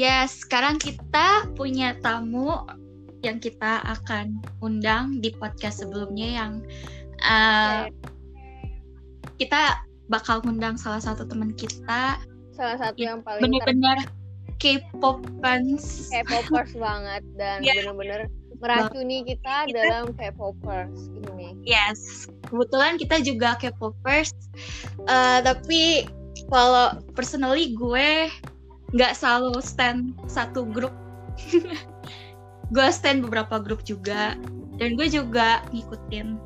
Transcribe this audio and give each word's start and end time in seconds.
Yes, 0.00 0.48
sekarang 0.48 0.80
kita 0.80 1.44
punya 1.52 1.92
tamu 2.00 2.56
yang 3.20 3.36
kita 3.36 3.84
akan 3.84 4.40
undang 4.64 5.20
di 5.20 5.28
podcast 5.36 5.84
sebelumnya 5.84 6.40
yang 6.40 6.52
uh, 7.20 7.84
kita 9.36 9.76
bakal 10.08 10.40
undang 10.48 10.80
salah 10.80 11.04
satu 11.04 11.28
teman 11.28 11.52
kita. 11.52 12.16
Salah 12.56 12.80
satu 12.80 12.96
yang 12.96 13.20
paling 13.20 13.44
benar-benar 13.44 14.08
K-pop 14.56 15.20
fans. 15.44 16.08
K-popers 16.08 16.72
banget 16.80 17.20
dan 17.36 17.60
yeah. 17.68 17.76
benar-benar 17.84 18.32
meracuni 18.56 19.20
kita 19.28 19.68
dalam 19.68 20.16
K-popers 20.16 21.12
ini. 21.12 21.60
Yes, 21.60 22.24
kebetulan 22.48 22.96
kita 22.96 23.20
juga 23.20 23.52
K-popers, 23.60 24.32
uh, 25.12 25.44
tapi 25.44 26.08
kalau 26.48 26.96
personally 27.12 27.76
gue 27.76 28.32
nggak 28.90 29.14
selalu 29.14 29.58
stand 29.62 30.18
satu 30.26 30.66
grup. 30.66 30.94
Gue 32.74 32.88
stand 32.94 33.26
beberapa 33.26 33.58
grup 33.58 33.82
juga. 33.82 34.38
Dan 34.78 34.96
gue 34.96 35.12
juga 35.12 35.60
ngikutin 35.74 36.38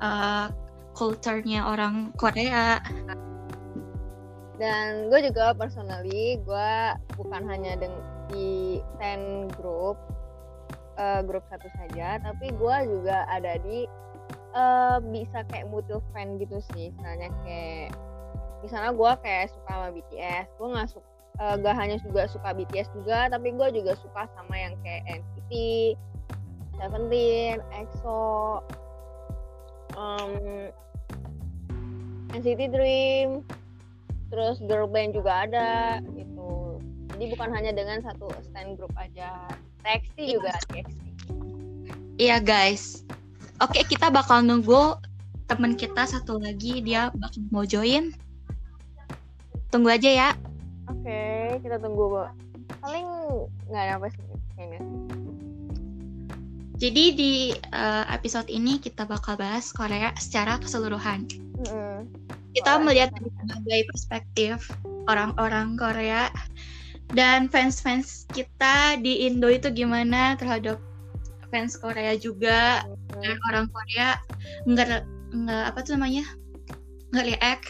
uh, 0.00 0.48
culture-nya 0.96 1.62
orang 1.62 2.10
Korea. 2.16 2.80
Dan 4.56 5.12
gue 5.12 5.20
juga 5.28 5.52
personally 5.52 6.40
gue 6.42 6.72
bukan 7.20 7.42
hanya 7.44 7.76
di 8.32 8.80
stand 8.96 9.52
grup 9.54 10.00
uh, 10.96 11.20
grup 11.22 11.44
satu 11.52 11.68
saja 11.76 12.18
tapi 12.24 12.50
gue 12.50 12.76
juga 12.88 13.28
ada 13.28 13.60
di 13.60 13.84
uh, 14.56 14.98
bisa 15.12 15.44
kayak 15.52 15.68
mutual 15.68 16.00
friend 16.10 16.40
gitu 16.40 16.58
sih. 16.72 16.90
Misalnya 16.96 17.28
kayak 17.44 17.92
misalnya 18.64 18.90
gue 18.96 19.12
kayak 19.22 19.52
suka 19.52 19.70
sama 19.70 19.88
BTS 19.92 20.46
gue 20.56 20.68
nggak 20.72 20.90
suka 20.90 21.15
uh, 21.40 21.54
gak 21.60 21.76
hanya 21.76 21.96
juga 22.00 22.28
suka 22.28 22.52
BTS 22.56 22.88
juga 22.96 23.28
tapi 23.28 23.52
gue 23.52 23.68
juga 23.72 23.92
suka 24.00 24.28
sama 24.36 24.54
yang 24.56 24.74
kayak 24.84 25.04
NCT 25.20 25.52
Seventeen 26.76 27.64
EXO 27.72 28.60
um, 29.96 30.32
NCT 32.36 32.60
Dream 32.68 33.40
terus 34.28 34.60
girl 34.66 34.90
band 34.90 35.16
juga 35.16 35.48
ada 35.48 36.02
gitu. 36.12 36.76
Jadi 37.16 37.24
bukan 37.32 37.48
hanya 37.54 37.72
dengan 37.72 38.04
satu 38.04 38.28
stand 38.44 38.76
group 38.76 38.92
aja. 38.98 39.48
TXT 39.86 40.16
iya. 40.18 40.32
juga 40.36 40.50
TXT 40.68 41.00
iya 42.20 42.36
guys. 42.40 43.04
Oke 43.64 43.84
kita 43.88 44.12
bakal 44.12 44.44
nunggu 44.44 45.00
teman 45.48 45.78
kita 45.78 46.04
satu 46.04 46.36
lagi 46.36 46.84
dia 46.84 47.08
bakal 47.16 47.40
mau 47.48 47.64
join. 47.64 48.12
Tunggu 49.72 49.96
aja 49.96 50.10
ya 50.12 50.28
oke 50.90 51.00
okay, 51.02 51.58
kita 51.62 51.76
tunggu 51.78 52.04
kok. 52.12 52.30
Paling 52.82 53.06
nggak 53.70 53.82
ada 53.82 53.94
apa 53.98 54.06
sih 54.10 54.22
kayaknya. 54.56 54.80
Jadi 56.76 57.04
di 57.16 57.32
uh, 57.72 58.04
episode 58.12 58.52
ini 58.52 58.76
kita 58.76 59.08
bakal 59.08 59.40
bahas 59.40 59.72
Korea 59.72 60.12
secara 60.20 60.60
keseluruhan. 60.60 61.24
Mm-hmm. 61.64 61.96
Kita 62.52 62.76
oh, 62.76 62.84
melihat 62.84 63.16
dari 63.16 63.32
berbagai 63.32 63.80
perspektif 63.92 64.68
orang-orang 65.08 65.80
Korea 65.80 66.28
dan 67.16 67.48
fans-fans 67.48 68.28
kita 68.36 69.00
di 69.00 69.24
Indo 69.24 69.48
itu 69.48 69.72
gimana 69.72 70.36
terhadap 70.36 70.76
fans 71.48 71.80
Korea 71.80 72.12
juga. 72.20 72.84
Mm-hmm. 72.84 73.24
dan 73.24 73.36
orang 73.48 73.66
Korea 73.72 74.08
nggak 74.68 74.88
nggak 75.32 75.64
apa 75.72 75.78
tuh 75.80 75.96
namanya? 75.96 76.24
Nggak 77.12 77.26
react. 77.32 77.66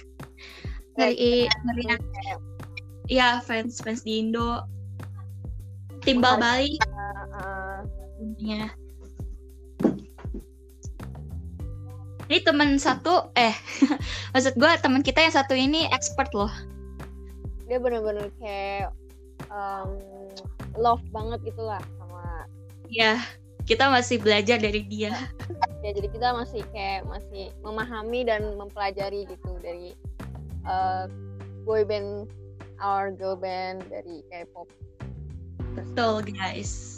dari 0.97 1.44
dari 1.44 1.84
ya 3.07 3.41
fans 3.43 3.81
fans 3.83 4.03
di 4.03 4.23
Indo. 4.23 4.62
Timbal 6.03 6.39
balik. 6.39 6.78
Intinya 8.22 8.71
ini 12.27 12.43
teman 12.43 12.75
satu 12.78 13.31
eh 13.39 13.55
maksud 14.34 14.59
gue 14.59 14.71
teman 14.83 15.03
kita 15.03 15.22
yang 15.22 15.34
satu 15.34 15.55
ini 15.55 15.87
expert 15.95 16.31
loh. 16.34 16.50
Dia 17.66 17.78
bener-bener 17.78 18.31
kayak 18.43 18.95
um, 19.50 19.99
love 20.78 21.03
banget 21.15 21.55
gitulah 21.55 21.83
sama 21.99 22.47
ya 22.91 23.19
kita 23.66 23.91
masih 23.91 24.22
belajar 24.22 24.59
dari 24.59 24.83
dia. 24.87 25.15
Ya 25.87 25.95
jadi 25.95 26.11
kita 26.11 26.34
masih 26.34 26.66
kayak 26.75 27.06
masih 27.06 27.55
memahami 27.62 28.27
dan 28.27 28.59
mempelajari 28.59 29.22
gitu 29.31 29.55
dari 29.62 29.95
uh, 30.66 31.06
boy 31.62 31.87
band 31.87 32.27
our 32.81 33.10
girl 33.12 33.37
band 33.37 33.84
dari 33.88 34.22
K-pop. 34.32 34.69
Betul 35.76 36.25
guys. 36.32 36.97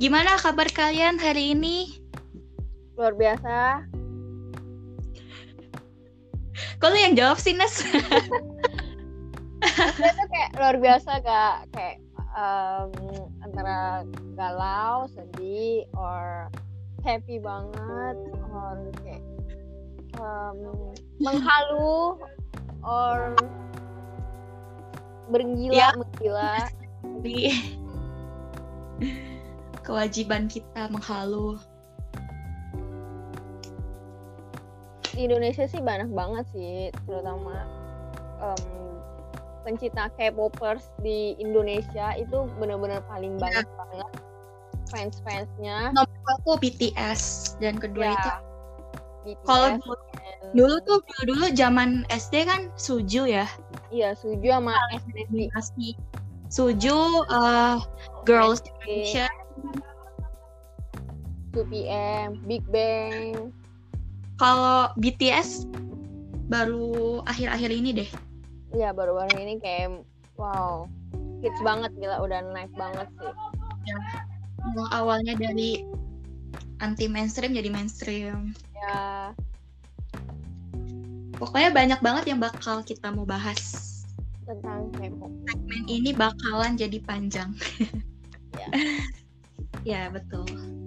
Gimana 0.00 0.40
kabar 0.40 0.64
kalian 0.72 1.20
hari 1.20 1.52
ini? 1.52 2.00
Luar 2.96 3.12
biasa. 3.12 3.84
Kok 6.80 6.88
lu 6.88 6.96
yang 6.96 7.12
jawab 7.12 7.36
sih, 7.36 7.52
Nes? 7.52 7.84
itu 9.80 10.24
kayak 10.28 10.50
luar 10.58 10.76
biasa 10.76 11.10
gak 11.24 11.56
kayak 11.72 11.96
um, 12.36 12.92
antara 13.42 14.04
galau 14.36 15.08
sedih 15.10 15.86
or 15.96 16.48
happy 17.02 17.40
banget 17.40 18.16
or 18.52 18.76
kayak 19.02 19.24
um, 20.20 20.92
menghalu 21.20 22.20
or 22.84 23.36
bergila 25.30 25.74
ya. 25.76 25.88
menggila. 25.96 26.54
Di 27.22 27.54
kewajiban 29.86 30.50
kita 30.50 30.90
menghalu. 30.92 31.56
Di 35.10 35.26
Indonesia 35.26 35.66
sih 35.66 35.82
banyak 35.82 36.10
banget 36.14 36.44
sih 36.54 36.94
terutama 37.06 37.66
um, 38.40 38.89
pencinta 39.62 40.08
K-popers 40.16 40.88
di 41.04 41.36
Indonesia 41.38 42.16
itu 42.16 42.48
benar-benar 42.58 43.04
paling 43.06 43.36
ya. 43.36 43.40
banyak 43.40 43.66
banget 43.66 44.12
fans-fansnya. 44.90 45.94
Nomor 45.94 46.18
satu 46.26 46.58
BTS 46.58 47.54
dan 47.62 47.78
kedua 47.78 48.12
ya, 48.16 48.34
itu 49.28 49.44
kalau 49.46 49.76
dulu, 49.78 49.94
dulu 50.56 50.76
tuh 50.82 50.98
dulu, 51.04 51.22
dulu 51.28 51.44
zaman 51.54 52.02
SD 52.10 52.48
kan 52.48 52.72
Suju 52.74 53.28
ya. 53.28 53.46
Iya 53.94 54.16
Suju 54.16 54.48
sama 54.50 54.74
SNSD. 54.96 55.94
Suju 56.50 56.98
uh, 57.30 57.78
Girls 58.26 58.64
Generation. 58.66 59.30
2PM, 61.50 62.46
Big 62.46 62.62
Bang. 62.70 63.50
Kalau 64.38 64.94
BTS 64.96 65.66
baru 66.50 67.22
akhir-akhir 67.26 67.70
ini 67.70 67.90
deh 68.02 68.10
Iya 68.70 68.94
baru-baru 68.94 69.34
ini 69.42 69.58
kayak 69.58 70.06
wow 70.38 70.86
hits 71.40 71.60
banget 71.64 71.90
gila 71.96 72.20
udah 72.22 72.40
naik 72.52 72.72
banget 72.76 73.08
sih. 73.18 73.32
Ya, 73.88 73.96
awalnya 74.92 75.34
dari 75.40 75.82
anti 76.84 77.08
mainstream 77.08 77.56
jadi 77.56 77.68
mainstream. 77.72 78.52
Ya. 78.76 79.32
Pokoknya 81.40 81.72
banyak 81.72 82.00
banget 82.04 82.24
yang 82.28 82.40
bakal 82.40 82.84
kita 82.84 83.08
mau 83.08 83.24
bahas 83.24 83.88
tentang 84.44 84.92
K-pop. 84.92 85.32
Segmen 85.48 85.84
ini 85.88 86.10
bakalan 86.12 86.76
jadi 86.76 87.00
panjang. 87.00 87.56
ya. 88.60 88.68
ya 89.96 90.02
betul. 90.12 90.79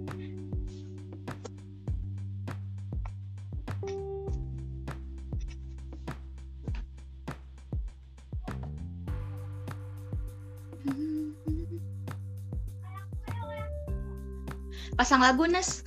Pasang 14.94 15.22
lagu 15.22 15.44
Nes. 15.50 15.82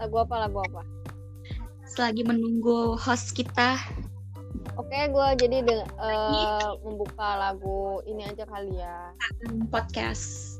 Lagu 0.00 0.16
apa 0.24 0.48
lagu 0.48 0.58
apa? 0.64 0.82
Selagi 1.84 2.24
menunggu 2.24 2.96
host 2.96 3.36
kita. 3.36 3.76
Oke 4.80 5.12
gue 5.12 5.28
jadi 5.36 5.60
de- 5.60 5.90
uh, 6.00 6.80
membuka 6.80 7.36
lagu 7.36 8.00
ini 8.08 8.24
aja 8.24 8.48
kali 8.48 8.80
ya. 8.80 9.12
Podcast. 9.68 10.56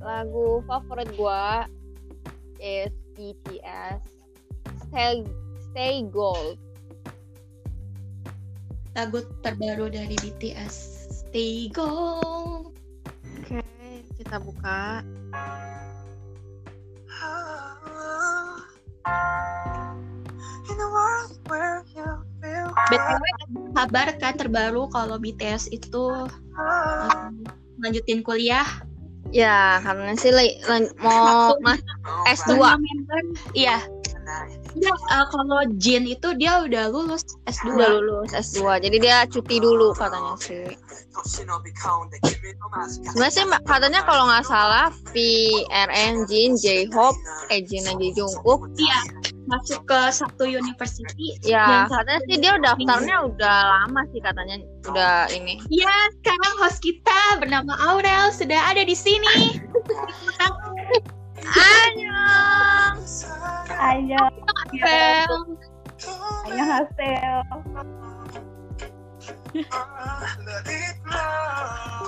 Lagu 0.00 0.64
favorit 0.64 1.12
gue 1.14 1.44
is 2.58 2.90
BTS 3.12 4.00
Stay 4.88 5.20
Stay 5.68 5.94
Gold. 6.08 6.56
Lagu 8.96 9.20
terbaru 9.44 9.92
dari 9.92 10.16
BTS 10.16 10.91
Gold 11.72 12.76
oke 13.40 13.64
kita 14.20 14.36
buka. 14.36 15.00
BTW 22.92 23.24
kabar 23.72 24.12
kan 24.20 24.36
terbaru 24.36 24.92
kalau 24.92 25.16
BTS 25.16 25.72
itu 25.72 26.28
um, 26.52 27.32
lanjutin 27.80 28.20
kuliah? 28.20 28.68
Ya, 29.32 29.80
karena 29.80 30.12
sih 30.20 30.36
li, 30.36 30.60
li, 30.60 30.92
mau 31.00 31.56
mas 31.64 31.80
S2. 32.44 32.60
Iya. 33.56 33.80
Ya, 34.78 34.92
uh, 34.92 35.26
kalau 35.28 35.60
Jin 35.76 36.08
itu 36.08 36.32
dia 36.40 36.64
udah 36.64 36.88
lulus 36.88 37.24
S2. 37.44 37.76
Udah 37.76 37.90
lulus 38.00 38.32
S2. 38.32 38.80
Jadi 38.80 38.96
dia 39.00 39.26
cuti 39.28 39.60
dulu 39.60 39.92
katanya 39.92 40.34
sih. 40.40 40.64
Sebenarnya 41.28 43.32
sih 43.32 43.44
katanya 43.68 44.00
kalau 44.04 44.24
nggak 44.28 44.46
salah 44.48 44.88
VRN 45.12 46.24
Jin, 46.24 46.56
J-Hope, 46.56 47.18
eh 47.52 47.60
Jin 47.64 47.84
aja 47.84 48.08
Jungkook. 48.16 48.72
Iya 48.80 49.00
masuk 49.46 49.84
ke 49.84 50.00
satu 50.14 50.46
university. 50.46 51.36
Ya, 51.42 51.86
katanya 51.90 52.20
sih 52.30 52.38
dia 52.38 52.54
daftarnya 52.62 53.26
udah 53.26 53.56
lama 53.68 54.06
sih 54.14 54.22
katanya 54.22 54.56
udah 54.88 55.28
ini. 55.34 55.58
Iya, 55.68 55.94
sekarang 56.22 56.54
host 56.62 56.78
kita 56.80 57.42
bernama 57.42 57.74
Aurel 57.90 58.30
sudah 58.32 58.72
ada 58.72 58.86
di 58.86 58.94
sini. 58.94 59.58
Annyeong. 61.46 62.96
Annyeong. 63.74 64.34
Aurel. 64.72 65.32
Annyeonghaseyo. 66.46 67.36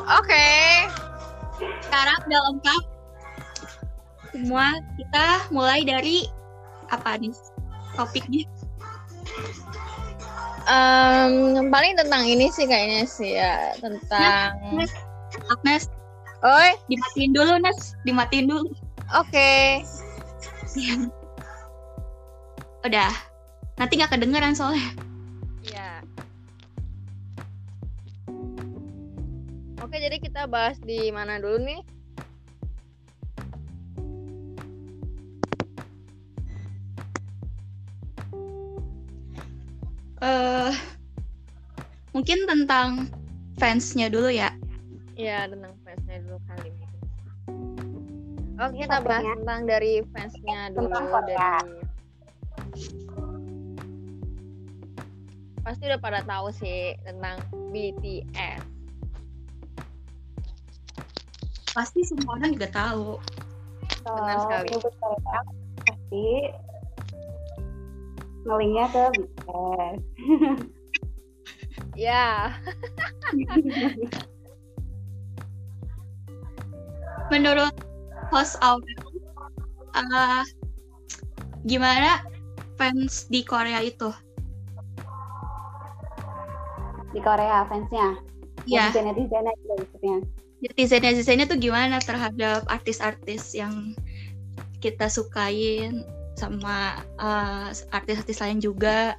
Oke. 0.09 0.49
Sekarang 1.85 2.19
udah 2.27 2.41
lengkap. 2.51 2.83
Semua 4.35 4.67
kita 4.99 5.27
mulai 5.55 5.87
dari 5.87 6.27
apa 6.91 7.15
nih 7.23 7.31
topiknya? 7.95 8.43
Um, 10.65 11.69
paling 11.69 11.95
tentang 11.95 12.25
ini 12.25 12.49
sih 12.49 12.65
kayaknya 12.65 13.05
sih 13.05 13.37
ya 13.37 13.77
tentang 13.79 14.57
Nes, 14.73 14.91
Agnes, 15.53 15.93
Oi, 16.41 16.73
dimatiin 16.89 17.37
dulu 17.37 17.53
Nes, 17.61 17.95
dimatiin 18.03 18.49
dulu. 18.49 18.73
Oke. 19.15 19.31
Okay. 19.31 19.67
Udah, 22.87 23.13
nanti 23.79 23.93
nggak 23.97 24.19
kedengeran 24.19 24.59
soalnya. 24.59 24.91
Iya. 25.65 26.03
Oke, 29.81 29.97
jadi 30.03 30.19
kita 30.19 30.51
bahas 30.51 30.77
di 30.83 31.09
mana 31.15 31.39
dulu 31.39 31.63
nih? 31.63 31.81
uh, 40.25 40.73
mungkin 42.17 42.49
tentang 42.49 43.13
fansnya 43.61 44.09
dulu 44.09 44.33
ya. 44.33 44.51
Iya 45.15 45.47
tentang 45.47 45.74
Oke 48.55 48.87
kita 48.87 49.03
bahas 49.03 49.27
tentang 49.27 49.67
dari 49.67 49.99
fansnya 50.15 50.71
dulu 50.71 50.95
dari. 50.95 51.67
Pasti 55.67 55.83
udah 55.91 55.99
pada 55.99 56.23
tahu 56.23 56.55
sih 56.55 56.95
tentang 57.03 57.43
BTS. 57.75 58.63
Pasti 61.75 62.07
semua 62.07 62.39
orang 62.39 62.55
juga 62.55 62.71
tahu. 62.71 63.19
Benar 64.07 64.39
sekali. 64.47 64.71
Pasti 65.83 66.27
ngelingnya 68.47 68.87
ke 68.95 69.03
BTS. 69.19 69.99
ya. 71.99 72.55
Menurut 77.35 77.75
host 78.35 78.59
Aurel, 78.67 78.99
uh, 79.95 80.43
gimana 81.71 82.19
fans 82.75 83.31
di 83.31 83.47
Korea 83.47 83.79
itu? 83.79 84.11
Di 87.15 87.23
Korea 87.23 87.63
fansnya? 87.71 88.19
Iya. 88.67 88.91
Netizen-netizen 88.91 89.47
gitu 89.47 89.75
maksudnya. 89.79 90.17
Netizen-netizennya 90.67 91.47
tuh 91.47 91.63
gimana 91.63 92.03
terhadap 92.03 92.67
artis-artis 92.67 93.55
yang 93.55 93.95
kita 94.83 95.07
sukain 95.07 96.03
sama 96.35 96.99
artis-artis 97.95 98.43
uh, 98.43 98.51
lain 98.51 98.59
juga. 98.59 99.15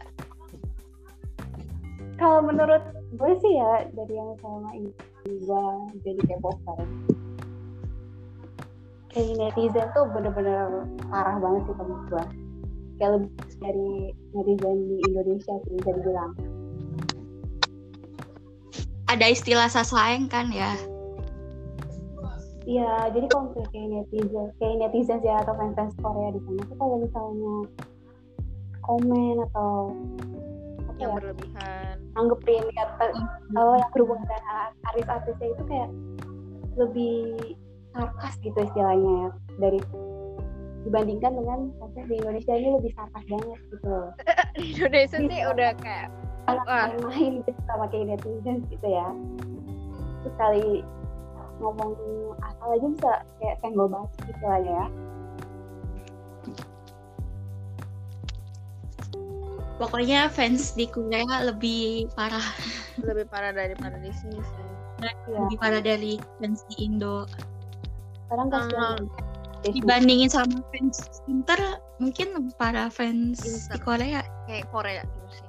Kalau 2.20 2.44
menurut 2.44 2.84
gue 3.16 3.32
sih 3.40 3.54
ya 3.56 3.88
dari 3.96 4.14
yang 4.20 4.36
selama 4.44 4.76
ini 4.76 4.92
gue 5.24 5.66
jadi 6.04 6.22
K-popper, 6.28 6.84
kayak 9.16 9.40
netizen 9.40 9.88
tuh 9.96 10.04
bener-bener 10.12 10.84
parah 11.08 11.40
banget 11.40 11.72
sih 11.72 11.76
menurut 11.80 12.04
gue. 12.12 12.26
Kayak 13.00 13.12
lebih 13.16 13.32
dari 13.64 13.92
netizen 14.36 14.76
di 14.92 14.98
Indonesia 15.08 15.54
sih 15.64 15.72
bisa 15.80 15.92
dibilang. 15.96 16.32
Ada 19.08 19.26
istilah 19.32 19.72
sasaeng 19.72 20.28
kan 20.28 20.52
ya? 20.52 20.76
Iya, 22.66 23.14
jadi 23.14 23.30
kalau 23.30 23.54
misalnya 23.54 23.70
kayak 23.72 23.88
netizen, 23.94 24.48
kayak 24.58 24.76
netizen 24.84 25.20
ya 25.24 25.40
atau 25.46 25.54
fans-fans 25.56 25.94
Korea 26.02 26.34
di 26.34 26.42
sana 26.44 26.62
tuh 26.66 26.78
kalau 26.82 26.98
misalnya 26.98 27.56
komen 28.84 29.36
atau 29.50 29.72
apa 30.90 30.98
yang 30.98 31.14
ya, 31.14 31.16
berlebihan, 31.22 31.96
anggapin 32.18 32.64
ya, 32.74 32.84
kalau 33.54 33.78
yang 33.78 33.90
berhubungan 33.94 34.26
dengan 34.26 34.70
artis-artisnya 34.92 35.48
itu 35.54 35.64
kayak 35.70 35.90
lebih 36.76 37.22
sarkas 37.95 38.36
gitu 38.44 38.59
istilahnya 38.59 39.12
ya. 39.15 39.30
Dari 39.57 39.80
dibandingkan 40.86 41.33
dengan 41.33 41.59
fans 41.81 42.06
di 42.06 42.15
Indonesia 42.21 42.53
ini 42.53 42.69
lebih 42.77 42.92
sarkas 42.94 43.24
banget 43.25 43.59
gitu. 43.71 43.87
Loh. 43.87 44.09
di 44.59 44.66
Indonesia 44.75 45.18
sih 45.18 45.42
udah 45.47 45.71
kayak 45.80 46.07
main-main 46.45 47.31
gitu 47.42 47.52
sama 47.66 47.87
kayak 47.90 48.06
netizen 48.14 48.61
gitu 48.69 48.87
ya. 48.87 49.07
Terus 50.21 50.35
kali 50.37 50.66
ngomong 51.64 51.95
asal 52.44 52.68
aja 52.75 52.87
bisa 52.92 53.14
kayak 53.40 53.56
senggol 53.64 53.87
banget 53.87 54.11
gitu 54.28 54.45
aja 54.45 54.71
ya. 54.83 54.87
Pokoknya 59.75 60.31
fans 60.31 60.71
di 60.71 60.87
Korea 60.87 61.44
lebih 61.44 62.07
parah. 62.16 62.47
Lebih 63.04 63.28
parah 63.28 63.52
daripada 63.52 63.99
di 63.99 64.11
sini 64.11 64.40
sih. 64.40 64.64
Ya. 65.04 65.11
lebih 65.28 65.59
parah 65.59 65.83
dari 65.83 66.16
fans 66.40 66.64
di 66.71 66.87
Indo 66.87 67.28
sekarang 68.26 68.48
kasihan 68.50 69.00
uh, 69.06 69.72
dibandingin 69.74 70.30
sama 70.30 70.60
fans 70.74 71.22
Inter 71.30 71.60
mungkin 72.02 72.54
parah 72.58 72.90
fans 72.90 73.42
Inter. 73.42 73.74
di 73.74 73.80
Korea. 73.82 74.22
Kayak 74.46 74.66
Korea 74.70 75.02
gitu 75.06 75.28
sih. 75.32 75.48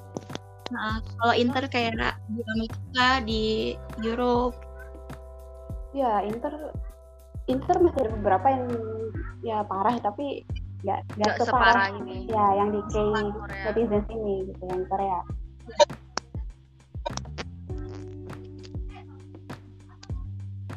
Nah, 0.73 0.99
kalau 1.01 1.35
Inter 1.37 1.65
kayak 1.71 1.93
di 2.29 2.41
Amerika 2.43 3.09
di 3.23 3.45
Europe. 4.03 4.57
Ya 5.97 6.21
Inter 6.25 6.53
Inter 7.47 7.77
masih 7.79 8.01
ada 8.03 8.11
beberapa 8.19 8.47
yang 8.51 8.67
ya 9.47 9.59
parah 9.65 9.95
tapi 10.03 10.43
nggak 10.83 11.01
nggak 11.19 11.35
separah 11.41 11.89
ini. 12.05 12.29
ya 12.29 12.47
yang 12.59 12.69
di 12.75 12.81
K 12.93 12.95
netizen 13.65 14.03
ini 14.13 14.51
gitu 14.51 14.65
yang 14.67 14.83
Korea 14.91 15.19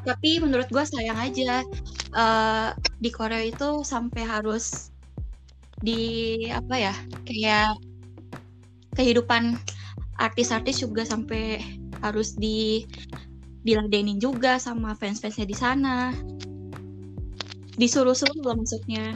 tapi 0.05 0.39
menurut 0.39 0.67
gue 0.71 0.83
sayang 0.83 1.17
aja 1.19 1.63
uh, 2.15 2.69
di 2.99 3.09
Korea 3.11 3.43
itu 3.43 3.83
sampai 3.83 4.23
harus 4.23 4.93
di 5.79 6.43
apa 6.51 6.75
ya 6.75 6.93
kayak 7.23 7.79
kehidupan 8.95 9.55
artis-artis 10.19 10.83
juga 10.83 11.07
sampai 11.07 11.63
harus 12.03 12.35
di 12.35 12.83
diladenin 13.63 14.19
juga 14.19 14.59
sama 14.59 14.95
fans-fansnya 14.95 15.47
di 15.47 15.55
sana. 15.55 16.11
Disuruh-suruh 17.79 18.43
loh 18.43 18.55
maksudnya. 18.59 19.15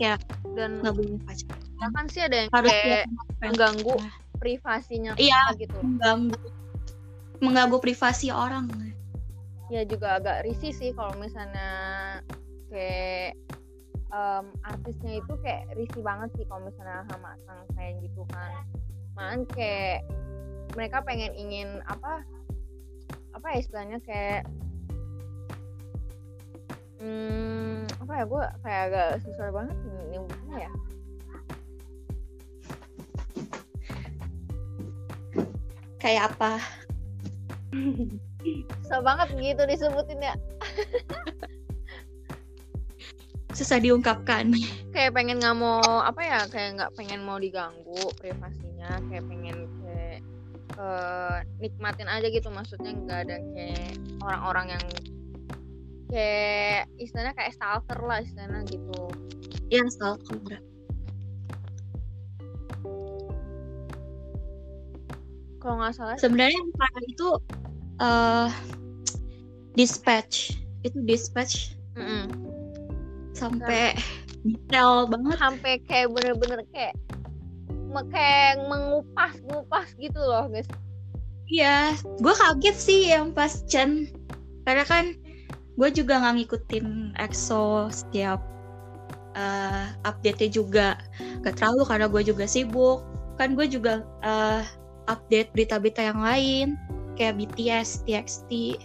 Ya 0.00 0.20
dan 0.56 0.80
nggak 0.80 0.94
boleh 0.96 1.20
pacar 1.28 1.58
ya 1.76 1.88
kan 1.92 2.04
sih 2.08 2.22
ada 2.24 2.36
yang 2.40 2.50
harus 2.50 2.72
kayak 2.72 3.04
mengganggu 3.44 3.94
privasinya 4.40 5.12
iya 5.20 5.40
gitu. 5.60 5.76
mengganggu 5.84 6.40
mengganggu 7.44 7.78
privasi 7.84 8.32
orang 8.32 8.72
ya 9.66 9.82
juga 9.82 10.22
agak 10.22 10.46
risih 10.46 10.70
sih 10.70 10.90
kalau 10.94 11.10
misalnya 11.18 11.70
kayak 12.70 13.34
um, 14.14 14.46
artisnya 14.62 15.18
itu 15.18 15.32
kayak 15.42 15.66
risih 15.74 16.02
banget 16.06 16.30
sih 16.38 16.44
kalau 16.46 16.62
misalnya 16.66 17.02
sama 17.10 17.34
sang 17.46 17.66
kayak 17.74 17.98
gitu 18.02 18.22
kan. 18.30 18.52
Man 19.18 19.42
kayak 19.50 20.06
mereka 20.78 21.02
pengen 21.02 21.32
ingin 21.34 21.82
apa 21.88 22.22
apa 23.34 23.46
ya 23.52 23.56
istilahnya 23.58 23.98
kayak 24.04 24.42
hmm, 27.02 27.88
apa 28.06 28.12
ya 28.12 28.24
gue 28.24 28.44
kayak 28.62 28.82
agak 28.92 29.08
susah 29.24 29.50
banget 29.50 29.76
ini 29.82 30.04
gimana 30.14 30.56
ya. 30.62 30.72
Kayak 35.96 36.22
apa 36.30 36.52
susah 38.84 39.00
banget 39.02 39.28
gitu 39.38 39.62
disebutin 39.66 40.20
ya 40.22 40.34
susah 43.56 43.80
diungkapkan. 43.80 44.52
Kayak 44.92 45.16
pengen 45.16 45.40
nggak 45.40 45.56
mau 45.56 45.80
apa 45.80 46.20
ya 46.20 46.40
kayak 46.52 46.76
nggak 46.76 46.92
pengen 46.92 47.24
mau 47.24 47.40
diganggu 47.40 48.12
privasinya 48.20 49.00
kayak 49.08 49.24
pengen 49.24 49.64
kayak 49.80 50.20
uh, 50.76 51.40
nikmatin 51.56 52.04
aja 52.04 52.28
gitu. 52.28 52.52
Maksudnya 52.52 52.92
nggak 52.92 53.18
ada 53.24 53.36
kayak 53.56 53.96
orang-orang 54.20 54.76
yang 54.76 54.84
kayak 56.12 56.84
istilahnya 57.00 57.32
kayak 57.32 57.56
stalker 57.56 57.96
lah 58.04 58.20
istilahnya 58.20 58.60
gitu. 58.68 59.00
Iya 59.72 59.88
stalker. 59.88 60.60
Kalau 65.64 65.74
nggak 65.80 65.96
salah 65.96 66.20
sebenarnya 66.20 66.60
yang 66.60 66.70
parah 66.76 67.04
itu 67.08 67.28
uh, 68.00 68.48
dispatch. 69.74 70.56
Itu 70.82 71.02
dispatch. 71.04 71.76
Mm 71.96 72.04
-mm 72.04 72.56
sampai 73.36 73.92
detail 74.42 75.04
banget. 75.06 75.36
sampai 75.36 75.72
kayak 75.84 76.08
bener-bener 76.16 76.64
kayak 76.72 76.96
kayak 78.12 78.60
mengupas 78.68 79.32
ngupas 79.48 79.88
gitu 80.00 80.20
loh 80.20 80.48
guys. 80.48 80.68
Iya 81.48 81.94
gue 82.20 82.34
kaget 82.34 82.76
sih 82.76 83.00
yang 83.12 83.32
pas 83.32 83.64
Chen 83.68 84.10
karena 84.68 84.84
kan 84.84 85.16
gue 85.76 85.88
juga 85.92 86.20
nggak 86.20 86.34
ngikutin 86.42 87.16
EXO 87.16 87.92
setiap 87.92 88.40
uh, 89.36 89.86
update-nya 90.04 90.48
juga. 90.52 91.00
Gak 91.44 91.60
terlalu 91.60 91.84
karena 91.88 92.06
gue 92.08 92.22
juga 92.24 92.44
sibuk. 92.48 93.04
Kan 93.36 93.56
gue 93.56 93.68
juga 93.68 94.04
uh, 94.24 94.64
update 95.08 95.52
berita-berita 95.56 96.02
yang 96.04 96.20
lain 96.20 96.68
kayak 97.16 97.40
BTS, 97.40 98.04
TXT 98.04 98.76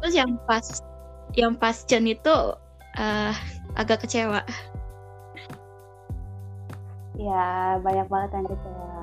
terus 0.00 0.14
yang 0.14 0.38
pas 0.46 0.64
yang 1.34 1.52
pas 1.54 1.76
Chen 1.86 2.06
itu 2.06 2.34
uh, 2.98 3.32
agak 3.78 4.06
kecewa. 4.06 4.42
Ya 7.16 7.76
banyak 7.80 8.06
banget 8.10 8.30
yang 8.36 8.46
kecewa. 8.50 8.94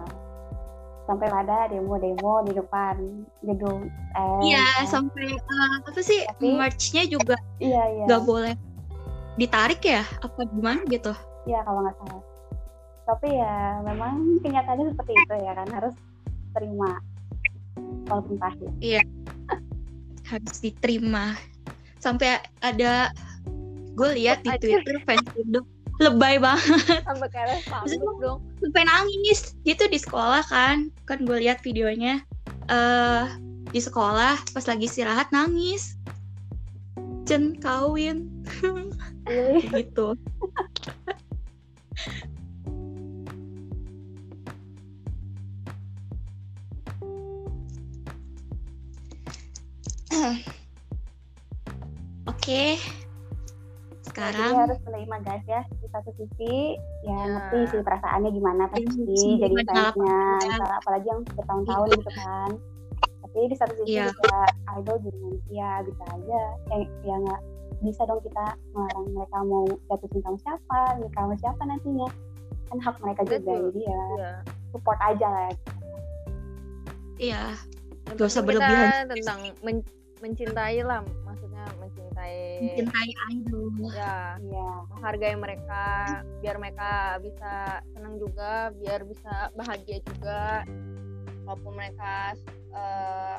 Sampai 1.04 1.28
ada 1.28 1.68
demo-demo 1.68 2.48
di 2.48 2.56
depan 2.56 2.96
gedung 3.44 3.92
eh, 3.92 4.40
iya 4.48 4.88
sampai 4.88 5.36
uh, 5.36 5.84
apa 5.84 6.00
sih 6.00 6.24
Tapi, 6.24 6.56
merch-nya 6.56 7.04
juga 7.04 7.36
iya, 7.60 7.84
iya. 7.92 8.06
gak 8.08 8.24
boleh 8.24 8.56
ditarik 9.36 9.84
ya? 9.84 10.08
Apa 10.24 10.48
gimana 10.48 10.80
gitu? 10.88 11.12
Iya 11.44 11.60
kalau 11.68 11.84
nggak 11.84 12.00
salah 12.00 12.33
tapi 13.04 13.36
ya 13.36 13.84
memang 13.84 14.40
kenyataannya 14.40 14.96
seperti 14.96 15.14
itu 15.16 15.34
ya 15.44 15.54
kan? 15.56 15.68
Harus 15.72 15.96
terima 16.54 16.92
walaupun 18.08 18.38
pahit 18.38 18.72
iya. 18.80 19.02
Harus 20.28 20.58
diterima. 20.64 21.36
Sampai 22.00 22.40
ada 22.64 23.12
gue 23.94 24.10
lihat 24.18 24.42
di 24.42 24.50
Twitter 24.58 24.98
fans 25.06 25.28
itu 25.36 25.62
lebay 26.02 26.42
banget. 26.42 27.04
Sampai 27.06 27.30
kayak 27.30 27.62
dong. 28.20 28.40
sampai 28.64 28.84
nangis. 28.88 29.54
Gitu 29.68 29.84
di 29.92 30.00
sekolah 30.00 30.44
kan 30.48 30.90
kan 31.06 31.20
gue 31.24 31.38
lihat 31.44 31.62
videonya. 31.62 32.24
Uh, 32.72 33.28
di 33.70 33.84
sekolah 33.84 34.40
pas 34.56 34.66
lagi 34.66 34.88
istirahat 34.88 35.30
nangis. 35.30 36.00
Jen 37.24 37.56
kawin. 37.60 38.28
Gitu 39.72 40.16
Oke. 52.32 52.80
Sekarang 54.04 54.52
Jadi 54.52 54.62
harus 54.68 54.80
menerima 54.84 55.18
guys 55.24 55.46
ya 55.48 55.62
di 55.80 55.88
satu 55.90 56.12
sisi. 56.20 56.76
Ya, 57.08 57.12
ya. 57.12 57.24
ngerti 57.28 57.60
sih 57.72 57.80
perasaannya 57.82 58.30
gimana 58.36 58.64
pasti 58.70 59.40
ya, 59.40 59.48
jadi 59.48 59.56
fansnya 59.68 60.20
misalnya 60.44 60.78
apalagi 60.84 61.08
yang 61.08 61.22
bertahun-tahun 61.34 61.88
gitu 61.98 62.12
kan. 62.20 62.52
Tapi 63.24 63.40
di 63.50 63.56
satu 63.58 63.74
sisi 63.82 63.98
ya. 63.98 64.12
juga 64.12 64.40
idol 64.78 64.98
juga 65.02 65.18
manusia 65.24 65.70
bisa 65.88 66.04
aja. 66.14 66.42
Eh, 66.78 66.84
ya 67.08 67.16
nggak 67.18 67.42
bisa 67.84 68.02
dong 68.08 68.22
kita 68.24 68.46
melarang 68.72 69.06
mereka 69.12 69.38
mau 69.44 69.66
jatuh 69.92 70.10
cinta 70.14 70.30
sama 70.32 70.40
siapa 70.40 70.80
nikah 71.00 71.22
sama 71.26 71.36
siapa 71.40 71.62
nantinya. 71.64 72.08
Kan 72.72 72.78
hak 72.80 72.96
mereka 73.02 73.22
juga 73.28 73.54
jadi 73.60 73.82
ya, 73.82 74.04
ya 74.20 74.34
support 74.74 75.00
aja 75.00 75.28
lah. 75.30 75.44
Ya. 75.48 75.56
iya 77.22 77.44
gak 78.18 78.26
usah 78.26 78.44
berlebihan. 78.44 79.08
tentang 79.08 79.54
men 79.64 79.80
mencintai 80.24 80.80
lah 80.88 81.04
maksudnya 81.28 81.68
mencintai 81.84 82.64
mencintai 82.64 83.12
idol. 83.36 83.68
Ya 83.92 84.40
ya 84.40 84.70
menghargai 84.88 85.36
mereka 85.36 85.84
biar 86.40 86.56
mereka 86.56 87.20
bisa 87.20 87.84
senang 87.92 88.16
juga 88.16 88.72
biar 88.80 89.04
bisa 89.04 89.52
bahagia 89.60 90.00
juga. 90.08 90.64
Walaupun 91.44 91.76
mereka 91.76 92.40
uh, 92.72 93.38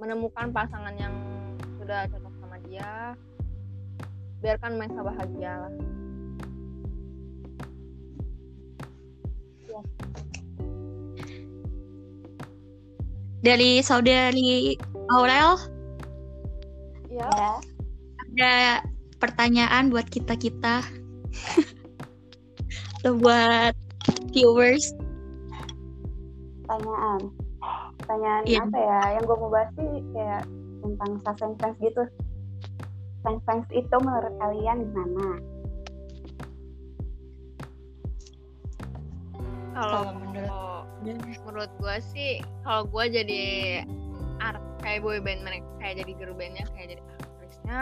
menemukan 0.00 0.48
pasangan 0.48 0.96
yang 0.96 1.12
sudah 1.76 2.08
cocok 2.08 2.34
sama 2.40 2.56
dia 2.64 3.12
biarkan 4.40 4.80
mereka 4.80 5.04
bahagia 5.04 5.52
lah. 5.60 5.74
Dari 13.44 13.78
saudari 13.84 14.74
Aurel? 15.14 15.54
Ya. 17.06 17.30
ada 18.36 18.84
pertanyaan 19.22 19.88
buat 19.88 20.04
kita 20.10 20.36
kita 20.36 20.82
atau 23.00 23.14
buat 23.16 23.72
viewers? 24.34 24.92
Pertanyaan. 26.66 27.30
Pertanyaan 28.02 28.42
yeah. 28.44 28.66
apa 28.66 28.78
ya? 28.78 29.00
Yang 29.16 29.24
gue 29.30 29.36
mau 29.38 29.50
bahas 29.54 29.70
sih 29.78 29.90
kayak 30.12 30.42
tentang 30.82 31.10
suspense 31.22 31.56
fans 31.62 31.76
gitu. 31.80 32.02
Fans 33.22 33.40
fans 33.46 33.66
itu 33.72 33.96
menurut 34.02 34.34
kalian 34.42 34.76
gimana? 34.90 35.28
Kalau 39.76 40.02
menurut 40.18 40.84
menurut 41.46 41.70
gue 41.78 41.96
sih 42.12 42.42
kalau 42.66 42.82
gue 42.90 43.04
jadi 43.22 43.44
art 44.52 44.62
kayak 44.82 45.02
boy 45.02 45.18
band 45.18 45.42
mereka 45.42 45.66
kayak 45.82 46.04
jadi 46.04 46.12
girl 46.14 46.34
bandnya 46.38 46.64
kayak 46.74 46.88
jadi 46.96 47.02
aktrisnya. 47.18 47.78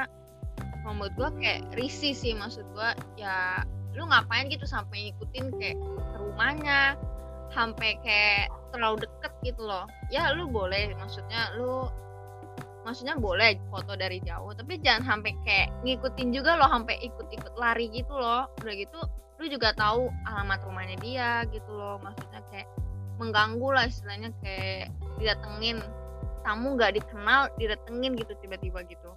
Menurut 0.84 1.14
gue 1.16 1.28
kayak 1.40 1.60
risih 1.76 2.12
sih 2.12 2.32
maksud 2.36 2.64
gue 2.72 2.90
ya 3.20 3.64
lu 3.94 4.04
ngapain 4.10 4.50
gitu 4.50 4.66
sampai 4.66 5.14
ikutin 5.14 5.54
kayak 5.56 5.78
ke 5.80 6.16
rumahnya 6.18 6.98
sampai 7.54 7.96
kayak 8.02 8.50
terlalu 8.74 9.06
deket 9.06 9.32
gitu 9.44 9.62
loh. 9.64 9.86
Ya 10.08 10.32
lu 10.32 10.48
boleh 10.48 10.92
maksudnya 10.98 11.52
lu 11.56 11.88
maksudnya 12.84 13.16
boleh 13.16 13.56
foto 13.72 13.96
dari 13.96 14.20
jauh 14.20 14.52
tapi 14.52 14.76
jangan 14.84 15.16
sampai 15.16 15.32
kayak 15.48 15.72
ngikutin 15.88 16.36
juga 16.36 16.60
loh 16.60 16.68
sampai 16.68 17.00
ikut-ikut 17.00 17.54
lari 17.56 17.88
gitu 17.92 18.12
loh. 18.12 18.48
Udah 18.60 18.74
gitu 18.76 19.00
lu 19.40 19.44
juga 19.50 19.74
tahu 19.74 20.12
alamat 20.30 20.60
rumahnya 20.68 20.96
dia 21.00 21.30
gitu 21.48 21.70
loh. 21.72 21.96
Maksudnya 22.04 22.44
kayak 22.52 22.68
mengganggu 23.16 23.68
lah 23.70 23.84
istilahnya 23.86 24.34
kayak 24.42 24.90
didatengin 25.22 25.78
tamu 26.44 26.76
nggak 26.76 27.00
dikenal 27.00 27.48
didatengin 27.56 28.12
gitu 28.20 28.36
tiba-tiba 28.44 28.84
gitu. 28.84 29.10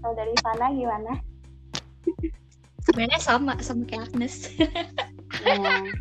Kalau 0.00 0.14
dari 0.16 0.34
sana 0.40 0.72
gimana? 0.72 1.12
Sebenarnya 2.88 3.20
sama 3.20 3.52
sama 3.60 3.84
kayak 3.84 4.08
Agnes. 4.10 4.48
Ya, 5.44 5.56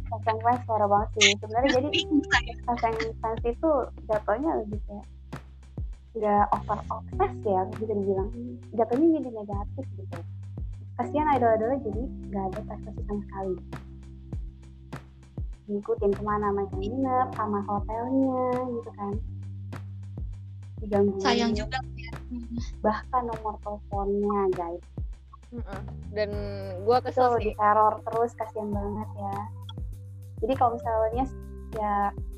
pasang 0.08 0.39
fans 0.41 0.62
suara 0.63 0.88
banget 0.88 1.10
sih. 1.19 1.31
Sebenarnya 1.43 1.69
jadi 1.79 1.89
pasang 2.63 2.96
fans 3.19 3.43
itu 3.43 3.72
jatuhnya 4.08 4.51
lebih 4.63 4.79
kayak 4.88 5.05
nggak 6.15 6.46
over 6.55 6.79
obses 6.89 7.34
ya 7.43 7.62
bisa 7.75 7.91
dibilang. 7.93 8.29
Jatuhnya 8.72 9.08
jadi 9.19 9.29
negatif 9.36 9.86
gitu. 10.00 10.19
Kasihan 10.96 11.27
idol-idolnya 11.36 11.79
jadi 11.84 12.03
nggak 12.31 12.43
ada 12.51 12.60
prestasi 12.67 13.01
sama 13.08 13.22
sekali 13.27 13.55
ngikutin 15.70 16.12
ke 16.18 16.22
mana 16.26 16.50
mereka 16.50 16.76
nginep 16.82 17.28
sama 17.38 17.60
hotelnya 17.70 18.46
gitu 18.74 18.92
kan. 18.98 19.14
Diganggu 20.82 21.16
sayang 21.22 21.54
juga 21.54 21.78
ya 21.94 22.14
bahkan 22.82 23.30
nomor 23.30 23.58
teleponnya 23.62 24.42
guys. 24.58 24.84
Dan 26.14 26.32
gue 26.86 26.98
kesel 27.06 27.38
sih. 27.42 27.54
teror 27.54 28.02
terus 28.06 28.34
kasihan 28.38 28.70
banget 28.74 29.10
ya. 29.18 29.38
Jadi 30.42 30.54
kalau 30.58 30.74
misalnya 30.74 31.26
ya 31.78 31.94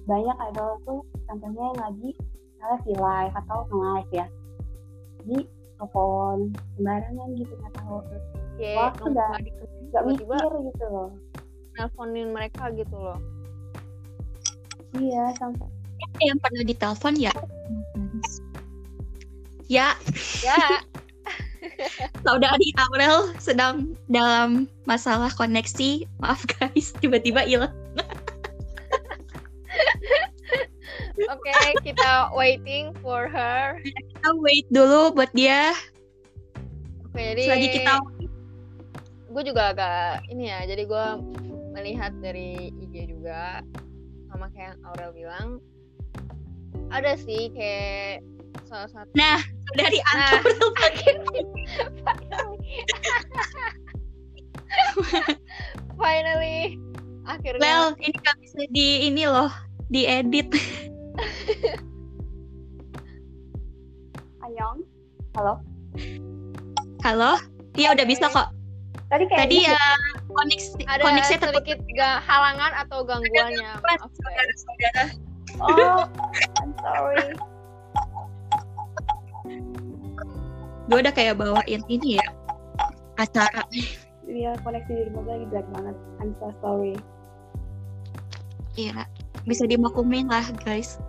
banyak 0.10 0.38
idol 0.52 0.72
tuh 0.84 1.02
contohnya 1.30 1.64
yang 1.72 1.80
lagi 1.80 2.10
misalnya 2.58 2.78
v 2.84 2.88
live 3.00 3.34
atau 3.46 3.60
live 3.72 4.12
ya. 4.12 4.26
Jadi 5.24 5.38
telepon 5.80 6.38
sembarangan 6.76 7.30
gitu 7.40 7.54
nggak 7.56 7.74
tahu. 7.80 8.00
Okay, 8.60 8.76
wah 8.76 8.92
udah 9.00 9.32
nggak 9.92 10.04
mikir 10.08 10.52
gitu 10.72 10.86
loh 10.92 11.12
nelfonin 11.82 12.30
mereka 12.30 12.70
gitu 12.78 12.94
loh. 12.94 13.18
Iya 14.94 15.34
sampai 15.42 15.66
yang 16.22 16.38
pernah 16.38 16.62
ditelepon 16.62 17.18
ya? 17.18 17.34
Ya. 19.66 19.96
Ya. 20.44 20.84
Saudari 22.26 22.70
Aurel 22.78 23.34
sedang 23.42 23.98
dalam 24.12 24.70
masalah 24.86 25.34
koneksi. 25.34 26.06
Maaf 26.22 26.46
guys. 26.46 26.94
Tiba-tiba 27.02 27.48
hilang. 27.48 27.74
Oke, 31.22 31.48
okay, 31.54 31.72
kita 31.86 32.34
waiting 32.34 32.92
for 33.00 33.30
her. 33.30 33.78
Kita 33.86 34.30
wait 34.42 34.66
dulu 34.74 35.14
buat 35.16 35.30
dia. 35.32 35.72
Oke, 37.08 37.16
okay, 37.16 37.26
jadi 37.34 37.44
Selagi 37.48 37.68
kita 37.82 37.94
gue 39.32 39.44
juga 39.48 39.72
agak 39.72 40.28
ini 40.28 40.52
ya, 40.52 40.60
jadi 40.68 40.84
gue 40.84 41.06
melihat 41.72 42.12
dari 42.20 42.72
IG 42.80 43.12
juga 43.12 43.64
sama 44.32 44.48
kayak 44.56 44.76
yang 44.76 44.80
Aurel 44.92 45.12
bilang 45.16 45.48
ada 46.92 47.16
sih 47.20 47.52
kayak 47.56 48.24
salah 48.68 48.88
satu 48.92 49.12
nah 49.16 49.40
dari 49.76 50.00
nah, 50.16 50.40
Aurel 50.40 50.72
finally 56.00 56.80
akhirnya 57.28 57.62
well 57.64 57.96
ini 58.00 58.18
gak 58.24 58.38
bisa 58.40 58.64
di 58.72 59.08
ini 59.12 59.28
loh 59.28 59.52
diedit. 59.92 60.48
Ayong 64.40 64.88
halo? 65.36 65.60
Halo? 67.04 67.36
Iya 67.76 67.92
udah 67.92 68.06
bisa 68.08 68.32
kok. 68.32 68.56
Tadi 69.12 69.28
kayak 69.28 69.52
tadi 69.52 69.68
ya 69.68 69.76
koneksi 70.32 70.82
ada 70.88 71.02
koneksi 71.04 71.36
sedikit 71.40 71.78
gak 71.96 72.18
halangan 72.26 72.72
atau 72.86 73.04
gangguannya. 73.04 73.72
Saudara-saudara 73.84 75.04
oh 75.60 76.04
I'm 76.60 76.72
sorry. 76.80 77.28
Gue 80.92 80.98
udah 81.00 81.14
kayak 81.16 81.40
bawain 81.40 81.82
ini 81.88 82.20
ya 82.20 82.28
acara. 83.20 83.64
Iya 84.28 84.56
koneksi 84.64 84.92
di 84.92 85.04
rumah 85.12 85.24
lagi 85.28 85.46
jelek 85.52 85.68
banget. 85.76 85.96
I'm 86.24 86.32
so 86.40 86.48
sorry. 86.64 86.96
Iya 88.80 89.08
bisa 89.44 89.68
dimaklumin 89.68 90.32
lah 90.32 90.46
guys. 90.64 91.00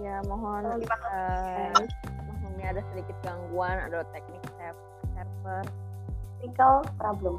Ya 0.00 0.20
mohon 0.24 0.64
oh, 0.64 0.80
uh, 0.80 1.84
ada 2.70 2.86
sedikit 2.94 3.16
gangguan 3.26 3.82
ada 3.82 4.06
teknik 4.14 4.42
server 4.54 5.62
technical 6.38 6.86
problem 6.96 7.36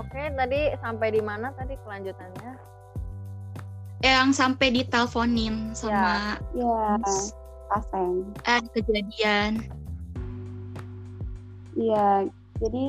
Oke, 0.00 0.22
tadi 0.32 0.60
sampai 0.80 1.08
di 1.12 1.20
mana 1.20 1.52
tadi 1.56 1.76
kelanjutannya? 1.84 2.52
Yang 4.02 4.28
sampai 4.34 4.68
diteleponin 4.74 5.76
sama 5.76 6.36
ya, 6.52 6.66
ya 6.66 6.98
pasang. 7.70 8.26
Ada 8.44 8.68
kejadian. 8.74 9.62
Iya, 11.78 12.28
jadi 12.60 12.84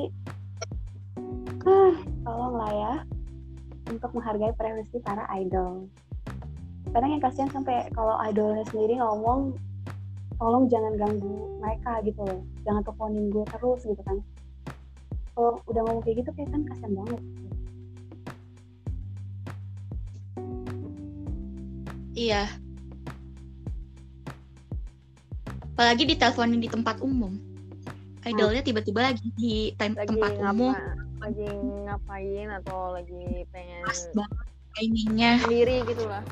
ah, 1.64 1.96
tolonglah 2.28 2.72
ya 2.76 2.94
untuk 3.88 4.12
menghargai 4.12 4.52
privasi 4.58 5.00
para 5.00 5.24
idol. 5.38 5.88
Kadang 6.92 7.16
yang 7.16 7.24
kasihan 7.24 7.52
sampai 7.52 7.88
kalau 7.96 8.20
idolnya 8.20 8.68
sendiri 8.70 9.00
ngomong 9.00 9.56
tolong 10.44 10.68
jangan 10.68 11.00
ganggu 11.00 11.56
mereka 11.64 12.04
gitu 12.04 12.20
loh. 12.20 12.44
Jangan 12.68 12.84
teleponin 12.84 13.32
gue 13.32 13.48
terus 13.48 13.82
gitu 13.88 14.04
kan. 14.04 14.20
Kalau 15.32 15.56
udah 15.72 15.82
ngomong 15.88 16.04
kayak 16.04 16.20
gitu 16.20 16.30
kayak 16.36 16.52
kan 16.52 16.62
kasian 16.68 16.92
banget. 17.00 17.22
Iya. 22.12 22.44
Apalagi 25.74 26.04
diteleponin 26.12 26.60
di 26.60 26.68
tempat 26.68 27.00
umum. 27.00 27.40
Idolnya 28.28 28.68
tiba-tiba 28.68 29.00
lagi 29.16 29.32
di 29.40 29.72
time 29.80 29.96
lagi 29.96 30.12
tempat 30.12 30.32
ngapa, 30.44 30.52
umum. 30.52 30.74
lagi 31.24 31.48
ngapain 31.88 32.48
atau 32.60 32.96
lagi 32.96 33.48
pengen 33.52 33.84
pas 33.84 34.02
banget 34.12 34.48
timingnya. 34.76 35.32
sendiri 35.44 35.78
gitu 35.88 36.04
lah 36.08 36.24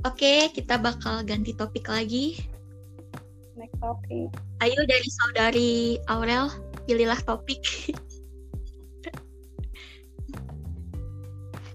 Oke, 0.00 0.48
kita 0.56 0.80
bakal 0.80 1.20
ganti 1.28 1.52
topik 1.52 1.84
lagi. 1.84 2.40
Next 3.52 3.76
topik. 3.84 4.32
Ayo 4.64 4.80
dari 4.88 5.08
saudari 5.12 5.72
Aurel, 6.08 6.48
pilihlah 6.88 7.20
topik. 7.28 7.60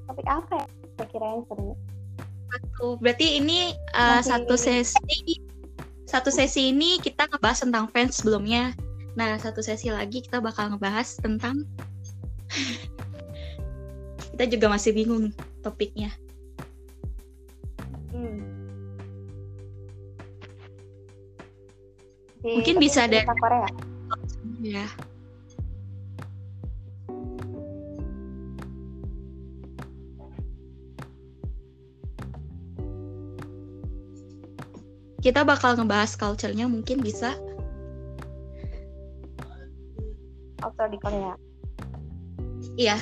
topik 0.10 0.26
apa 0.26 0.54
ya? 0.58 0.66
Kira-kira 0.98 1.26
yang 1.38 1.44
seru. 1.46 1.78
Satu, 2.50 2.98
berarti 2.98 3.38
ini 3.38 3.78
uh, 3.94 4.26
satu 4.26 4.58
sesi 4.58 5.38
satu 6.10 6.34
sesi 6.34 6.74
ini 6.74 6.98
kita 6.98 7.30
ngebahas 7.30 7.62
tentang 7.62 7.86
fans 7.94 8.26
sebelumnya. 8.26 8.74
Nah, 9.14 9.38
satu 9.38 9.62
sesi 9.62 9.94
lagi 9.94 10.26
kita 10.26 10.42
bakal 10.42 10.74
ngebahas 10.74 11.22
tentang 11.22 11.62
kita 14.34 14.50
juga 14.50 14.66
masih 14.74 14.98
bingung 14.98 15.30
topiknya. 15.62 16.10
Mungkin 22.46 22.78
bisa 22.78 23.10
ada 23.10 23.26
Korea. 23.26 23.66
Ya. 24.62 24.86
Kita 35.26 35.42
bakal 35.42 35.74
ngebahas 35.74 36.14
culture-nya 36.14 36.70
mungkin 36.70 37.02
bisa. 37.02 37.34
Culture 40.62 40.90
di 40.94 41.02
Korea. 41.02 41.34
Iya. 42.78 43.02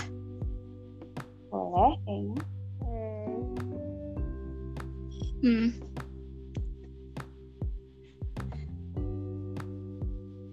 Boleh, 1.52 2.00
kayaknya. 2.08 2.40
Hmm. 5.44 5.93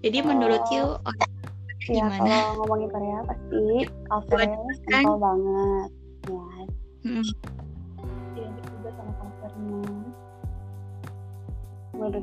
Jadi 0.01 0.19
oh. 0.21 0.27
menurut 0.27 0.65
you 0.73 0.85
oh, 0.97 1.15
ya, 1.89 2.09
gimana? 2.09 2.29
Kalau 2.29 2.53
ngomongin 2.65 2.89
Korea 2.89 3.19
pasti 3.29 3.65
culture 4.09 4.45
simple 4.89 5.19
banget, 5.21 5.89
ya. 6.29 6.45
Hmm. 7.01 7.27
Identik 8.37 8.67
juga 8.81 8.91
sama 8.97 9.13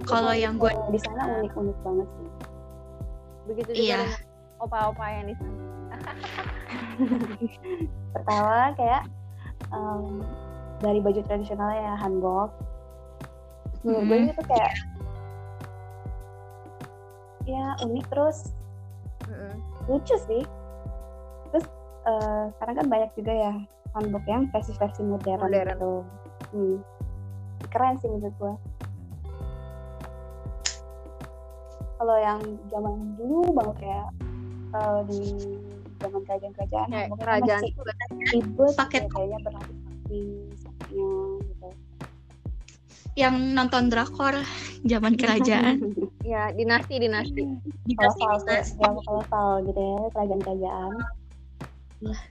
kalau 0.09 0.33
yang 0.33 0.57
gue 0.57 0.73
di 0.89 0.99
sana 1.05 1.37
unik-unik 1.37 1.77
banget 1.85 2.07
sih. 2.09 2.29
Begitu 3.45 3.69
juga 3.77 3.85
iya. 3.85 4.01
opa-opa 4.57 5.05
yang 5.05 5.25
di 5.29 5.35
sana. 5.37 6.11
Pertama 8.17 8.73
kayak 8.73 9.03
um, 9.69 10.25
dari 10.81 10.99
baju 11.01 11.21
tradisionalnya 11.25 11.93
ya 11.93 11.95
hanbok 11.97 12.49
menurut 13.85 14.03
hmm. 14.03 14.09
gue 14.09 14.17
itu 14.33 14.43
kayak 14.49 14.73
ya 17.47 17.79
unik 17.87 18.05
terus 18.11 18.51
hmm. 19.25 19.55
lucu 19.87 20.15
sih 20.27 20.43
terus 21.49 21.65
uh, 22.03 22.51
sekarang 22.59 22.75
kan 22.83 22.87
banyak 22.91 23.11
juga 23.15 23.33
ya 23.33 23.53
hanbok 23.95 24.25
yang 24.27 24.51
versi-versi 24.51 25.01
modern, 25.07 25.41
modern. 25.41 25.67
gitu 25.73 25.93
hmm. 26.53 26.77
keren 27.71 27.95
sih 28.03 28.11
menurut 28.11 28.35
gue 28.35 28.53
kalau 31.97 32.17
yang 32.21 32.39
zaman 32.69 33.17
dulu 33.17 33.49
banget 33.57 33.75
kayak 33.81 34.07
uh, 34.77 35.01
di 35.09 35.21
zaman 35.97 36.21
kerajaan-kerajaan 36.29 36.89
kayak 36.93 37.09
kerajaan 37.17 37.61
masih 37.63 37.73
ribet 38.37 38.73
paket 38.77 39.03
kayaknya 39.09 39.37
berlapis-lapis 39.41 40.59
gitu 40.93 41.46
yang 43.17 43.57
nonton 43.57 43.89
drakor 43.89 44.37
zaman 44.85 45.17
kerajaan. 45.21 45.81
Ya 46.21 46.53
dinasti 46.53 47.01
dinasti. 47.01 47.43
Dinasti 47.89 48.21
kolosal 48.77 49.65
gitu 49.65 49.81
ya 49.81 49.97
kerajaan 50.13 50.41
kerajaan 50.45 50.91
lah. 52.05 52.21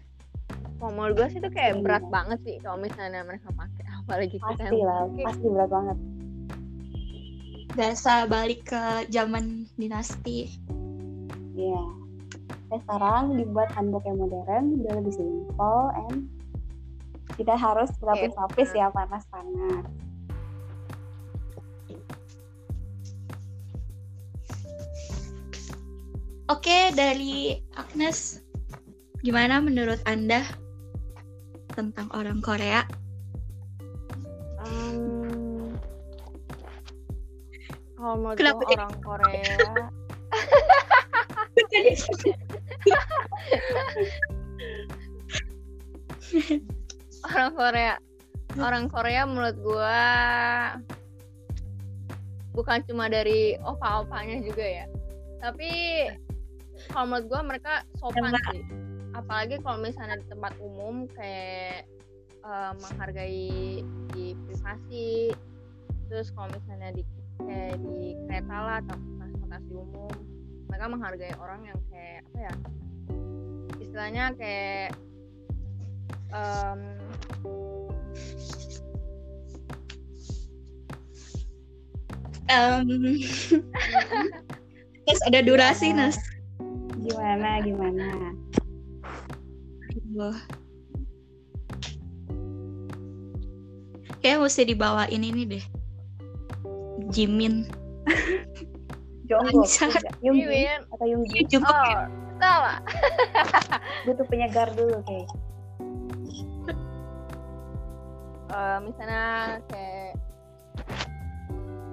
Kalau 0.76 0.92
menurut 0.94 1.14
gue 1.18 1.28
sih 1.34 1.40
itu 1.42 1.50
kayak 1.50 1.82
berat 1.82 2.04
banget 2.06 2.38
sih 2.46 2.56
kalau 2.62 2.78
misalnya 2.78 3.24
mereka 3.26 3.50
pakai 3.50 3.84
apalagi 4.04 4.38
kita 4.38 4.54
pasti 4.54 4.78
lah 4.84 5.10
pasti 5.26 5.46
berat 5.50 5.70
banget. 5.72 5.98
Biasa 7.74 8.12
balik 8.30 8.60
ke 8.70 8.82
zaman 9.10 9.66
dinasti. 9.74 10.54
Iya. 11.58 11.74
Yeah. 11.74 11.88
Nah, 12.66 12.78
sekarang 12.82 13.38
dibuat 13.38 13.70
handbook 13.78 14.02
yang 14.06 14.18
modern 14.18 14.64
udah 14.82 14.92
lebih 14.98 15.14
simple 15.14 15.82
and 16.06 16.26
kita 17.38 17.54
harus 17.54 17.90
berlapis-lapis 18.02 18.70
ya 18.74 18.90
panas-panas 18.90 19.86
Oke, 26.46 26.94
dari 26.94 27.58
Agnes, 27.74 28.38
gimana 29.26 29.58
menurut 29.58 29.98
Anda 30.06 30.46
tentang 31.74 32.06
orang 32.14 32.38
Korea? 32.38 32.86
Um, 34.62 35.74
kalau 37.98 38.14
menurut 38.38 38.70
orang 38.70 38.94
Korea 39.02 39.56
orang 47.26 47.50
Korea 47.56 47.94
orang 48.60 48.84
Korea 48.86 49.22
menurut 49.26 49.56
gua 49.64 50.02
bukan 52.54 52.80
cuma 52.86 53.10
dari 53.10 53.58
opa-opanya 53.60 54.38
juga 54.44 54.64
ya 54.64 54.86
tapi 55.40 55.70
kalau 56.90 57.06
menurut 57.10 57.26
gue 57.30 57.40
mereka 57.44 57.72
sopan 57.98 58.30
Enggak. 58.30 58.44
sih 58.52 58.62
apalagi 59.16 59.56
kalau 59.64 59.78
misalnya 59.80 60.20
di 60.20 60.26
tempat 60.28 60.52
umum 60.60 61.08
kayak 61.16 61.88
uh, 62.44 62.76
menghargai 62.76 63.80
di 64.12 64.26
privasi 64.44 65.32
terus 66.12 66.28
kalau 66.36 66.52
misalnya 66.52 66.92
di 66.94 67.02
kayak 67.42 67.80
di 67.80 68.14
kereta 68.28 68.56
lah 68.56 68.76
atau 68.84 68.96
transportasi 69.18 69.72
umum 69.72 70.12
mereka 70.68 70.84
menghargai 70.92 71.34
orang 71.40 71.60
yang 71.64 71.78
kayak 71.88 72.20
apa 72.28 72.38
ya 72.38 72.52
istilahnya 73.80 74.24
kayak 74.36 74.88
um, 76.32 76.80
um, 82.52 82.86
Nes 85.06 85.20
ada 85.22 85.40
durasi 85.42 85.94
Nes 85.94 86.18
gimana 87.06 87.48
gimana? 87.62 88.06
Aduh. 89.94 90.38
kayak 94.26 94.42
mesti 94.42 94.66
dibawain 94.66 95.22
ini 95.22 95.42
deh. 95.46 95.64
Jimin. 97.14 97.70
Jongkok 99.26 99.66
Jimin. 100.22 100.80
atau 100.94 101.06
Yunggi 101.06 101.42
Jongkok 101.50 101.74
oh, 101.74 102.06
salah 102.38 102.78
butuh 104.06 104.26
penyegar 104.30 104.70
dulu 104.78 105.02
kayak 105.02 105.28
uh, 108.54 108.78
misalnya 108.86 109.58
kayak 109.66 110.14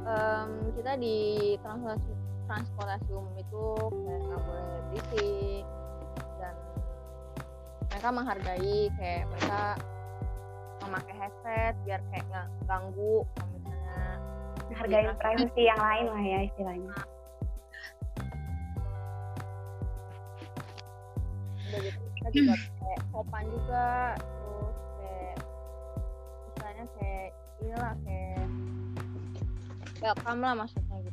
um, 0.06 0.50
kita 0.78 0.94
di 1.02 1.18
transportasi 1.66 2.23
transportasi 2.48 3.10
umum 3.14 3.36
itu 3.40 3.66
kayak 4.04 4.20
nggak 4.28 4.42
boleh 4.44 4.66
berisik 4.92 5.64
dan 6.40 6.56
mereka 7.90 8.10
menghargai 8.12 8.80
kayak 9.00 9.24
mereka 9.32 9.62
memakai 10.84 11.16
headset 11.16 11.74
biar 11.88 12.02
kayak 12.12 12.26
nggak 12.28 12.48
ganggu 12.68 13.24
misalnya 13.40 13.98
menghargai 14.70 15.16
privacy 15.16 15.64
yang 15.64 15.80
lain 15.80 16.06
lah 16.12 16.24
ya 16.24 16.40
istilahnya. 16.50 16.94
Udah 21.64 21.80
gitu 21.80 22.00
kita 22.14 22.30
juga 22.36 22.56
kayak 22.80 23.00
sopan 23.10 23.44
juga 23.50 23.88
terus 24.20 24.78
kayak 25.00 25.36
misalnya 26.54 26.86
kayak 27.00 27.30
inilah 27.64 27.94
kayak 28.04 28.46
welcome 30.04 30.40
lah 30.44 30.54
maksudnya 30.54 30.98
gitu 31.04 31.13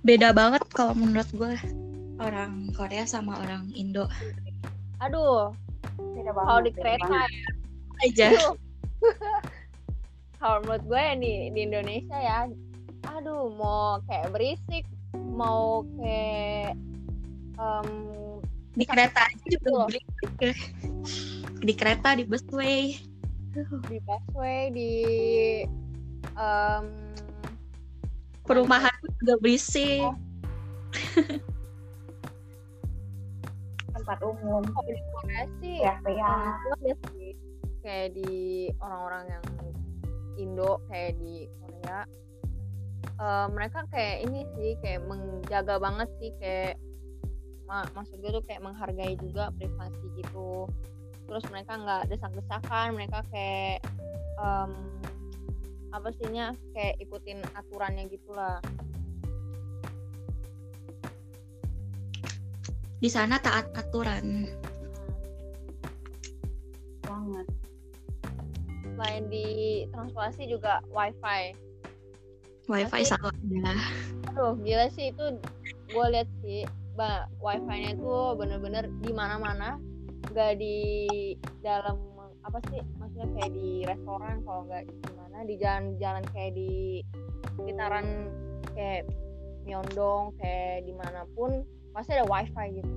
beda 0.00 0.32
banget 0.32 0.64
kalau 0.72 0.96
menurut 0.96 1.28
gue 1.36 1.54
orang 2.20 2.72
Korea 2.76 3.04
sama 3.08 3.40
orang 3.40 3.68
Indo. 3.72 4.08
Aduh, 5.00 5.52
beda 5.96 6.30
banget. 6.36 6.48
Kalau 6.48 6.60
di 6.60 6.72
kereta 6.76 7.06
ya, 7.08 7.50
aja. 8.04 8.28
kalau 10.40 10.56
menurut 10.64 10.84
gue 10.88 11.00
ya 11.00 11.14
di, 11.16 11.32
di 11.52 11.60
Indonesia 11.64 12.18
ya, 12.20 12.38
aduh 13.08 13.48
mau 13.56 14.00
kayak 14.08 14.32
berisik, 14.32 14.84
mau 15.16 15.84
kayak 15.96 16.76
um, 17.56 17.88
di 18.76 18.84
kereta 18.86 19.28
aja 19.28 19.44
juga 19.48 19.88
berisik. 19.88 20.30
Di 21.60 21.72
kereta, 21.76 22.16
di 22.16 22.24
busway. 22.24 22.96
Di 23.88 23.98
busway, 24.00 24.72
di 24.72 24.92
um, 26.36 26.86
perumahan 28.50 28.90
juga 29.22 29.34
berisik. 29.38 30.02
Oh. 30.02 30.18
tempat 34.10 34.18
umum. 34.26 34.66
Di 34.66 35.02
Korea 35.14 35.42
sih? 35.62 35.76
Ya, 35.86 35.94
ya. 36.10 36.34
kayak 37.80 38.12
di 38.18 38.66
orang-orang 38.82 39.24
yang 39.30 39.44
Indo 40.34 40.82
kayak 40.90 41.14
di 41.22 41.46
Korea. 41.62 42.02
Uh, 43.20 43.46
mereka 43.52 43.84
kayak 43.92 44.26
ini 44.26 44.48
sih 44.56 44.74
kayak 44.82 45.04
menjaga 45.06 45.76
banget 45.76 46.08
sih 46.18 46.32
kayak 46.40 46.80
mak 47.68 47.86
maksud 47.94 48.16
gue 48.18 48.32
tuh 48.32 48.44
kayak 48.48 48.64
menghargai 48.64 49.14
juga 49.20 49.54
privasi 49.54 50.06
gitu. 50.18 50.66
Terus 51.30 51.44
mereka 51.54 51.78
nggak 51.78 52.10
desak-desakan 52.10 52.98
mereka 52.98 53.22
kayak 53.30 53.84
um, 54.42 54.74
apa 55.90 56.08
sihnya? 56.14 56.54
Kayak 56.74 56.96
ikutin 57.02 57.38
aturannya 57.54 58.06
gitulah. 58.10 58.58
Di 63.00 63.08
sana 63.08 63.40
taat 63.40 63.72
aturan. 63.72 64.44
Banget. 67.00 67.46
Selain 68.94 69.24
di 69.32 69.46
transportasi 69.88 70.52
juga 70.52 70.84
wifi. 70.92 71.56
Wifi 72.68 73.02
sama 73.08 73.32
ya. 73.48 73.72
Aduh 74.30 74.54
gila 74.60 74.92
sih 74.92 75.10
itu. 75.10 75.40
Gue 75.90 76.06
lihat 76.12 76.28
sih 76.44 76.68
bah 76.94 77.24
wifi-nya 77.40 77.96
itu 77.96 78.14
bener-bener 78.36 78.92
di 79.00 79.10
mana-mana 79.16 79.80
gak 80.36 80.60
di 80.60 80.76
dalam 81.64 82.09
apa 82.44 82.58
sih 82.72 82.80
maksudnya 82.96 83.28
kayak 83.36 83.52
di 83.52 83.68
restoran 83.84 84.40
kalau 84.48 84.64
nggak 84.64 84.88
di 85.44 85.56
jalan-jalan 85.56 86.24
kayak 86.36 86.52
di 86.52 87.00
sekitaran 87.56 88.06
kayak 88.76 89.08
Myeongdong 89.64 90.32
kayak 90.40 90.88
di 90.88 90.92
mana 90.96 91.28
pun 91.36 91.64
pasti 91.92 92.16
ada 92.16 92.24
wifi 92.28 92.80
gitu. 92.80 92.92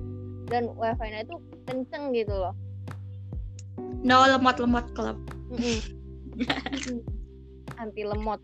Dan 0.48 0.72
wifi-nya 0.76 1.24
itu 1.24 1.36
kenceng 1.64 2.12
gitu 2.12 2.32
loh. 2.32 2.54
No 4.04 4.28
lemot-lemot 4.28 4.92
klub. 4.92 5.16
Anti 7.80 8.02
lemot. 8.04 8.40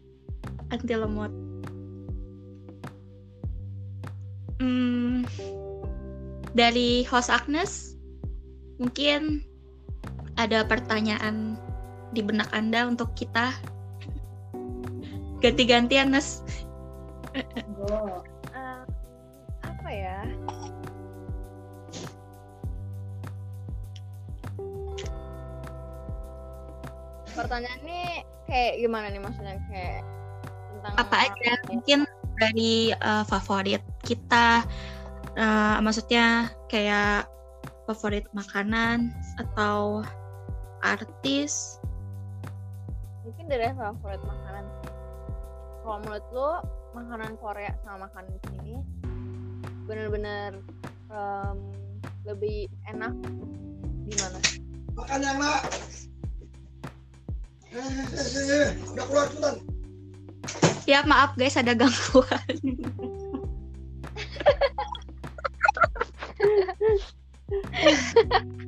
Anti 0.73 0.95
lemot. 0.97 1.33
Hmm, 4.61 5.25
dari 6.53 7.05
host 7.09 7.33
Agnes 7.33 7.97
mungkin 8.77 9.45
ada 10.41 10.65
pertanyaan 10.65 11.61
di 12.17 12.25
benak 12.25 12.49
anda 12.57 12.89
untuk 12.89 13.13
kita? 13.13 13.53
Ganti-gantian 15.45 16.13
Nes. 16.17 16.41
Oh. 17.81 18.21
uh, 18.53 18.83
apa 19.65 19.89
ya? 19.89 20.21
Pertanyaan 27.37 27.81
ini 27.87 28.27
kayak 28.49 28.73
gimana 28.83 29.07
nih 29.13 29.23
maksudnya? 29.23 29.57
Kayak 29.71 30.03
tentang 30.81 30.95
apa 30.97 31.17
aja 31.29 31.53
mungkin 31.69 31.99
dari 32.41 32.97
uh, 33.05 33.25
favorit 33.29 33.85
kita 34.01 34.65
uh, 35.37 35.77
maksudnya 35.85 36.49
kayak 36.73 37.29
favorit 37.85 38.25
makanan 38.33 39.13
atau 39.37 40.01
artis. 40.81 41.79
Mungkin 43.25 43.47
dari 43.49 43.71
favorit 43.77 44.21
makanan. 44.25 44.67
Kalau 45.85 45.99
menurut 46.05 46.27
lo 46.33 46.51
makanan 46.93 47.39
Korea 47.39 47.73
sama 47.85 48.11
makanan 48.11 48.31
di 48.35 48.41
sini 48.51 48.75
benar-benar 49.87 50.59
um, 51.11 51.59
lebih 52.25 52.71
enak 52.87 53.15
di 54.07 54.15
mana? 54.19 54.39
Makan 54.95 55.21
yang 55.23 55.39
nak 55.39 55.63
eh, 57.71 58.75
udah 58.91 59.05
keluar 59.07 59.27
cepetan. 59.31 59.57
Ya 60.89 61.07
maaf 61.07 61.39
guys 61.39 61.55
ada 61.55 61.75
gangguan 61.77 62.57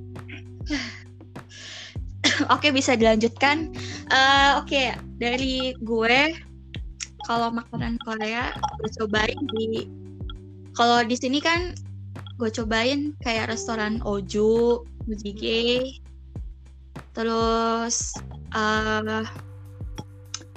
Oke 2.53 2.69
bisa 2.69 2.93
dilanjutkan. 2.93 3.73
Uh, 4.13 4.61
Oke 4.61 4.77
okay. 4.77 4.89
dari 5.17 5.73
gue 5.81 6.37
kalau 7.25 7.49
makanan 7.49 7.97
Korea 8.05 8.53
gue 8.53 8.91
cobain 9.01 9.41
di 9.57 9.89
kalau 10.77 11.01
di 11.05 11.17
sini 11.17 11.41
kan 11.41 11.73
gue 12.37 12.51
cobain 12.51 13.15
kayak 13.23 13.53
restoran 13.53 14.03
Oju, 14.03 14.83
Mujige, 15.07 16.01
terus 17.15 18.17
uh, 18.57 19.23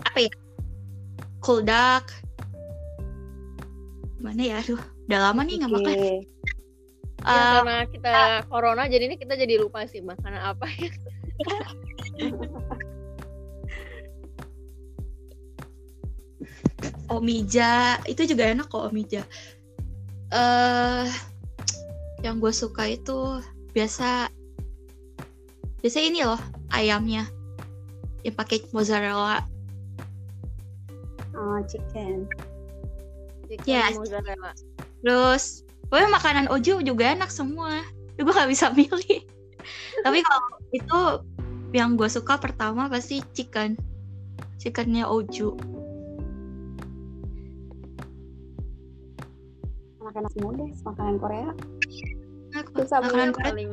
apa 0.01 0.17
ya, 0.17 0.31
Kuldak, 1.45 2.09
mana 4.17 4.41
ya, 4.41 4.55
aduh, 4.65 4.81
udah 5.05 5.19
lama 5.29 5.41
nih 5.45 5.55
nggak 5.61 5.71
okay. 5.71 5.77
makan. 5.77 5.95
Ya, 5.99 6.15
uh, 7.21 7.53
karena 7.61 7.77
kita 7.91 8.13
uh, 8.13 8.39
corona 8.49 8.83
jadi 8.89 9.03
ini 9.05 9.15
kita 9.21 9.37
jadi 9.37 9.61
lupa 9.61 9.85
sih 9.85 10.01
makanan 10.01 10.41
apa 10.41 10.65
ya. 10.81 10.89
Omija 17.11 18.01
itu 18.09 18.25
juga 18.25 18.49
enak 18.49 18.67
kok 18.71 18.89
Omija. 18.89 19.23
Eh 20.33 20.37
uh, 20.37 21.05
yang 22.25 22.41
gue 22.41 22.49
suka 22.49 22.89
itu 22.89 23.43
biasa 23.75 24.33
biasa 25.85 25.99
ini 26.01 26.25
loh 26.25 26.41
ayamnya 26.73 27.29
yang 28.25 28.33
pakai 28.33 28.65
mozzarella. 28.73 29.45
Oh 31.37 31.61
chicken. 31.69 32.25
Chicken 33.45 33.69
yes. 33.69 33.93
mozzarella. 33.93 34.57
Terus, 35.05 35.61
pokoknya 35.85 36.09
makanan 36.09 36.45
Ojo 36.49 36.81
juga 36.81 37.13
enak 37.13 37.29
semua. 37.29 37.85
Gue 38.17 38.33
gak 38.33 38.49
bisa 38.49 38.73
milih. 38.73 39.21
Tapi 40.05 40.25
kalau 40.25 40.49
itu 40.75 41.01
yang 41.71 41.95
gue 41.95 42.07
suka 42.07 42.39
pertama 42.39 42.87
pasti 42.91 43.23
chicken. 43.35 43.79
Chickennya 44.59 45.07
Oju. 45.07 45.55
Makanan 49.99 50.31
deh 50.55 50.71
makanan 50.83 51.15
Korea. 51.19 51.49
Terus 52.55 52.91
makanan 52.91 53.29
Korea. 53.35 53.45
paling 53.51 53.71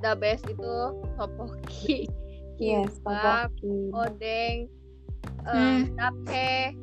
the 0.00 0.12
best 0.16 0.44
itu 0.48 0.72
topoki 1.20 2.08
yes 2.56 3.00
topoki 3.04 3.92
odeng 3.92 4.68
hmm. 5.48 5.92
tape 5.96 6.76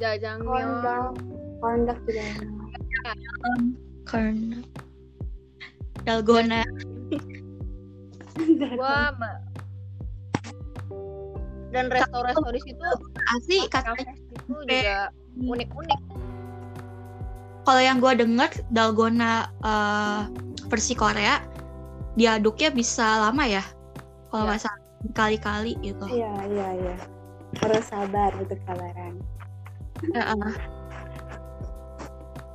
jajangmyeon. 0.00 1.16
Corn 1.62 1.86
dog 1.86 2.00
juga. 2.02 2.26
Corn 4.02 4.66
dalgona 6.02 6.66
gua 8.78 9.12
dan 11.72 11.88
resto-resto 11.88 12.48
di 12.52 12.60
situ 12.68 12.84
asli 13.32 13.58
katanya 13.72 14.12
itu 14.12 14.36
juga 14.44 15.08
unik-unik. 15.40 16.00
Kalau 17.62 17.82
yang 17.82 17.98
gue 18.02 18.12
denger 18.20 18.50
dalgona 18.68 19.48
uh, 19.64 20.28
versi 20.68 20.92
Korea 20.92 21.40
diaduknya 22.20 22.68
bisa 22.76 23.24
lama 23.24 23.48
ya? 23.48 23.64
Kalau 24.28 24.44
nggak 24.44 24.60
ya. 24.60 24.64
salah 24.68 24.82
kali-kali 25.16 25.72
gitu. 25.80 26.04
Iya 26.12 26.32
iya 26.52 26.68
iya. 26.76 26.96
Harus 27.64 27.84
sabar 27.88 28.30
untuk 28.36 28.60
sabaran. 28.68 29.16
Ya, 30.12 30.22
uh, 30.36 30.54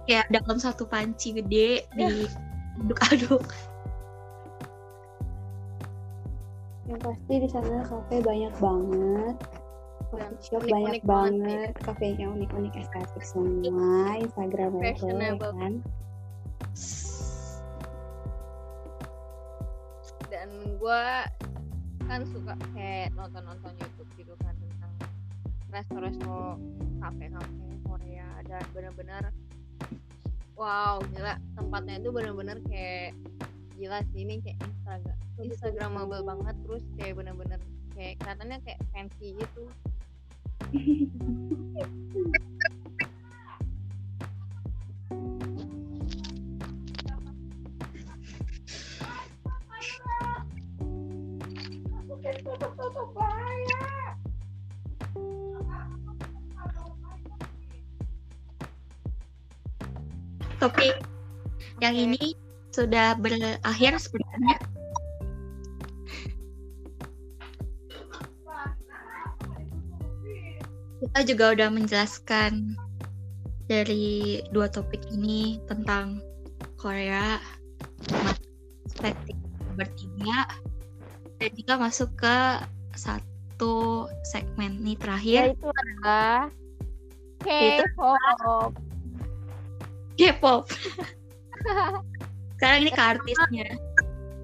ya 0.06 0.22
dalam 0.30 0.62
satu 0.62 0.86
panci 0.86 1.34
gede 1.34 1.88
di 1.98 2.28
aduk-aduk 2.84 3.42
yang 6.88 7.00
pasti 7.04 7.34
di 7.44 7.50
sana 7.52 7.84
kafe 7.84 8.24
banyak 8.24 8.54
banget. 8.64 9.36
Coffee 10.08 10.40
shop 10.40 10.64
banyak 10.72 11.04
banget 11.04 11.76
kafenya 11.84 12.32
unik-unik 12.32 12.80
estetik 12.80 13.24
semua. 13.28 14.16
Instagramable 14.24 15.52
kan. 15.60 15.74
Dan 20.32 20.50
gue 20.80 21.04
kan 22.08 22.24
suka 22.32 22.56
kayak 22.72 23.12
nonton-nonton 23.20 23.76
YouTube 23.84 24.08
gitu 24.16 24.34
kan 24.40 24.56
tentang 24.56 24.94
resto-resto 25.76 26.56
kafe-kafe 27.04 27.68
Korea. 27.84 28.30
Dan 28.48 28.64
benar-benar 28.72 29.36
wow 30.56 31.04
gila 31.12 31.36
tempatnya 31.60 32.00
itu 32.00 32.10
benar-benar 32.16 32.64
kayak 32.72 33.12
gila 33.78 34.02
sih 34.10 34.26
ini 34.26 34.42
kayak 34.42 34.58
Instagram 34.66 35.18
Instagramable 35.38 36.26
banget 36.26 36.56
terus 36.66 36.84
kayak 36.98 37.14
bener-bener 37.22 37.62
kayak 37.94 38.18
kelihatannya 38.18 38.58
kayak 38.66 38.82
fancy 38.90 39.38
gitu. 39.38 39.70
Topik 60.58 60.98
yang 61.78 61.94
ini 61.94 62.47
sudah 62.78 63.18
berakhir 63.18 63.98
sebenarnya 63.98 64.58
kita 71.02 71.20
juga 71.26 71.46
udah 71.58 71.70
menjelaskan 71.74 72.78
dari 73.66 74.46
dua 74.54 74.70
topik 74.70 75.02
ini 75.10 75.58
tentang 75.66 76.22
Korea, 76.78 77.42
perspektif 78.86 79.34
bertiga, 79.74 80.46
dan 81.42 81.50
kita 81.58 81.74
masuk 81.78 82.10
ke 82.18 82.38
satu 82.94 84.06
segmen 84.30 84.78
nih 84.82 84.98
terakhir. 84.98 85.42
Yaitu 85.54 85.68
adalah 85.70 86.50
K-pop. 87.42 88.72
K-pop. 90.18 90.64
Sekarang 92.58 92.80
ini 92.82 92.92
ke 92.92 93.04
artisnya. 93.06 93.70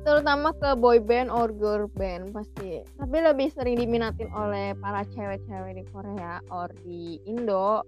Terutama 0.06 0.54
ke 0.62 0.70
boy 0.78 1.02
band 1.02 1.34
or 1.34 1.50
girl 1.50 1.90
band 1.98 2.30
pasti. 2.30 2.86
Tapi 3.02 3.18
lebih 3.18 3.50
sering 3.58 3.82
diminatin 3.82 4.30
oleh 4.38 4.78
para 4.78 5.02
cewek-cewek 5.18 5.82
di 5.82 5.84
Korea 5.90 6.38
or 6.54 6.70
di 6.86 7.18
Indo 7.26 7.82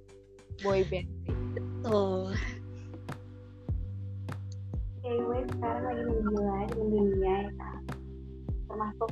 boy 0.66 0.82
band. 0.90 1.06
Betul. 1.54 2.34
Cewek 5.06 5.46
sekarang 5.54 5.84
lagi 5.86 6.04
menggila 6.10 6.60
di 6.74 6.82
dunia 6.90 7.38
ya. 7.54 7.72
Termasuk 8.66 9.12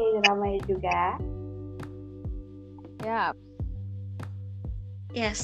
kayak 0.00 0.24
drama 0.24 0.46
juga. 0.64 1.00
Ya 3.04 3.30
yep. 3.30 3.34
yes 5.12 5.42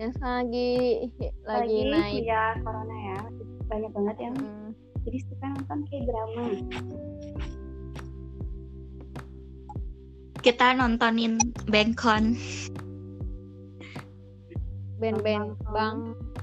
yang 0.00 0.12
lagi 0.24 0.72
lagi, 1.12 1.28
lagi 1.44 1.78
naik. 1.92 2.24
ya 2.24 2.56
corona 2.64 2.96
ya 2.96 3.20
banyak 3.68 3.90
banget 3.92 4.16
yang 4.20 4.36
hmm. 4.36 4.70
jadi 5.04 5.18
suka 5.28 5.46
nonton 5.52 5.78
kayak 5.88 6.04
drama. 6.08 6.42
Kita 10.42 10.66
nontonin 10.74 11.38
Bangkon. 11.70 12.34
Band-band 14.98 15.58
bang 15.70 15.98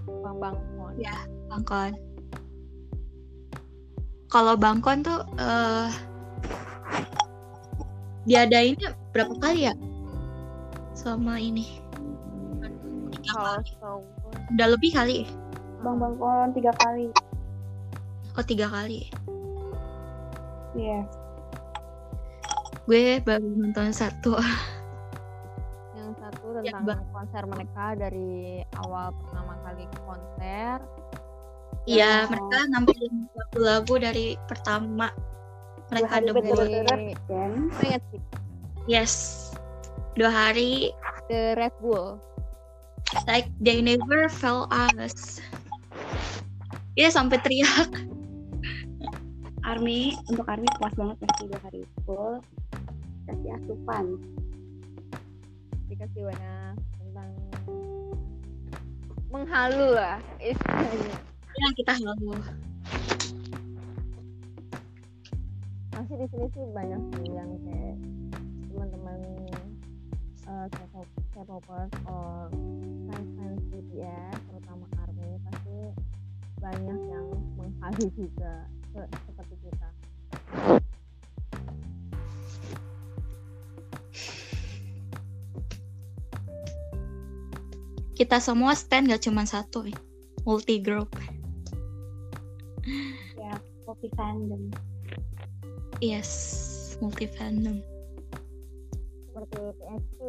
bang 0.06 0.38
bangkon 0.38 0.94
ya 1.00 1.16
bangkon. 1.50 1.92
Kalau 4.30 4.54
bangkon 4.54 5.02
tuh 5.02 5.26
uh, 5.42 5.90
diadainnya 8.30 8.94
berapa 9.10 9.34
kali 9.42 9.72
ya? 9.72 9.74
Sama 10.94 11.42
ini 11.42 11.89
udah 14.56 14.68
lebih 14.72 14.92
kali 14.96 15.28
Bang 15.80 15.96
Bangkon 15.96 16.52
tiga 16.52 16.76
kali. 16.76 17.08
Oh 18.36 18.44
tiga 18.44 18.68
kali. 18.68 19.08
Iya. 20.76 21.04
Yeah. 21.04 21.04
Gue 22.84 23.24
baru 23.24 23.48
nonton 23.48 23.96
satu. 23.96 24.36
Yang 25.96 26.12
satu 26.20 26.46
tentang 26.60 26.84
ya, 26.84 26.96
konser 27.16 27.44
mereka 27.48 27.96
dari 27.96 28.60
awal 28.84 29.16
pertama 29.24 29.54
kali 29.64 29.86
konser 30.04 30.78
Iya, 31.88 32.28
mereka 32.30 32.60
nampilin 32.70 33.26
lagu-lagu 33.34 33.96
dari 33.98 34.38
pertama 34.46 35.10
mereka 35.90 36.22
debut. 36.22 36.46
Kan? 37.26 37.72
Yes, 38.86 39.14
dua 40.14 40.30
hari. 40.30 40.94
The 41.32 41.58
Red 41.58 41.74
Bull. 41.82 42.22
Like 43.26 43.50
they 43.58 43.82
never 43.82 44.30
fell 44.30 44.70
us. 44.70 45.42
Iya 46.94 47.10
sampai 47.10 47.42
teriak. 47.42 47.90
Army 49.66 50.18
untuk 50.30 50.46
Army 50.50 50.66
puas 50.78 50.94
banget 50.98 51.18
pasti 51.26 51.44
dua 51.50 51.60
hari 51.62 51.82
full. 52.06 52.42
Kasih 53.30 53.52
asupan. 53.58 54.06
Dikasih 55.90 56.22
warna 56.26 56.78
tentang 57.02 57.32
menghalu 59.30 59.98
lah 59.98 60.18
istilahnya. 60.42 61.16
Yang 61.60 61.74
kita 61.82 61.92
halu. 61.98 62.34
Masih 65.98 66.16
di 66.16 66.28
sini 66.32 66.48
sih 66.54 66.66
banyak 66.72 67.02
sih 67.14 67.28
yang 67.34 67.52
kayak 67.66 67.96
teman-teman 68.70 69.20
uh, 70.48 70.68
K-popers 71.40 71.88
or 72.04 72.52
fans 73.08 73.30
fans 73.40 73.64
BTS 73.72 74.36
terutama 74.52 74.84
ARMY 75.00 75.40
pasti 75.48 75.80
banyak 76.60 77.00
yang 77.08 77.28
menghalu 77.56 78.12
juga 78.12 78.68
seperti 78.92 79.56
kita. 79.64 79.88
Kita 88.20 88.38
semua 88.44 88.76
stand 88.76 89.08
gak 89.08 89.24
cuma 89.24 89.48
satu 89.48 89.88
multi 90.44 90.84
group 90.84 91.08
ya 93.40 93.56
multi 93.88 94.12
fandom. 94.20 94.68
Yes 96.04 96.28
multi 97.00 97.32
fandom. 97.32 97.80
Seperti 99.32 99.72
PSP 99.80 100.20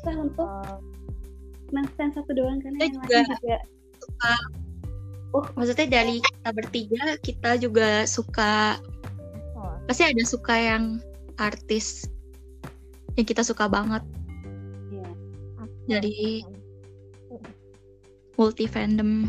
susah 0.00 0.16
untuk 0.16 0.48
ngestand 1.76 2.16
satu 2.16 2.32
doang 2.32 2.56
karena 2.64 2.88
yang 2.88 2.94
juga, 2.96 3.16
lain 3.20 3.28
juga. 3.36 3.56
suka. 4.00 4.34
Oh. 5.36 5.44
Maksudnya 5.60 5.86
dari 5.92 6.16
kita 6.24 6.48
bertiga 6.56 7.04
kita 7.20 7.50
juga 7.60 7.88
suka. 8.08 8.80
Oh. 9.60 9.76
pasti 9.84 10.08
ada 10.08 10.24
suka 10.24 10.56
yang 10.56 11.04
artis 11.36 12.08
yang 13.20 13.28
kita 13.28 13.44
suka 13.44 13.68
banget. 13.68 14.00
Yeah. 14.88 15.12
dari 15.84 16.48
multi 18.40 18.64
fandom 18.64 19.28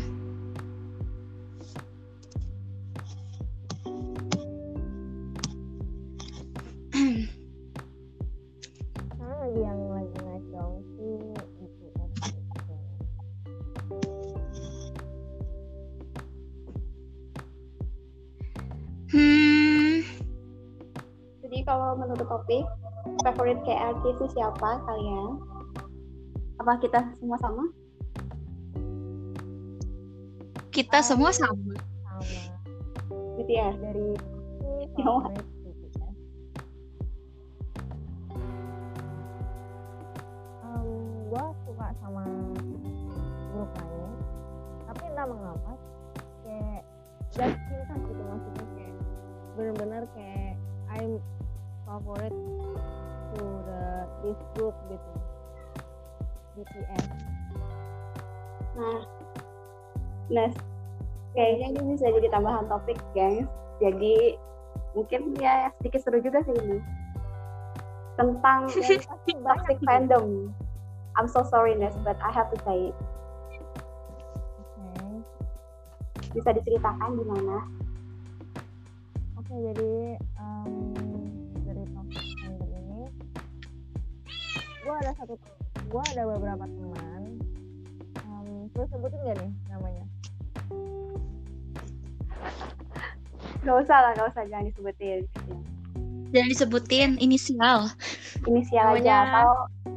siapa 24.32 24.80
kalian? 24.88 25.44
Apa 26.56 26.80
kita 26.80 27.04
semua 27.20 27.36
sama? 27.36 27.64
Kita 30.72 30.98
semua 31.04 31.30
sama. 31.36 31.76
Sama. 31.76 32.24
BTS 33.36 33.76
dari 33.76 34.08
Jawa. 34.96 35.28
Um, 40.64 40.88
gue 41.28 41.46
suka 41.68 41.88
sama 42.00 42.24
grup 43.52 43.70
lain, 43.76 44.12
tapi 44.88 45.02
entah 45.12 45.26
mengapa 45.28 45.72
kayak 46.40 46.80
gak 47.36 47.52
cinta 47.68 47.94
gitu 48.00 48.22
maksudnya 48.24 48.66
kayak 48.76 48.96
bener-bener 49.60 50.02
kayak 50.16 50.56
I'm 50.88 51.20
favorite 51.84 52.36
group 54.54 54.74
gitu. 54.88 55.10
BTS 56.52 57.04
nah 58.72 59.04
nah 60.32 60.48
kayaknya 61.36 61.76
ini 61.76 61.96
bisa 61.96 62.08
jadi 62.08 62.28
tambahan 62.32 62.64
topik 62.72 62.96
guys 63.12 63.44
jadi 63.82 64.40
mungkin 64.94 65.34
ya 65.40 65.72
sedikit 65.80 66.00
seru 66.04 66.18
juga 66.20 66.44
sih 66.44 66.54
ini. 66.54 66.78
Tentang 68.14 68.68
toxic 69.48 69.78
fandom. 69.82 70.52
I'm 71.18 71.28
so 71.28 71.44
sorry 71.44 71.74
Nes 71.76 71.96
but 72.06 72.16
I 72.22 72.30
have 72.32 72.48
to 72.52 72.58
say 72.64 72.92
it. 72.92 72.96
Okay. 74.72 75.16
bisa 76.32 76.50
diceritakan 76.56 77.20
gimana? 77.20 77.56
Oke, 79.36 79.52
jadi 79.52 80.16
um, 80.40 81.11
gue 84.82 84.94
ada 84.98 85.12
satu, 85.14 85.34
gue 85.86 86.02
ada 86.10 86.22
beberapa 86.26 86.66
teman. 86.66 87.22
Um, 88.26 88.66
terus 88.74 88.90
sebutin 88.90 89.18
gak 89.22 89.36
nih 89.38 89.52
namanya? 89.70 90.04
Gak 93.62 93.76
usah 93.86 93.98
lah, 94.02 94.10
gak 94.18 94.28
usah 94.34 94.42
jangan 94.50 94.66
disebutin. 94.66 95.22
Jangan 96.34 96.48
disebutin 96.50 97.10
inisial. 97.22 97.94
Inisial 98.42 98.98
namanya 98.98 98.98
aja 98.98 99.14
atau 99.30 99.50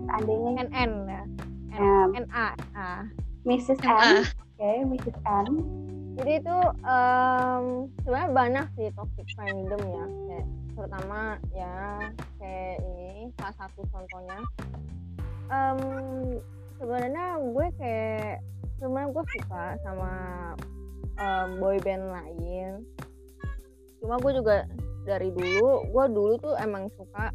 seandainya 0.06 0.52
NN 0.70 0.92
ya. 1.10 1.24
N, 1.76 1.82
Um, 1.82 2.10
NA. 2.16 2.48
Ah. 2.78 3.04
Mrs. 3.44 3.82
M. 3.84 4.24
Oke, 4.58 4.72
Mrs. 4.88 5.18
M. 5.26 5.54
Jadi 6.16 6.40
itu 6.40 6.58
um, 6.88 7.92
sebenarnya 8.02 8.30
banyak 8.32 8.66
sih 8.80 8.88
toxic 8.96 9.28
fandom 9.36 9.82
ya, 9.84 10.06
kayak 10.08 10.48
terutama 10.72 11.20
ya 11.52 11.76
kayak 12.40 12.80
ini 12.80 13.05
salah 13.40 13.56
satu 13.58 13.82
contohnya. 13.90 14.40
Um, 15.50 15.80
sebenarnya 16.82 17.40
gue 17.42 17.68
kayak 17.78 18.42
sebenarnya 18.82 19.10
gue 19.14 19.24
suka 19.40 19.64
sama 19.86 20.12
um, 21.22 21.50
boy 21.62 21.78
band 21.82 22.06
lain. 22.10 22.84
Cuma 24.02 24.18
gue 24.22 24.32
juga 24.38 24.66
dari 25.06 25.30
dulu, 25.30 25.86
gue 25.90 26.06
dulu 26.10 26.34
tuh 26.42 26.54
emang 26.58 26.90
suka 26.98 27.30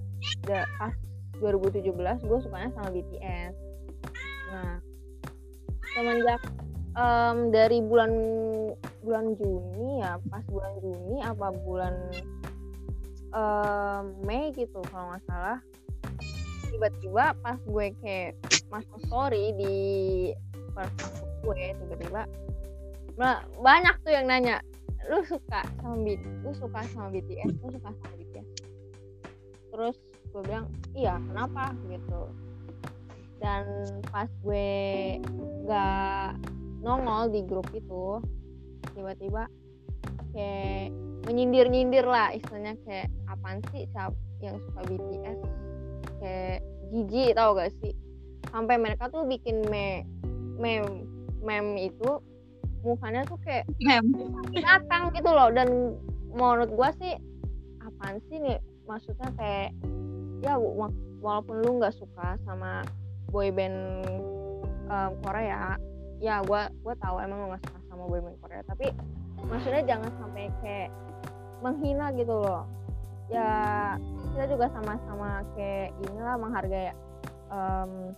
da, 0.46 0.66
pas 0.78 0.94
2017 1.38 1.94
gue 2.26 2.38
sukanya 2.42 2.70
sama 2.76 2.88
BTS. 2.92 3.54
Nah, 4.50 4.82
semenjak 5.94 6.42
um, 6.94 7.50
dari 7.50 7.78
bulan 7.82 8.12
bulan 9.00 9.34
Juni 9.36 10.04
ya 10.04 10.20
pas 10.28 10.44
bulan 10.48 10.72
Juni 10.80 11.16
apa 11.24 11.46
bulan 11.64 11.94
um, 13.32 14.04
Mei 14.24 14.52
gitu 14.54 14.80
kalau 14.92 15.14
nggak 15.14 15.24
salah 15.26 15.58
tiba-tiba 16.70 17.34
pas 17.42 17.58
gue 17.60 17.86
kayak 18.00 18.38
masuk 18.72 18.98
story 19.06 19.52
di 19.58 19.76
Facebook 20.72 21.28
gue 21.44 21.62
tiba-tiba 21.76 22.22
banyak 23.60 23.94
tuh 24.00 24.12
yang 24.16 24.26
nanya 24.28 24.64
lu 25.10 25.20
suka 25.26 25.64
sama 25.80 25.96
BT, 26.00 26.22
lu 26.44 26.52
suka 26.54 26.80
sama 26.92 27.08
BTS 27.12 27.52
lu 27.60 27.68
suka 27.72 27.90
sama 27.92 28.14
BTS 28.16 28.48
terus 29.70 29.96
gue 30.30 30.42
bilang 30.46 30.66
iya 30.94 31.18
kenapa? 31.18 31.74
Gitu. 31.90 32.22
Dan 33.40 33.64
pas 34.12 34.28
gue 34.44 34.68
gak 35.64 36.36
nongol 36.84 37.32
di 37.32 37.40
grup 37.44 37.66
itu 37.72 38.20
tiba-tiba 38.92 39.48
kayak 40.32 40.92
menyindir-nyindir 41.28 42.04
lah 42.04 42.32
istilahnya 42.32 42.76
kayak 42.84 43.08
apaan 43.28 43.60
sih 43.72 43.84
siapa 43.92 44.16
yang 44.40 44.56
suka 44.68 44.80
BTS 44.88 45.40
kayak 46.20 46.60
jijik 46.92 47.34
tau 47.34 47.56
gak 47.56 47.72
sih? 47.80 47.96
Sampai 48.52 48.76
mereka 48.76 49.08
tuh 49.08 49.24
bikin 49.24 49.64
me 49.72 50.04
mem 50.60 51.08
mem 51.40 51.66
itu 51.80 52.20
mukanya 52.84 53.24
tuh 53.24 53.40
kayak 53.44 53.64
mem. 53.80 54.04
binatang 54.52 55.12
gitu 55.16 55.30
loh. 55.32 55.48
Dan 55.50 55.96
menurut 56.30 56.70
gua 56.76 56.92
sih 57.00 57.16
apaan 57.80 58.20
sih 58.28 58.38
nih? 58.38 58.60
Maksudnya 58.84 59.28
kayak 59.34 59.70
ya 60.44 60.56
walaupun 61.20 61.64
lu 61.64 61.80
nggak 61.80 61.96
suka 61.96 62.36
sama 62.48 62.84
boyband 63.28 64.04
um, 64.88 65.12
Korea 65.22 65.76
ya 66.20 66.44
gue 66.44 66.62
gue 66.84 66.94
tahu 67.00 67.16
emang 67.16 67.48
lo 67.48 67.56
gak 67.56 67.64
suka 67.64 67.80
sama 67.88 68.04
boyband 68.04 68.36
Korea. 68.44 68.60
Tapi 68.68 68.92
maksudnya 69.40 69.82
jangan 69.88 70.12
sampai 70.20 70.52
kayak 70.60 70.90
menghina 71.64 72.12
gitu 72.16 72.36
loh 72.40 72.64
ya 73.30 73.50
kita 74.34 74.44
juga 74.50 74.66
sama-sama 74.74 75.46
kayak 75.54 75.94
inilah 76.02 76.34
menghargai 76.38 76.90
um, 77.50 78.14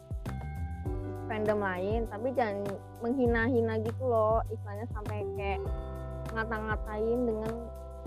fandom 1.29 1.61
lain 1.61 2.05
tapi 2.09 2.33
jangan 2.37 2.65
menghina-hina 3.01 3.81
gitu 3.85 4.05
loh 4.05 4.45
istilahnya 4.53 4.87
sampai 4.93 5.25
kayak 5.37 5.61
ngata-ngatain 6.33 7.21
dengan 7.29 7.53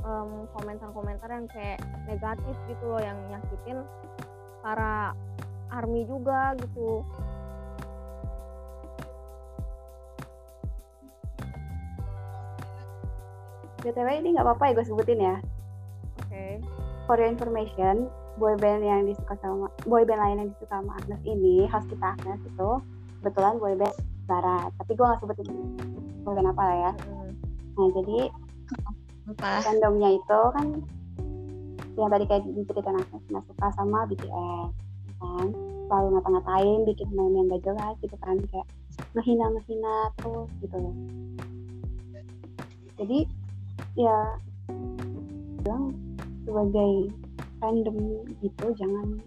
um, 0.02 0.50
komentar-komentar 0.54 1.30
yang 1.30 1.48
kayak 1.50 1.82
negatif 2.10 2.56
gitu 2.70 2.84
loh 2.86 3.02
yang 3.02 3.18
nyakitin 3.30 3.82
para 4.66 5.14
army 5.70 6.06
juga 6.10 6.58
gitu 6.58 7.06
BTW 13.86 14.26
ini 14.26 14.34
nggak 14.34 14.46
apa-apa 14.50 14.74
ya 14.74 14.76
gue 14.82 14.86
sebutin 14.90 15.20
ya. 15.22 15.38
oke 16.18 16.26
okay. 16.26 16.58
For 17.06 17.22
your 17.22 17.30
information, 17.30 18.10
boyband 18.42 18.82
yang 18.82 19.06
disuka 19.06 19.38
sama 19.38 19.70
boyband 19.86 20.18
lain 20.18 20.38
yang 20.42 20.50
disuka 20.50 20.82
sama 20.82 20.98
Agnes 20.98 21.22
ini, 21.22 21.70
host 21.70 21.86
kita 21.86 22.18
Agnes 22.18 22.42
itu 22.42 22.70
kebetulan 23.22 23.62
boyband 23.62 23.96
barat. 24.26 24.74
Tapi 24.82 24.92
gue 24.98 25.06
nggak 25.06 25.22
sebutin 25.22 25.48
boyband 26.26 26.50
apa 26.50 26.62
lah 26.66 26.78
ya. 26.90 26.92
Nah 27.78 27.88
jadi 27.94 28.20
Apa? 29.30 29.62
fandomnya 29.62 30.18
itu 30.18 30.40
kan 30.58 30.68
yang 31.94 32.10
tadi 32.10 32.26
kayak 32.26 32.44
diceritain 32.58 32.98
Agnes 32.98 33.24
nggak 33.30 33.46
suka 33.54 33.68
sama 33.78 34.10
BTS, 34.10 34.70
kan? 35.22 35.48
Selalu 35.86 36.08
ngata-ngatain, 36.18 36.80
bikin 36.90 37.08
meme 37.14 37.38
yang 37.38 37.48
gak 37.54 37.64
jelas 37.70 37.94
gitu 38.02 38.18
kan 38.18 38.42
kayak 38.50 38.68
ngehina-ngehina 39.14 39.96
terus 40.18 40.50
gitu. 40.58 40.78
Jadi 42.98 43.20
ya 43.94 44.18
bilang 45.62 45.94
sebagai 46.46 47.12
fandom 47.60 47.98
gitu 48.40 48.66
jangan 48.78 49.20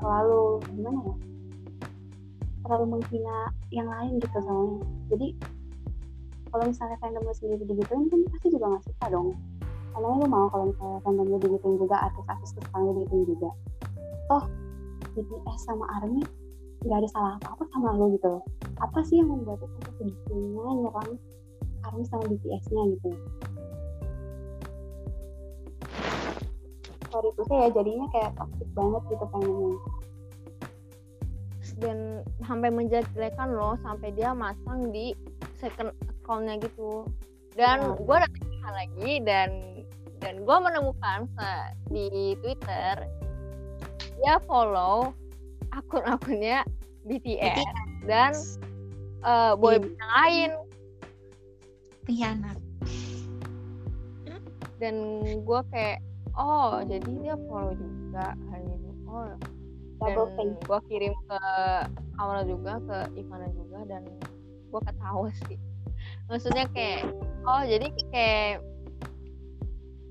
terlalu 0.00 0.58
gimana 0.72 1.00
ya? 1.04 1.16
Terlalu 2.64 2.84
menghina 2.98 3.36
yang 3.72 3.88
lain 3.88 4.12
gitu 4.20 4.38
soalnya. 4.40 4.84
Jadi 5.12 5.28
kalau 6.48 6.64
misalnya 6.64 6.96
fandom 6.98 7.22
lu 7.22 7.34
sendiri 7.36 7.62
digituin 7.68 8.08
kan 8.08 8.20
pasti 8.32 8.48
juga 8.48 8.76
gak 8.76 8.84
suka 8.88 9.06
dong. 9.12 9.28
Emangnya 9.94 10.24
lu 10.24 10.28
mau 10.28 10.46
kalau 10.48 10.64
misalnya 10.72 10.98
fandom 11.04 11.26
lu 11.28 11.38
digituin 11.40 11.76
juga 11.76 11.96
artis-artis 12.08 12.50
kesukaan 12.56 12.82
lu 12.88 12.92
digituin 13.04 13.24
juga. 13.28 13.50
Toh 14.28 14.44
BTS 15.16 15.60
sama 15.66 15.84
ARMY 15.98 16.22
nggak 16.86 16.98
ada 17.02 17.08
salah 17.10 17.32
apa-apa 17.42 17.64
sama 17.74 17.90
lu 17.98 18.14
gitu 18.14 18.38
apa 18.78 18.98
sih 19.02 19.18
yang 19.18 19.34
membuat 19.34 19.58
lu 19.58 19.66
sampai 19.66 19.92
segitunya 19.98 20.66
nyerang 20.78 21.10
ARMY 21.90 22.04
sama 22.06 22.24
BTS-nya 22.30 22.82
gitu 22.94 23.10
sorry 27.08 27.28
itu 27.32 27.42
ya 27.48 27.68
jadinya 27.72 28.06
kayak 28.12 28.30
toxic 28.36 28.68
banget 28.72 29.02
gitu 29.08 29.24
fandomnya 29.28 29.76
dan 31.78 31.98
sampai 32.42 32.68
menjelek-jelekan 32.74 33.48
loh 33.54 33.78
sampai 33.84 34.10
dia 34.10 34.34
masang 34.34 34.90
di 34.90 35.14
second 35.60 35.94
accountnya 36.08 36.58
gitu 36.58 37.06
dan 37.54 37.82
Hmm. 37.82 37.98
gue 38.02 38.16
udah 38.18 38.30
tanya 38.34 38.70
lagi 38.72 39.12
dan 39.22 39.48
dan 40.18 40.42
gue 40.42 40.56
menemukan 40.58 41.30
di 41.86 42.34
Twitter 42.42 43.06
dia 44.18 44.34
follow 44.50 45.14
akun-akunnya 45.70 46.66
BTS 47.06 47.62
dan 48.04 48.34
uh, 49.22 49.54
boy 49.54 49.78
Hmm. 49.78 49.86
yang 49.94 50.12
lain 50.14 50.50
Pengkhianat. 52.02 52.58
dan 54.80 54.94
gue 55.44 55.60
kayak 55.68 55.98
oh 56.38 56.80
jadi 56.86 57.10
dia 57.20 57.34
follow 57.50 57.74
juga 57.74 58.32
hanya 58.54 58.74
itu 58.78 58.90
oh 59.10 59.34
dan 59.98 60.14
double 60.14 60.54
gue 60.62 60.80
kirim 60.86 61.14
ke 61.26 61.40
Aura 62.22 62.42
juga 62.46 62.78
ke 62.86 62.98
Ivana 63.18 63.50
juga 63.50 63.82
dan 63.90 64.06
gue 64.70 64.80
ketawa 64.86 65.28
sih. 65.46 65.58
Maksudnya 66.30 66.70
kayak 66.70 67.10
oh 67.42 67.62
jadi 67.66 67.86
kayak 68.14 68.62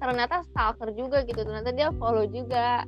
ternyata 0.03 0.43
stalker 0.51 0.91
juga 0.91 1.23
gitu. 1.23 1.39
Ternyata 1.39 1.71
dia 1.71 1.89
follow 1.95 2.27
juga. 2.27 2.83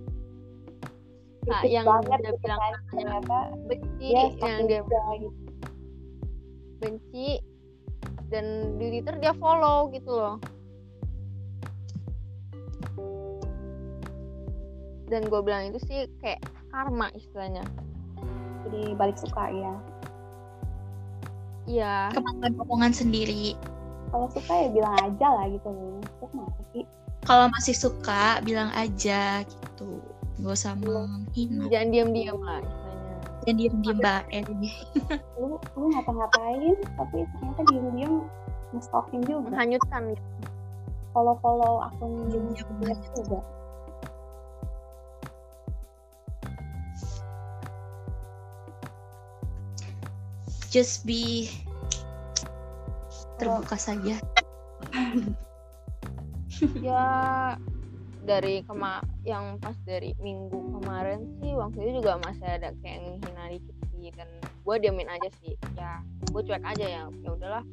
Nah, 1.47 1.65
yang 1.65 1.87
banget 1.87 2.19
dia 2.19 2.29
gitu 2.29 2.39
bilang 2.45 2.61
kan 2.61 2.73
ternyata 2.93 3.37
benci 3.65 4.07
dia 4.11 4.23
yang 4.37 4.69
dia 4.69 4.79
juga 4.85 5.01
gitu. 5.17 5.39
benci 6.77 7.27
dan 8.29 8.45
di 8.77 8.85
Twitter 8.93 9.15
dia 9.17 9.33
follow 9.33 9.89
gitu 9.89 10.13
loh 10.13 10.37
dan 15.09 15.25
gue 15.25 15.41
bilang 15.41 15.73
itu 15.73 15.81
sih 15.89 16.05
kayak 16.21 16.39
karma 16.69 17.09
istilahnya. 17.17 17.65
Jadi 18.69 18.93
balik 18.93 19.17
suka 19.17 19.49
ya. 19.49 19.73
Iya. 21.65 21.95
Kemampuan 22.13 22.93
sendiri. 22.93 23.57
kalau 24.09 24.25
suka 24.33 24.49
ya 24.49 24.67
bilang 24.73 24.95
aja 25.05 25.27
lah 25.37 25.45
gitu. 25.53 25.69
Loh 25.69 26.49
Kalau 27.29 27.45
masih 27.53 27.77
suka, 27.77 28.41
bilang 28.41 28.73
aja 28.73 29.45
gitu. 29.45 30.01
Gak 30.39 30.55
usah 30.55 30.73
menghina. 30.79 31.67
jangan 31.69 31.89
diam-diam 31.93 32.39
lah 32.41 32.57
istilahnya. 32.63 33.15
Dan 33.45 33.53
diem-diem 33.59 33.97
mbak. 34.01 34.23
Lu 35.37 35.61
lu 35.77 35.85
ngapa-ngapain 35.93 36.73
tapi 36.97 37.17
ternyata 37.37 37.61
diem-diem 37.69 38.13
nge-stalking 38.73 39.21
juga. 39.29 39.51
Menghanyutkan 39.51 40.01
gitu. 40.15 40.25
follow-follow 41.13 41.85
akun 41.89 42.29
Diem-diem 42.33 42.69
BTS 42.81 43.01
juga 43.13 43.41
Just 50.69 51.05
be 51.05 51.49
terbuka 53.41 53.73
saja. 53.73 54.21
ya 56.85 57.05
dari 58.21 58.61
kema 58.67 59.01
yang 59.25 59.57
pas 59.57 59.73
dari 59.87 60.13
minggu 60.21 60.77
kemarin 60.77 61.25
sih 61.41 61.57
waktu 61.57 61.77
itu 61.81 61.91
juga 62.03 62.21
masih 62.21 62.45
ada 62.45 62.69
kayak 62.83 62.99
menghina 63.01 63.43
dikit 63.49 63.75
sih 63.95 64.13
dan 64.13 64.29
gue 64.43 64.75
diamin 64.77 65.09
aja 65.09 65.29
sih. 65.41 65.57
Ya 65.73 66.05
gue 66.29 66.41
cuek 66.45 66.61
aja 66.61 66.85
ya 66.85 67.03
ya 67.09 67.29
udahlah. 67.33 67.63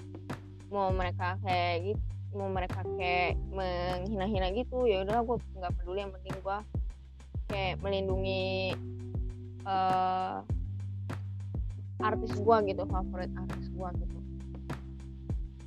Mau 0.73 0.89
mereka 0.95 1.37
kayak 1.45 1.93
gitu 1.93 2.05
mau 2.37 2.53
mereka 2.53 2.85
kayak 3.01 3.41
menghina-hina 3.49 4.53
gitu 4.53 4.85
ya 4.85 5.03
udahlah 5.09 5.25
gue 5.25 5.37
nggak 5.57 5.73
peduli 5.81 6.05
yang 6.05 6.13
penting 6.13 6.37
gue 6.37 6.59
kayak 7.49 7.75
melindungi 7.81 8.77
eh 9.67 10.37
artis 12.01 12.33
gue 12.37 12.57
gitu 12.69 12.83
favorit 12.87 13.31
artis 13.33 13.67
gue 13.71 13.89
gitu. 14.01 14.17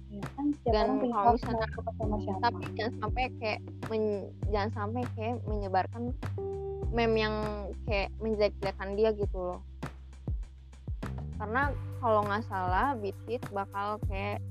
Ya 0.10 0.26
kan 0.36 0.46
Dan 0.66 0.88
kalau 1.10 1.34
misalnya- 1.38 1.70
sama 1.96 2.18
siapa. 2.20 2.42
tapi 2.44 2.64
jangan 2.76 2.94
sampai 3.00 3.24
kayak 3.40 3.60
men- 3.88 4.30
jangan 4.50 4.72
sampai 4.74 5.02
kayak 5.16 5.36
menyebarkan 5.46 6.04
meme 6.90 7.18
yang 7.18 7.36
kayak 7.86 8.10
menjelek-jelekan 8.18 8.90
dia 8.98 9.10
gitu 9.14 9.38
loh. 9.38 9.62
Karena 11.38 11.72
kalau 12.02 12.26
nggak 12.26 12.44
salah 12.50 12.98
Bitit 12.98 13.42
bakal 13.54 14.02
kayak 14.10 14.42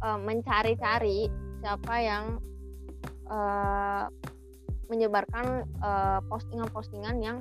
eh, 0.00 0.18
mencari-cari 0.18 1.30
siapa 1.60 1.94
yang 2.02 2.24
eh, 3.30 4.04
menyebarkan 4.90 5.46
eh, 5.64 6.20
postingan-postingan 6.26 7.16
yang 7.22 7.38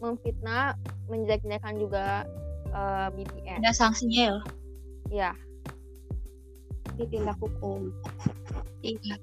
memfitnah 0.00 0.74
menjelek-jelekan 1.06 1.78
juga 1.78 2.26
eh, 2.72 3.06
BTS 3.12 3.58
Ada 3.60 3.70
sanksinya 3.72 4.22
ya. 4.22 4.36
ya 5.10 5.30
ditindak 6.94 7.36
hukum 7.38 7.88
Iya. 8.82 9.16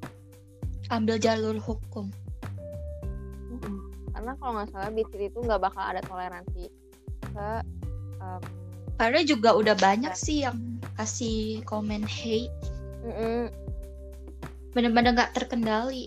Ambil 0.89 1.19
jalur 1.19 1.59
hukum. 1.59 2.09
Mm-mm. 3.51 3.75
karena 4.09 4.31
kalau 4.39 4.51
nggak 4.57 4.69
salah 4.71 4.89
Bitit 4.89 5.29
itu 5.29 5.37
nggak 5.37 5.61
bakal 5.61 5.83
ada 5.83 6.01
toleransi 6.01 6.71
ke 7.29 7.49
em, 8.19 8.41
Karena 8.95 9.19
juga 9.23 9.53
udah 9.55 9.75
banyak 9.75 10.11
sih 10.11 10.43
yang 10.43 10.57
kasih 10.95 11.63
komen 11.63 12.03
hate. 12.03 12.51
mm-mm, 13.03 13.47
Bener-bener 14.75 15.15
gak 15.15 15.31
terkendali. 15.35 16.03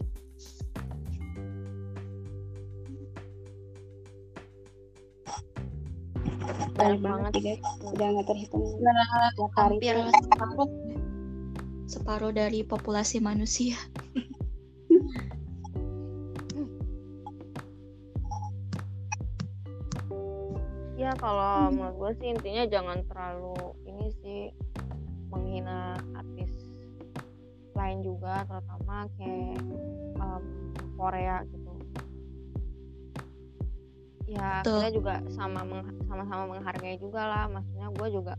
Banyak 6.82 7.00
banget 7.02 7.30
sih 7.32 7.42
guys. 7.46 7.62
Udah 7.86 8.06
nggak 8.10 8.26
terhitung 8.26 8.62
Nah, 8.82 9.30
tiap 9.38 9.52
hari 9.54 9.76
hampir 9.78 9.96
separuh 10.10 10.70
separuh 11.86 12.32
dari 12.34 12.60
populasi 12.66 13.22
manusia. 13.22 13.78
ya 21.02 21.10
kalau 21.18 21.66
menurut 21.74 21.98
gue 21.98 22.10
sih 22.22 22.28
intinya 22.30 22.62
jangan 22.70 23.02
terlalu 23.10 23.58
ini 23.90 24.06
sih 24.22 24.42
menghina 25.34 25.98
artis 26.14 26.54
lain 27.74 28.06
juga 28.06 28.46
terutama 28.46 29.10
kayak 29.18 29.58
em, 30.22 30.44
Korea 30.94 31.42
gitu 31.50 31.61
ya 34.32 34.64
Tuh. 34.64 34.80
kita 34.80 34.88
juga 34.96 35.14
sama 35.36 35.60
sama-sama 36.08 36.56
menghargai 36.56 36.96
juga 36.96 37.22
lah 37.22 37.44
maksudnya 37.52 37.86
gue 37.92 38.08
juga 38.08 38.34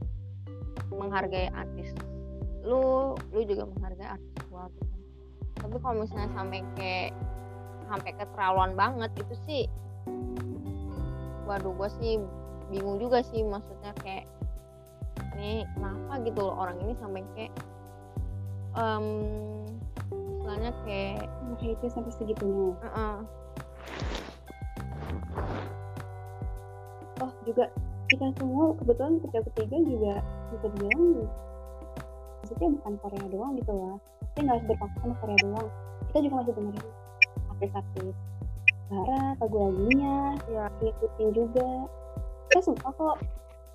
menghargai 0.90 1.50
artis 1.54 1.94
lu 2.66 3.14
lu 3.34 3.42
juga 3.46 3.70
menghargai 3.70 4.18
artis 4.18 4.42
gue 4.50 4.64
gitu 4.80 4.96
tapi 5.62 5.76
kalau 5.80 5.96
misalnya 6.02 6.30
sampai 6.34 6.60
kayak 6.76 7.12
sampai 7.88 8.12
keterlaluan 8.18 8.72
banget 8.74 9.12
itu 9.22 9.36
sih 9.46 9.64
waduh 11.46 11.76
gue 11.76 11.90
sih 12.02 12.18
bingung 12.72 12.98
juga 12.98 13.22
sih 13.22 13.44
maksudnya 13.46 13.94
kayak 14.02 14.26
ini 15.38 15.68
kenapa 15.78 16.24
gitu 16.26 16.40
loh 16.42 16.56
orang 16.58 16.78
ini 16.82 16.94
sampai 16.98 17.22
kayak 17.36 17.54
um, 18.74 19.06
istilahnya 20.10 20.72
kayak 20.88 21.30
itu 21.62 21.86
sampai 21.88 22.12
segitunya 22.12 22.76
uh 22.82 22.88
-uh. 22.92 23.18
Oh 27.24 27.32
juga 27.48 27.72
kita 28.12 28.26
semua 28.36 28.76
kebetulan 28.78 29.16
kita 29.24 29.40
ketiga 29.48 29.78
juga 29.88 30.14
bisa 30.52 30.68
bilang 30.76 31.04
maksudnya 32.44 32.70
bukan 32.76 32.94
Korea 33.00 33.26
doang 33.32 33.52
gitu 33.56 33.72
lah 33.72 33.96
maksudnya 33.98 34.44
nggak 34.44 34.56
harus 34.60 34.68
berpaku 34.68 34.96
sama 35.00 35.16
Korea 35.22 35.38
doang. 35.46 35.70
Kita 36.04 36.18
juga 36.20 36.36
masih 36.42 36.54
dengerin 36.54 36.88
artis-artis 37.50 38.16
barat 38.92 39.36
lagu 39.42 39.58
lagunya 39.58 40.16
ya 40.52 40.66
ngikutin 40.84 41.30
juga. 41.32 41.70
Kita 42.52 42.60
suka 42.62 42.88
kok 42.94 43.18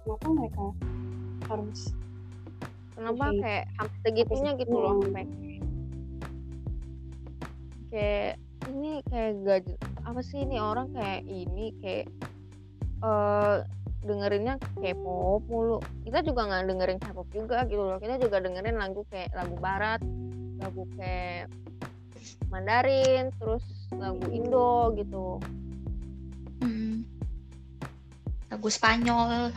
kenapa 0.05 0.27
mereka 0.31 0.67
harus 1.49 1.81
kenapa 2.99 3.25
okay. 3.31 3.41
kayak 3.41 3.65
hampir 3.79 3.99
segitunya 4.05 4.51
gitu 4.59 4.75
loh 4.75 4.95
sampai 5.01 5.27
kayak 7.89 8.33
ini 8.69 8.91
kayak 9.09 9.33
gak 9.47 9.61
apa 10.05 10.21
sih 10.21 10.45
ini 10.45 10.57
orang 10.61 10.93
kayak 10.93 11.23
ini 11.25 11.73
kayak 11.81 12.07
uh, 13.03 13.67
dengerinnya 14.03 14.59
K-pop 14.79 15.43
mulu. 15.51 15.83
Kita 16.07 16.23
juga 16.23 16.47
nggak 16.49 16.65
dengerin 16.71 16.99
K-pop 17.03 17.29
juga 17.35 17.67
gitu 17.67 17.83
loh. 17.83 17.99
Kita 17.99 18.19
juga 18.23 18.39
dengerin 18.41 18.79
lagu 18.79 19.03
kayak 19.11 19.35
lagu 19.35 19.57
barat 19.59 20.01
lagu 20.59 20.83
kayak 20.99 21.47
Mandarin 22.51 23.31
terus 23.39 23.63
lagu 23.95 24.27
Indo 24.33 24.91
gitu. 24.99 25.39
Hmm. 26.63 27.05
lagu 28.49 28.69
Spanyol. 28.73 29.51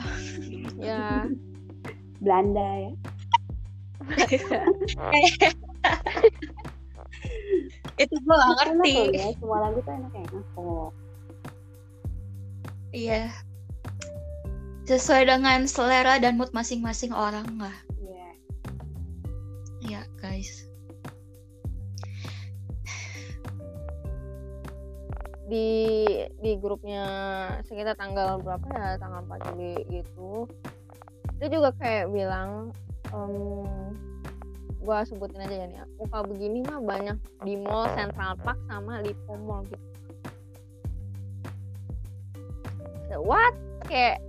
Ya. 0.81 1.29
Belanda 2.25 2.69
ya. 2.81 2.89
Itu 8.01 8.15
gue 8.17 8.33
gak 8.33 8.53
ngerti. 8.57 9.13
ya, 9.13 9.29
semua 9.37 9.69
lagu 9.69 9.77
tuh 9.85 9.93
enak-enak 9.93 10.41
kok 10.57 10.89
iya. 12.91 13.31
Sesuai 14.87 15.27
dengan 15.27 15.63
selera 15.67 16.19
dan 16.19 16.35
mood 16.35 16.51
masing-masing 16.51 17.15
orang 17.15 17.47
lah. 17.59 17.75
Iya. 17.99 18.11
Yeah. 18.11 18.33
iya 19.81 20.01
guys. 20.19 20.67
Di 25.51 25.67
di 26.39 26.51
grupnya 26.59 27.03
sekitar 27.67 27.99
tanggal 27.99 28.39
berapa 28.39 28.67
ya? 28.71 28.99
Tanggal 28.99 29.27
4 29.27 29.47
Juli 29.51 29.75
gitu. 29.91 30.47
Itu 31.39 31.47
juga 31.51 31.75
kayak 31.75 32.11
bilang 32.11 32.71
um, 33.11 33.91
gua 34.81 35.05
sebutin 35.05 35.45
aja 35.45 35.55
ya 35.61 35.65
nih 35.69 35.85
muka 36.01 36.25
begini 36.25 36.65
mah 36.65 36.81
banyak 36.81 37.17
di 37.45 37.53
mall 37.53 37.85
Central 37.93 38.33
Park 38.41 38.57
sama 38.65 38.97
Lipo 39.05 39.37
Mall 39.37 39.61
gitu 39.69 39.90
so, 43.11 43.19
what? 43.19 43.51
Kayak 43.91 44.23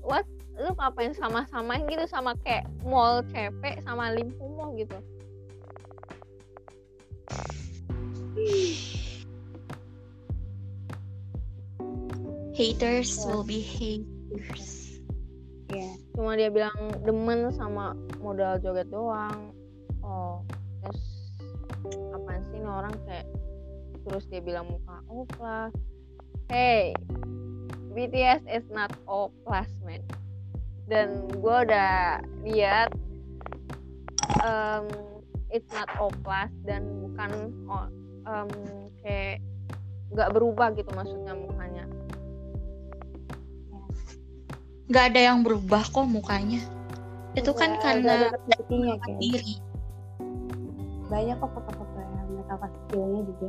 what? 0.00 0.24
Lu 0.56 0.72
ngapain 0.72 1.12
sama-samain 1.12 1.84
gitu 1.84 2.08
sama 2.08 2.32
kayak 2.40 2.64
mall 2.80 3.20
CP 3.28 3.84
sama 3.84 4.08
Limpo 4.16 4.48
Mall 4.56 4.72
gitu? 4.80 4.96
Haters 12.56 13.20
will 13.28 13.44
be 13.44 13.60
haters. 13.60 14.96
Ya 15.68 15.76
yeah. 15.76 15.94
cuma 16.16 16.40
dia 16.40 16.48
bilang 16.48 16.72
demen 17.04 17.52
sama 17.52 17.92
modal 18.24 18.56
joget 18.64 18.88
doang. 18.88 19.52
Oh 20.00 20.40
terus 20.80 21.02
apa 22.16 22.40
sih 22.48 22.58
nih 22.64 22.70
orang 22.70 22.94
kayak 23.04 23.28
terus 24.06 24.24
dia 24.30 24.40
bilang 24.40 24.70
muka 24.70 25.02
oplas 25.10 25.74
hey 26.48 26.94
BTS 27.96 28.44
is 28.44 28.68
not 28.68 28.92
oplas 29.08 29.72
man 29.80 30.04
dan 30.86 31.24
gue 31.32 31.56
udah 31.64 32.20
lihat 32.44 32.92
um, 34.44 34.84
it's 35.48 35.72
not 35.72 35.88
oplas 35.96 36.52
dan 36.68 36.84
bukan 37.02 37.30
um, 38.28 38.50
kayak 39.00 39.40
nggak 40.12 40.30
berubah 40.30 40.70
gitu 40.76 40.90
maksudnya 40.94 41.34
mukanya. 41.34 41.84
Nggak 44.86 45.04
ada 45.10 45.20
yang 45.32 45.38
berubah 45.42 45.82
kok 45.82 46.06
mukanya. 46.06 46.62
Itu 47.34 47.50
kan 47.56 47.74
ya, 47.76 47.80
karena 47.82 48.14
diri 49.18 49.58
banyak 51.06 51.36
kok 51.38 51.50
foto-foto 51.54 51.96
yang 51.98 52.28
mereka 52.34 52.54
kecilnya 52.66 53.20
juga 53.24 53.48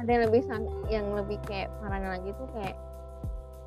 ada 0.00 0.08
yang 0.08 0.22
lebih 0.32 0.42
yang 0.88 1.06
lebih 1.12 1.38
kayak 1.44 1.68
parahnya 1.84 2.16
lagi 2.16 2.32
tuh 2.32 2.48
kayak 2.56 2.76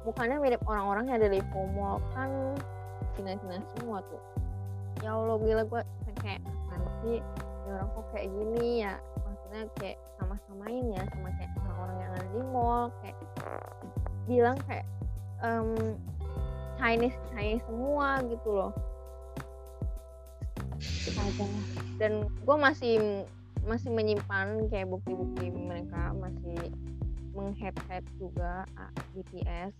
mukanya 0.04 0.36
mirip 0.42 0.62
orang-orang 0.66 1.04
yang 1.08 1.18
ada 1.22 1.30
di 1.30 1.42
FOMO 1.54 2.02
kan 2.18 2.30
Cina-Cina 3.14 3.62
semua 3.78 4.02
tuh. 4.10 4.22
Ya 5.06 5.14
Allah 5.14 5.38
gila 5.38 5.64
gue 5.70 5.82
kayak 6.26 6.42
sih 7.04 7.20
ya 7.68 7.72
orang 7.76 7.90
kok 7.92 8.06
kayak 8.16 8.28
gini 8.32 8.68
ya? 8.82 8.94
Maksudnya 9.28 9.64
kayak 9.78 9.98
sama-samain 10.18 10.86
ya 10.90 11.04
sama 11.12 11.30
kayak 11.38 11.52
orang-orang 11.62 11.98
yang 12.00 12.12
ada 12.12 12.28
di 12.32 12.42
mall 12.50 12.84
kayak 13.04 13.18
bilang 14.26 14.58
kayak 14.66 14.88
um, 15.44 15.70
Chinese 16.80 17.20
Chinese 17.32 17.64
semua 17.68 18.24
gitu 18.26 18.50
loh. 18.50 18.72
Dan 22.02 22.26
gue 22.28 22.58
masih 22.58 23.24
masih 23.64 23.89
menyimpan 23.91 24.68
kayak 24.68 24.91
bukti-bukti 24.91 25.51
mereka 25.51 26.11
masih 26.20 26.72
menghead 27.34 27.76
head 27.89 28.03
juga 28.20 28.68
ah, 28.76 28.91
BTS 29.16 29.74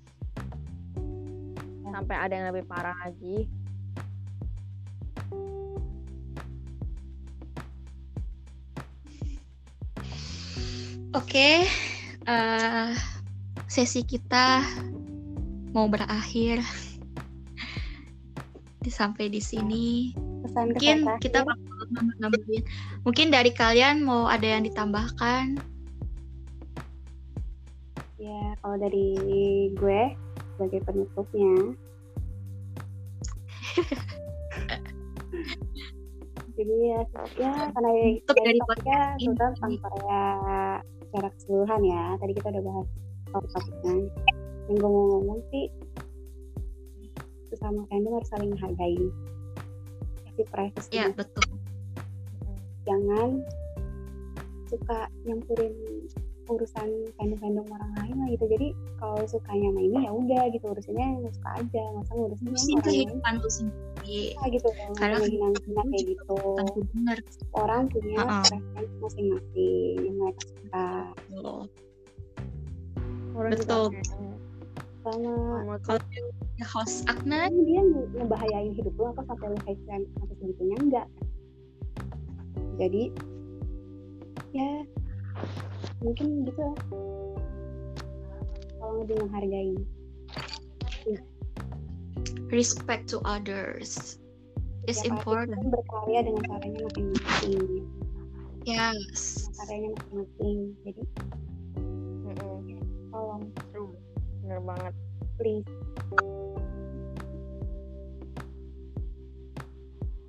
sampai 1.84 2.16
ada 2.18 2.34
yang 2.34 2.48
lebih 2.50 2.66
parah 2.66 2.96
lagi 3.06 3.46
Oke, 11.14 11.38
okay, 11.38 11.58
uh, 12.26 12.90
eh, 12.90 12.98
sesi 13.70 14.02
kita 14.02 14.66
mau 15.70 15.86
berakhir. 15.86 16.66
Sampai 18.90 19.30
di 19.30 19.38
sini. 19.38 20.10
Pesan 20.44 20.76
mungkin 20.76 21.08
kita 21.24 21.48
bakal 21.48 21.88
nambahin. 22.20 22.64
Mungkin 23.08 23.32
dari 23.32 23.52
kalian 23.56 24.04
mau 24.04 24.28
ada 24.28 24.44
yang 24.44 24.68
ditambahkan? 24.68 25.56
Ya, 28.20 28.56
kalau 28.60 28.76
dari 28.80 29.16
gue 29.76 30.02
sebagai 30.56 30.80
penutupnya. 30.84 31.76
Jadi 36.54 36.76
ya, 36.86 37.02
ya 37.42 37.54
karena 37.74 37.92
Untuk 38.22 38.38
dari 38.38 38.62
podcast 38.62 39.26
tentang 39.26 39.58
Korea 39.58 40.22
secara 41.14 41.30
keseluruhan 41.38 41.82
ya 41.86 42.04
tadi 42.18 42.34
kita 42.34 42.48
udah 42.50 42.64
bahas 42.66 42.88
topik-topiknya 43.30 43.94
yang 44.66 44.78
gue 44.82 44.90
mau 44.90 45.06
ngomong 45.14 45.40
sih 45.54 45.66
sesama 47.54 47.86
fandom 47.86 48.18
harus 48.18 48.30
saling 48.34 48.50
menghargai 48.50 48.98
kasih 50.34 50.50
privacy 50.50 50.90
ya 50.98 51.06
betul. 51.14 51.46
Jangan 52.90 53.46
suka 54.66 55.06
nyampurin 55.30 55.74
urusan 56.52 56.90
fandom-fandom 57.16 57.64
orang 57.72 57.92
lain 58.02 58.16
lah 58.20 58.28
gitu. 58.36 58.46
Jadi 58.52 58.68
kalau 59.00 59.24
sukanya 59.30 59.72
sama 59.72 59.82
ini 59.86 59.98
ya 60.04 60.12
udah 60.12 60.44
gitu. 60.52 60.66
Urusannya 60.74 61.06
yang 61.06 61.32
suka 61.32 61.50
aja. 61.62 61.84
Nggak 61.86 62.04
usah 62.04 62.16
ngurusin 62.18 62.44
yang 62.44 62.58
orang 62.58 62.84
kehidupan 62.84 63.34
tuh 63.40 63.52
sendiri. 63.54 64.26
Ya, 64.34 64.46
gitu. 64.52 64.70
Karena 65.00 65.18
hina 65.24 65.48
kayak 65.54 66.04
gitu. 66.18 66.38
benar 66.92 67.18
orang 67.54 67.82
punya 67.94 68.18
uh 68.20 68.26
-uh. 68.28 68.44
preferensi 68.44 68.96
masing-masing 69.00 69.96
yang 70.02 70.16
mereka 70.18 70.42
suka. 70.50 70.88
Betul. 71.30 71.62
Orang 73.34 73.52
betul 73.54 73.86
sama 75.04 75.78
kalau 75.84 76.02
host 76.64 77.04
Agnes? 77.12 77.52
Dia 77.68 77.82
ngebahayain 78.16 78.72
hidup 78.72 78.96
lo 78.96 79.12
apa 79.12 79.22
sampai 79.28 79.52
lo 79.52 79.58
hate 79.68 79.84
sampai 79.88 80.36
segitunya 80.40 80.78
enggak? 80.80 81.08
Jadi 82.80 83.04
ya 84.56 84.72
mungkin 86.00 86.48
gitu 86.48 86.62
lah. 86.62 86.78
Kalau 88.80 88.94
lebih 89.04 89.16
menghargai. 89.24 89.76
Respect 92.54 93.10
to 93.10 93.18
others 93.26 94.22
is 94.86 95.00
ya, 95.02 95.16
important. 95.16 95.74
berkarya 95.74 96.20
dengan 96.28 96.44
caranya 96.48 96.80
masing-masing. 96.92 97.64
Yes. 98.64 99.48
Karyanya 99.58 99.90
masing-masing. 99.96 100.58
Jadi 100.86 101.02
mm 101.80 102.34
-mm. 102.36 102.80
tolong 103.10 103.44
bener 104.54 104.70
banget 104.70 104.94
please 105.42 105.72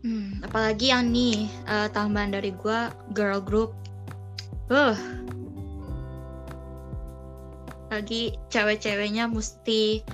Hmm, 0.05 0.45
apalagi 0.45 0.93
yang 0.93 1.09
nih 1.17 1.49
uh, 1.65 1.89
tambahan 1.89 2.29
dari 2.29 2.53
gue 2.53 2.81
girl 3.17 3.41
group. 3.41 3.73
Uh. 4.69 4.93
Lagi 7.89 8.37
cewek-ceweknya 8.53 9.33
mesti 9.33 10.05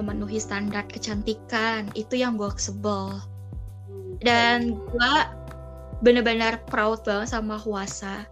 memenuhi 0.00 0.40
standar 0.40 0.88
kecantikan. 0.88 1.92
Itu 1.92 2.16
yang 2.16 2.40
gue 2.40 2.48
sebel. 2.56 3.20
Dan 4.24 4.80
gue 4.80 5.14
bener-bener 6.00 6.56
proud 6.64 7.04
banget 7.04 7.36
sama 7.36 7.60
Huasa. 7.60 8.24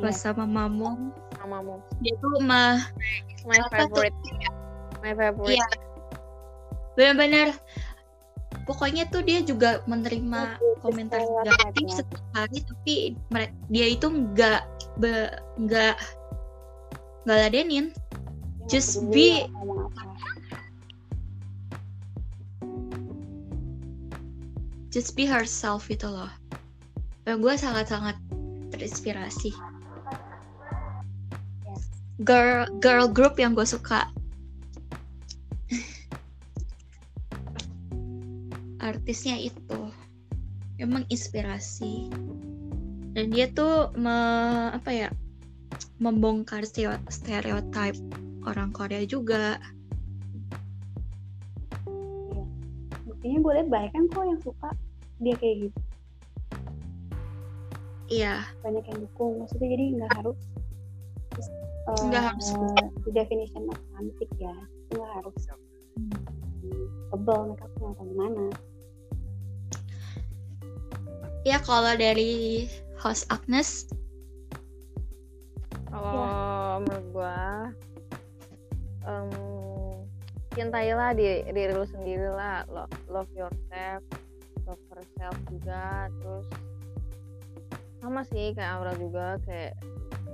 Huasa 0.00 0.32
yeah. 0.32 0.40
Mamamu. 0.40 1.12
Mamamu. 1.48 1.80
Dia 2.04 2.14
tuh 2.20 2.38
mah 2.44 2.76
my 3.48 3.60
favorite. 3.72 4.16
My 5.00 5.12
favorite. 5.16 5.56
Iya. 5.56 5.68
Bener-bener 6.94 7.56
pokoknya 8.68 9.08
tuh 9.08 9.24
dia 9.24 9.40
juga 9.40 9.80
menerima 9.88 10.60
komentar 10.84 11.24
negatif 11.40 12.04
setiap 12.04 12.24
hari 12.36 12.60
tapi 12.60 12.94
dia 13.72 13.86
itu 13.88 14.12
nggak 14.12 14.60
nggak 15.00 15.32
nggak 15.64 15.96
ladenin 17.24 17.92
just 18.68 19.00
be 19.08 19.48
just 24.92 25.16
be 25.16 25.24
herself 25.24 25.88
itu 25.88 26.04
loh 26.04 26.32
dan 27.24 27.40
gue 27.40 27.54
sangat-sangat 27.56 28.16
terinspirasi 28.72 29.52
girl 32.26 32.66
girl 32.82 33.06
group 33.06 33.38
yang 33.38 33.54
gue 33.54 33.66
suka. 33.66 34.10
Artisnya 38.82 39.38
itu 39.38 39.90
emang 40.78 41.02
inspirasi 41.10 42.10
dan 43.18 43.34
dia 43.34 43.50
tuh 43.50 43.90
me, 43.98 44.14
apa 44.70 44.90
ya 44.94 45.08
membongkar 45.98 46.62
stereotip 47.10 47.98
orang 48.46 48.70
Korea 48.70 49.02
juga. 49.02 49.58
Iya. 51.90 52.44
buktinya 53.10 53.38
gue 53.42 53.52
lihat 53.58 53.68
banyak 53.68 53.90
kan 53.90 54.04
kok 54.06 54.22
yang 54.22 54.40
suka 54.42 54.68
dia 55.18 55.34
kayak 55.42 55.56
gitu. 55.66 55.80
Iya. 58.08 58.46
Banyak 58.62 58.84
yang 58.86 58.98
dukung 59.02 59.42
maksudnya 59.42 59.68
jadi 59.74 59.84
nggak 59.98 60.12
harus 60.22 60.38
nggak 62.08 62.22
uh, 62.22 62.26
harus 62.32 62.48
the 63.06 63.12
definition 63.16 63.64
of 63.72 63.78
cantik 63.96 64.30
ya. 64.36 64.54
Nggak 64.92 65.10
harus. 65.20 65.40
Hmm. 65.96 66.86
tebal 67.08 67.54
makeupnya 67.54 67.88
atau 67.96 68.04
gimana. 68.04 68.44
Ya 71.46 71.58
kalau 71.64 71.92
dari 71.96 72.66
host 73.00 73.24
Agnes? 73.32 73.88
Kalau 75.88 76.12
ya. 76.12 76.76
menurut 76.84 77.06
gua 77.16 77.38
um, 79.08 79.32
cintailah 80.52 81.16
di 81.16 81.46
diri 81.48 81.72
lu 81.72 81.88
sendiri 81.88 82.28
lah 82.28 82.68
love 83.08 83.32
yourself 83.32 84.02
love 84.68 84.82
yourself 84.92 85.36
juga. 85.48 86.12
Terus 86.20 86.46
sama 87.98 88.22
sih 88.28 88.52
kayak 88.52 88.70
Aura 88.78 88.92
juga 89.00 89.40
kayak 89.48 89.74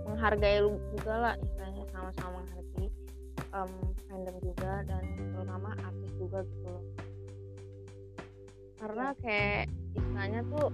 menghargai 0.04 0.60
lu 0.60 0.76
juga 0.96 1.14
lah 1.16 1.34
istilahnya 1.40 1.84
sama-sama 1.90 2.44
menghargai 2.44 2.88
um, 3.56 3.72
fandom 4.06 4.36
juga 4.44 4.72
dan 4.84 5.02
terutama 5.32 5.70
artis 5.80 6.12
juga 6.20 6.38
gitu 6.44 6.68
loh. 6.68 6.84
Karena 8.78 9.06
kayak 9.24 9.62
istilahnya 9.96 10.40
tuh 10.52 10.68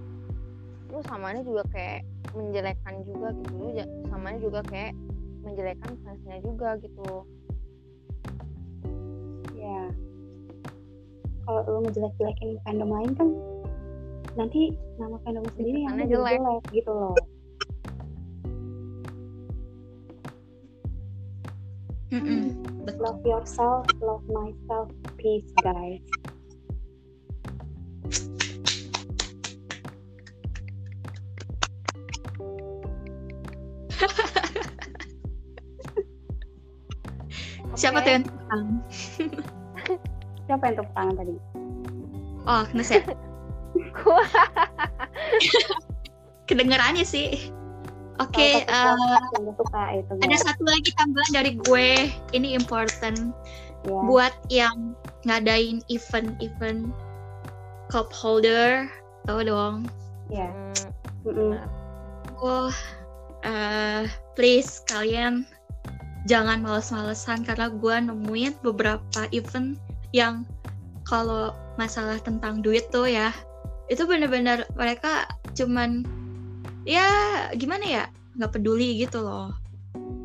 lu 0.91 0.99
samanya 1.07 1.41
juga 1.47 1.63
kayak 1.71 2.03
menjelekkan 2.35 2.95
juga 3.07 3.27
gitu 3.39 3.53
lu 3.55 3.69
samanya 4.11 4.39
juga 4.43 4.59
kayak 4.67 4.93
menjelekkan 5.41 5.91
fansnya 6.03 6.37
juga 6.43 6.69
gitu. 6.83 7.09
Ya. 9.55 9.81
Kalau 11.47 11.61
lu 11.65 11.79
ngejelek-jelekin 11.87 12.59
fandom 12.67 12.89
lain 12.91 13.11
kan 13.15 13.29
nanti 14.35 14.75
nama 14.95 15.19
fandom 15.23 15.43
sendiri 15.55 15.79
yang 15.87 15.95
jelek. 16.07 16.39
jelek 16.39 16.63
gitu 16.71 16.91
loh 16.91 17.15
mm 22.11 22.21
-mm. 22.21 22.43
love 22.99 23.23
yourself 23.25 23.87
love 24.03 24.23
myself 24.27 24.91
peace 25.17 25.47
guys 25.63 26.03
Siapa 37.81 38.03
tuh 38.03 38.11
yang 38.13 38.23
tepuk 38.27 38.43
tangan? 38.45 38.77
Siapa 40.45 40.63
yang 40.69 40.75
tepuk 40.77 40.93
tangan 40.93 41.15
tadi? 41.17 41.35
Oh, 42.45 42.61
Agnes 42.65 42.89
ya? 42.93 43.01
Kedengerannya 46.49 47.05
sih. 47.05 47.53
Oke, 48.21 48.61
okay, 48.61 48.69
uh, 48.69 49.17
eh, 49.89 50.05
ada 50.21 50.37
satu 50.37 50.61
lagi 50.61 50.93
tambahan 50.93 51.31
dari 51.33 51.51
gue. 51.65 52.13
Ini 52.37 52.53
important 52.53 53.33
yeah. 53.89 54.03
buat 54.05 54.33
yang 54.53 54.93
ngadain 55.25 55.81
event-event 55.89 56.93
cup 57.89 58.13
holder, 58.13 58.85
tau 59.25 59.41
dong? 59.41 59.89
Iya. 60.29 60.53
Yeah. 60.53 61.25
Mm 61.25 61.33
-mm. 61.33 61.53
Oh, 62.41 62.69
uh, 63.41 64.05
please 64.37 64.85
kalian 64.85 65.49
jangan 66.29 66.61
males-malesan 66.61 67.41
karena 67.41 67.73
gue 67.73 67.95
nemuin 68.05 68.53
beberapa 68.61 69.25
event 69.33 69.81
yang 70.13 70.45
kalau 71.09 71.57
masalah 71.81 72.21
tentang 72.21 72.61
duit 72.61 72.85
tuh 72.93 73.09
ya 73.09 73.33
itu 73.89 74.05
bener-bener 74.05 74.69
mereka 74.77 75.25
cuman 75.57 76.05
ya 76.87 77.07
gimana 77.53 77.85
ya? 77.85 78.03
Nggak 78.37 78.51
peduli 78.57 79.01
gitu 79.01 79.21
loh. 79.21 79.53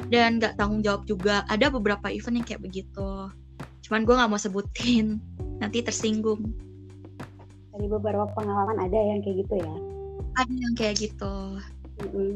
Dan 0.07 0.39
nggak 0.39 0.57
tanggung 0.57 0.81
jawab 0.81 1.05
juga. 1.05 1.43
Ada 1.51 1.69
beberapa 1.69 2.09
event 2.09 2.43
yang 2.43 2.47
kayak 2.47 2.63
begitu. 2.63 3.31
Cuman 3.87 4.03
gue 4.07 4.15
nggak 4.15 4.31
mau 4.31 4.41
sebutin. 4.41 5.19
Nanti 5.63 5.83
tersinggung. 5.83 6.43
Dari 7.77 7.87
beberapa 7.93 8.29
pengalaman 8.33 8.81
ada 8.81 8.97
yang 8.97 9.21
kayak 9.21 9.45
gitu 9.45 9.55
ya? 9.61 9.75
Ada 10.37 10.53
yang 10.53 10.75
kayak 10.77 10.97
gitu. 11.01 11.37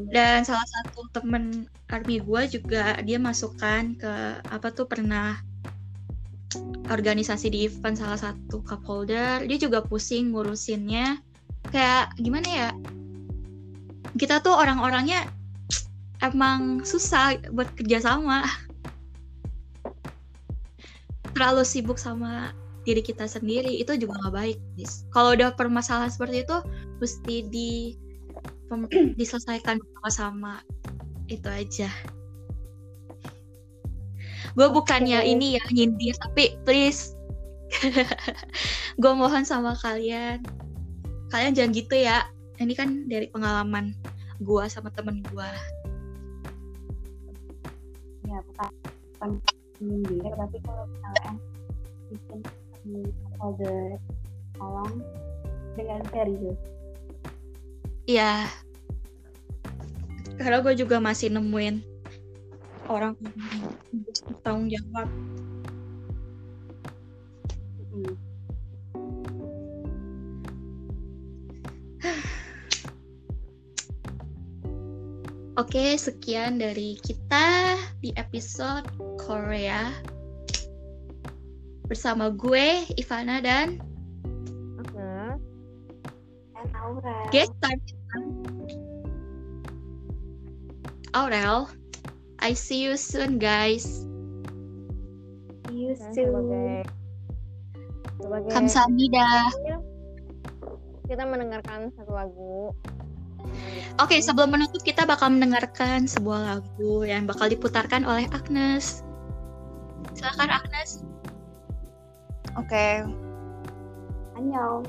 Dan 0.09 0.41
salah 0.41 0.65
satu 0.65 1.05
temen 1.13 1.69
army 1.93 2.17
gue 2.17 2.41
juga 2.49 2.97
dia 3.05 3.21
masukkan 3.21 3.93
ke 3.93 4.13
apa 4.41 4.73
tuh 4.73 4.89
pernah 4.89 5.37
organisasi 6.89 7.53
di 7.53 7.69
event 7.69 7.95
salah 7.95 8.17
satu 8.17 8.65
cup 8.65 8.81
holder. 8.83 9.45
Dia 9.45 9.57
juga 9.61 9.85
pusing 9.85 10.33
ngurusinnya. 10.33 11.21
Kayak 11.69 12.17
gimana 12.17 12.47
ya 12.49 12.69
kita 14.17 14.41
tuh 14.43 14.53
orang-orangnya 14.53 15.29
emang 16.21 16.85
susah 16.85 17.37
buat 17.53 17.69
kerjasama 17.77 18.45
terlalu 21.33 21.63
sibuk 21.63 21.97
sama 21.97 22.53
diri 22.81 23.01
kita 23.01 23.29
sendiri 23.29 23.77
itu 23.77 23.93
juga 23.97 24.17
nggak 24.25 24.33
baik 24.33 24.57
kalau 25.13 25.37
udah 25.37 25.53
permasalahan 25.53 26.09
seperti 26.09 26.43
itu 26.45 26.57
mesti 26.97 27.35
di 27.49 27.71
diselesaikan 29.19 29.83
bersama-sama 29.83 30.63
itu 31.27 31.47
aja. 31.47 31.89
Gue 34.55 34.67
bukannya 34.67 35.23
okay. 35.23 35.31
ini 35.31 35.47
ya 35.59 35.63
nyindir 35.71 36.15
tapi 36.19 36.55
please. 36.67 37.15
Gue 39.01 39.13
mohon 39.15 39.47
sama 39.47 39.75
kalian. 39.79 40.43
Kalian 41.31 41.55
jangan 41.55 41.71
gitu 41.71 41.95
ya 41.95 42.27
ini 42.61 42.73
kan 42.77 43.09
dari 43.09 43.27
pengalaman 43.27 43.97
gue 44.41 44.63
sama 44.69 44.93
temen 44.93 45.25
gue 45.33 45.49
ya 48.29 48.37
bukan, 48.45 48.71
menyindir 49.81 50.33
tapi 50.37 50.57
kalau 50.61 50.85
misalnya 50.87 51.33
bikin 52.13 52.39
holder 53.41 53.97
tolong 54.57 54.93
dengan 55.73 56.01
serius 56.13 56.59
Iya. 58.09 58.49
Karena 60.35 60.57
gue 60.65 60.73
juga 60.73 60.97
masih 60.97 61.29
nemuin 61.31 61.85
orang 62.89 63.15
yang 63.23 63.71
bertanggung 64.27 64.67
jawab. 64.73 65.07
hmm. 67.93 68.15
Oke, 75.59 75.99
sekian 75.99 76.63
dari 76.63 76.95
kita 77.03 77.75
di 77.99 78.15
episode 78.15 78.87
Korea. 79.19 79.91
Bersama 81.91 82.31
gue, 82.31 82.87
Ivana, 82.95 83.43
dan 83.43 83.75
Heeh. 84.79 85.35
dan 86.55 86.67
Aura 86.71 87.27
guest 87.35 87.51
star 87.59 87.75
Aurel. 91.11 91.67
I 92.39 92.55
see 92.55 92.87
you 92.87 92.95
soon, 92.95 93.35
guys. 93.35 94.07
see 95.67 95.83
you 95.83 95.99
soon 95.99 96.15
sebagai 96.15 96.87
sebagai 98.23 98.49
Kamsahamnida. 98.55 99.51
kita 101.11 101.27
mendengarkan 101.27 101.91
satu 101.99 102.15
lagu 102.15 102.71
Oke, 103.99 104.17
sebelum 104.23 104.49
menutup 104.55 104.81
kita 104.81 105.05
bakal 105.05 105.29
mendengarkan 105.35 106.07
sebuah 106.09 106.39
lagu 106.57 107.05
yang 107.05 107.27
bakal 107.29 107.51
diputarkan 107.51 108.07
oleh 108.07 108.25
Agnes. 108.33 109.05
Silakan 110.17 110.49
Agnes. 110.49 111.05
Oke. 112.57 113.05
annyeong 114.35 114.83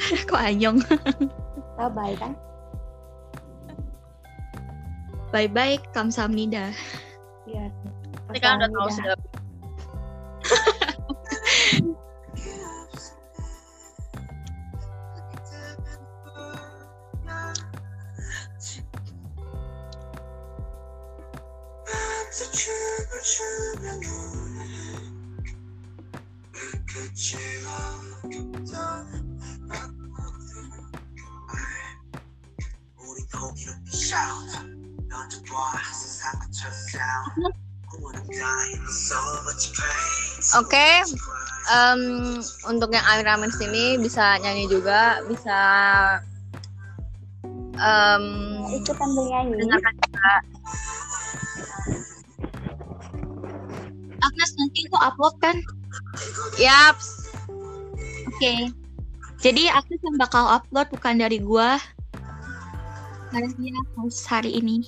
Kok 0.28 0.40
anyong? 0.42 0.82
bye 1.78 1.88
bye 1.92 2.14
kan 2.18 2.32
Bye 5.30 5.46
bye, 5.46 5.78
kamsahamnida. 5.94 6.74
iya 7.46 7.70
Tapi 8.26 8.38
kan 8.42 8.58
udah 8.58 8.66
tahu 8.66 8.88
sudah. 8.90 9.14
Oke, 40.54 40.88
em, 41.66 42.02
untuk 42.70 42.94
yang 42.94 43.06
Aira 43.10 43.34
Mens 43.42 43.58
ini 43.58 43.98
bisa 43.98 44.38
nyanyi 44.38 44.70
juga, 44.70 45.18
bisa 45.26 45.58
em, 47.74 48.24
ikutan 48.70 49.08
bernyanyi 49.18 49.52
dengarkan 49.66 49.94
juga. 49.98 50.32
Agnes 54.20 54.52
nanti 54.60 54.80
lo 54.92 54.98
upload 55.00 55.34
kan? 55.40 55.56
Yaps. 56.60 57.32
Oke. 58.28 58.72
Jadi 59.40 59.72
Agnes 59.72 60.00
yang 60.04 60.16
bakal 60.20 60.44
upload 60.44 60.88
bukan 60.92 61.16
dari 61.16 61.40
gua. 61.40 61.80
Karena 63.32 63.48
dia 63.56 63.80
host 63.96 64.28
hari 64.28 64.60
ini. 64.60 64.84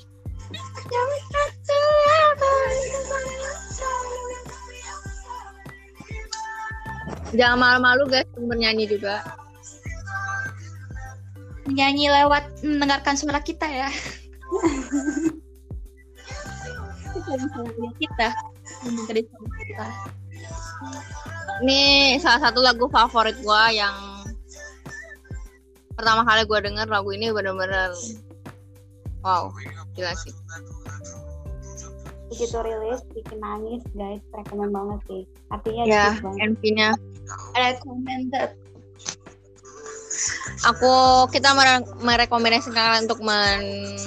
Jangan 7.33 7.57
malu-malu 7.57 8.05
guys, 8.13 8.29
bernyanyi 8.37 8.85
juga. 8.85 9.25
Menyanyi 11.65 12.13
lewat 12.13 12.61
mendengarkan 12.61 13.17
suara 13.17 13.41
kita 13.41 13.65
ya. 13.65 13.89
Kita 17.13 17.33
bisa 17.37 17.61
lihat 17.65 17.95
kita. 17.97 18.29
Kita. 18.83 19.87
Ini 21.63 21.83
salah 22.19 22.51
satu 22.51 22.59
lagu 22.59 22.91
favorit 22.91 23.39
gua 23.41 23.71
yang 23.71 23.95
pertama 25.95 26.27
kali 26.27 26.43
gua 26.45 26.59
denger 26.59 26.89
lagu 26.89 27.15
ini 27.15 27.31
bener-bener 27.31 27.95
wow, 29.23 29.53
gila 29.95 30.13
sih. 30.19 30.35
begitu 32.27 32.57
rilis 32.65 33.05
bikin 33.13 33.39
nangis 33.39 33.85
guys 33.93 34.25
rekomen 34.33 34.73
banget 34.73 34.99
sih 35.05 35.23
artinya 35.53 35.83
Ya, 35.85 36.07
MV-nya. 36.17 36.97
Recommended. 37.53 38.57
Aku 40.65 40.93
kita 41.29 41.53
mere- 41.53 41.85
merekomendasikan 42.01 42.73
kalian 42.73 43.05
untuk 43.05 43.21
men- 43.21 44.01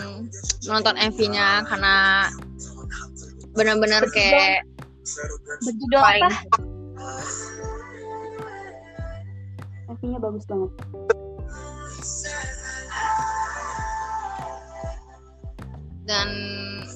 menonton 0.66 0.98
MV-nya 0.98 1.70
karena 1.70 2.26
benar-benar 3.56 4.04
kayak 4.12 4.68
Berjudul 5.62 6.02
apa? 6.02 6.30
MV-nya 9.86 10.18
bagus 10.18 10.44
banget. 10.50 10.72
Dan 16.06 16.30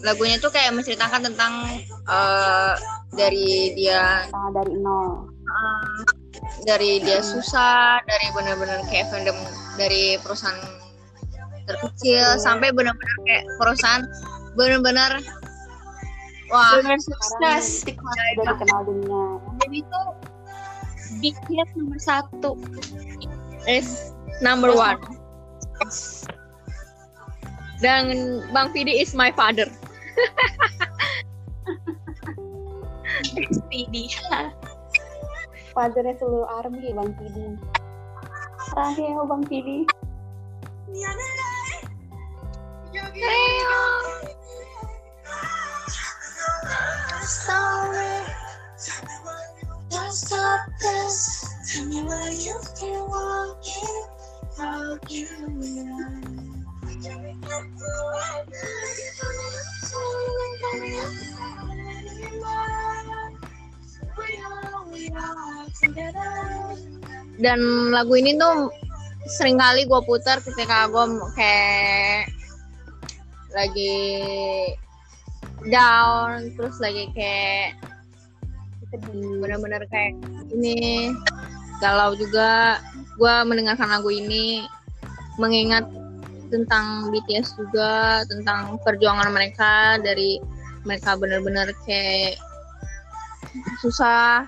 lagunya 0.01 0.37
tuh 0.41 0.49
kayak 0.49 0.73
menceritakan 0.73 1.21
tentang 1.29 1.53
eh, 2.09 2.73
dari 3.13 3.77
dia 3.77 4.25
Nah, 4.29 4.49
dari 4.53 4.73
nol. 4.81 5.29
Dari 6.65 7.01
dia 7.05 7.21
susah 7.21 8.01
dari 8.05 8.27
benar-benar 8.33 8.85
kayak 8.89 9.09
fandom 9.13 9.37
dari 9.77 10.17
perusahaan 10.21 10.57
terkecil 11.69 12.41
sampai 12.41 12.73
benar-benar 12.73 13.17
kayak 13.25 13.45
perusahaan 13.61 14.03
benar-benar 14.57 15.21
wah 16.49 16.77
Benar 16.81 16.99
sukses. 17.01 17.85
udah 17.85 18.53
dikenal 18.57 18.81
dunia. 18.85 19.23
Jadi 19.63 19.77
itu 19.85 20.01
big 21.23 21.37
hit 21.49 21.69
nomor 21.77 21.99
satu. 22.01 22.57
is 23.67 24.13
number 24.41 24.73
one. 24.73 24.97
Dan 27.79 28.43
Bang 28.51 28.75
Fidi 28.75 28.99
is 28.99 29.15
my 29.15 29.31
father. 29.31 29.69
SPD. 33.19 34.15
fathernya 35.75 36.15
seluruh 36.19 36.47
army 36.59 36.91
bang 36.91 37.11
Pidi 37.15 37.55
terakhir 38.73 39.15
bang 39.15 39.43
Dan 67.39 67.59
lagu 67.95 68.13
ini 68.19 68.35
tuh 68.35 68.67
sering 69.39 69.55
kali 69.55 69.87
gue 69.87 70.01
putar 70.03 70.43
ketika 70.43 70.91
gue 70.91 71.05
kayak 71.39 72.27
lagi 73.55 73.95
down 75.67 76.55
terus 76.55 76.79
lagi 76.79 77.11
kayak 77.11 77.75
sedih 78.89 79.37
benar-benar 79.43 79.83
kayak 79.91 80.15
ini 80.55 81.11
galau 81.83 82.15
juga. 82.15 82.79
Gue 83.19 83.35
mendengarkan 83.43 83.91
lagu 83.91 84.07
ini 84.07 84.63
mengingat 85.35 85.83
tentang 86.49 87.13
BTS 87.13 87.55
juga 87.59 88.23
tentang 88.25 88.79
perjuangan 88.81 89.29
mereka 89.29 90.01
dari 90.01 90.39
mereka 90.87 91.19
benar-benar 91.19 91.69
kayak 91.83 92.39
susah. 93.83 94.47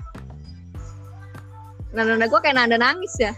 Nada 1.91 2.16
gue 2.16 2.39
kayak 2.39 2.55
nada 2.55 2.80
nangis 2.80 3.12
ya. 3.20 3.36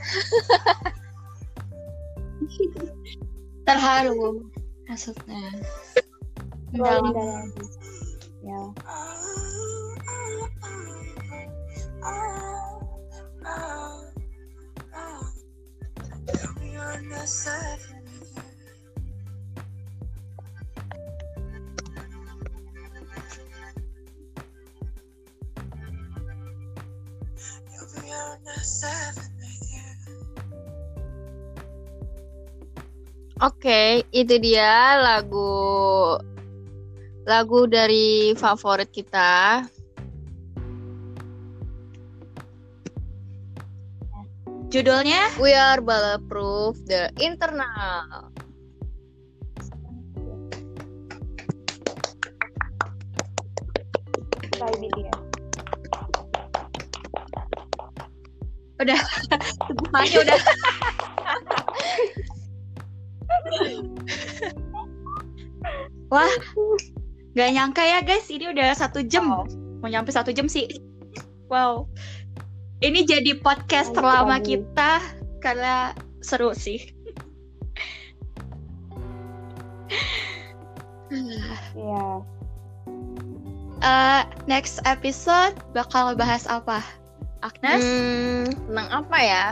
Terharu 3.68 4.46
maksudnya. 4.86 5.50
Mendalam. 6.74 7.14
dalam 7.14 7.48
ya 8.42 8.62
Oke, 33.44 34.08
itu 34.16 34.40
dia 34.40 34.96
lagu 35.04 36.16
lagu 37.24 37.66
dari 37.68 38.36
favorit 38.36 38.92
kita. 38.92 39.64
Judulnya? 44.74 45.30
We 45.38 45.54
Are 45.54 45.78
Bulletproof 45.80 46.82
The 46.90 47.14
Internal. 47.22 48.34
by 54.64 54.72
BTS 54.80 55.24
sebutannya 59.68 60.18
udah. 60.24 60.40
Wah, 66.14 66.30
gak 67.34 67.50
nyangka 67.54 67.84
ya 67.86 68.00
guys, 68.06 68.30
ini 68.30 68.50
udah 68.54 68.74
satu 68.78 69.02
jam. 69.06 69.26
Wow. 69.30 69.46
Mau 69.82 69.90
nyampe 69.90 70.14
satu 70.14 70.30
jam 70.30 70.46
sih. 70.46 70.70
Wow. 71.50 71.90
Ini 72.84 73.06
jadi 73.06 73.40
podcast 73.42 73.92
Lanjut 73.92 73.98
terlama 74.00 74.36
lagi. 74.38 74.60
kita 74.60 74.92
karena 75.42 75.76
seru 76.22 76.54
sih. 76.54 76.80
Iya. 81.12 82.24
Eh, 83.84 84.24
next 84.48 84.80
episode 84.88 85.60
bakal 85.76 86.16
bahas 86.16 86.48
apa? 86.48 86.80
Agnes? 87.44 87.84
Hmm, 87.84 88.48
tentang 88.72 88.88
apa 89.04 89.18
ya? 89.20 89.46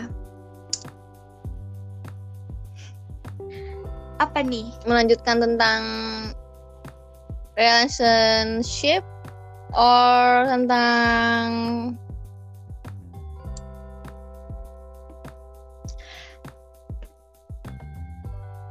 Apa 4.16 4.40
nih? 4.40 4.72
Melanjutkan 4.88 5.44
tentang 5.44 5.82
relationship 7.56 9.04
or 9.76 10.48
tentang 10.48 11.48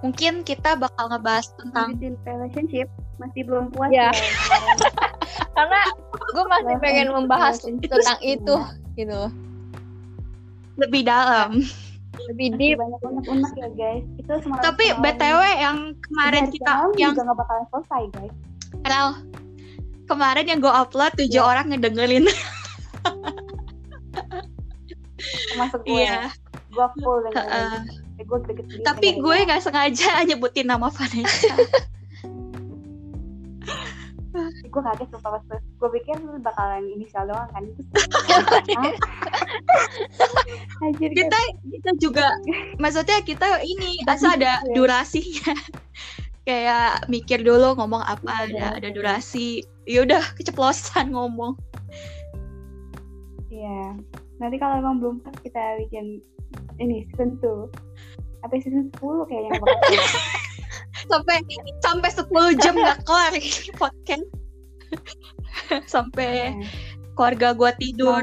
Mungkin 0.00 0.48
kita 0.48 0.80
bakal 0.80 1.12
ngebahas 1.12 1.52
tentang 1.60 1.92
relationship 2.24 2.88
masih 3.20 3.44
belum 3.44 3.68
puas 3.68 3.92
Ya. 3.92 4.08
ya. 4.08 4.12
karena 5.56 5.80
gue 6.08 6.44
masih 6.48 6.74
pengen 6.80 7.08
membahas 7.12 7.60
tentang 7.60 8.20
itu 8.24 8.54
gitu 8.96 9.20
lebih 10.80 11.04
dalam. 11.04 11.60
lebih 12.32 12.52
Masih 12.52 12.58
deep 12.60 12.76
banyak 12.80 13.00
unek-unek 13.00 13.52
ya 13.56 13.68
guys. 13.76 14.04
Itu 14.16 14.32
semalam. 14.40 14.64
Tapi 14.64 14.84
BTW 15.04 15.40
yang 15.60 15.78
kemarin 16.00 16.44
kita 16.48 16.72
yang 16.96 17.12
juga 17.12 17.20
nggak 17.28 17.38
bakalan 17.44 17.64
selesai 17.68 18.02
guys. 18.16 18.34
Rel, 18.80 19.08
kemarin 20.04 20.46
yang 20.46 20.58
gue 20.58 20.70
upload 20.70 21.12
tujuh 21.16 21.38
Ya. 21.38 21.46
orang 21.46 21.70
ngedengerin. 21.70 22.26
Gue. 25.84 26.00
Iya. 26.00 26.32
Gue 26.70 26.86
full 26.96 27.20
Heeh. 27.28 27.72
gue 28.16 28.38
deket 28.46 28.64
sendiri 28.66 28.84
Tapi 28.84 29.06
dengerin. 29.12 29.24
gue 29.24 29.36
nggak 29.46 29.62
sengaja 29.62 30.10
nyebutin 30.28 30.66
nama 30.66 30.88
Vanessa. 30.88 31.52
gue 34.62 34.78
kaget 34.80 35.10
sumpah 35.10 35.42
pas 35.42 35.42
gue 35.58 35.90
pikir 35.90 36.14
bakalan 36.40 36.86
inisial 36.88 37.26
doang 37.26 37.50
kan 37.50 37.66
itu 37.66 37.82
Anjir, 40.80 41.10
kita 41.10 41.38
kita 41.66 41.90
juga 41.98 42.30
maksudnya 42.78 43.18
kita 43.20 43.58
ini 43.60 43.98
asal 44.06 44.38
ada 44.38 44.62
Iya. 44.62 44.72
durasinya. 44.72 45.50
Kayak 46.48 47.04
mikir 47.06 47.44
dulu 47.44 47.76
ngomong 47.76 48.00
apa 48.02 48.48
Iya, 48.48 48.48
ada 48.48 48.66
ada 48.80 48.88
durasi. 48.90 49.60
Ya 49.84 50.02
udah 50.04 50.22
keceplosan 50.40 51.10
ngomong. 51.16 51.54
Iya. 53.50 53.98
Nanti 54.40 54.56
kalau 54.56 54.80
emang 54.80 54.98
belum 55.04 55.16
kita 55.44 55.80
bikin 55.84 56.24
ini 56.80 57.04
season 57.12 57.36
2 57.44 57.68
sampai 58.40 58.58
season 58.64 58.88
10 58.96 59.28
kayaknya. 59.28 59.52
Sampai 61.10 61.42
sampai 61.82 62.10
10 62.12 62.60
jam 62.62 62.76
nggak 62.76 63.02
kelar 63.04 63.32
ini 63.34 63.72
podcast. 63.74 64.26
sampai 65.92 66.54
Iya. 66.54 66.66
keluarga 67.16 67.48
gua 67.52 67.70
tidur. 67.76 68.22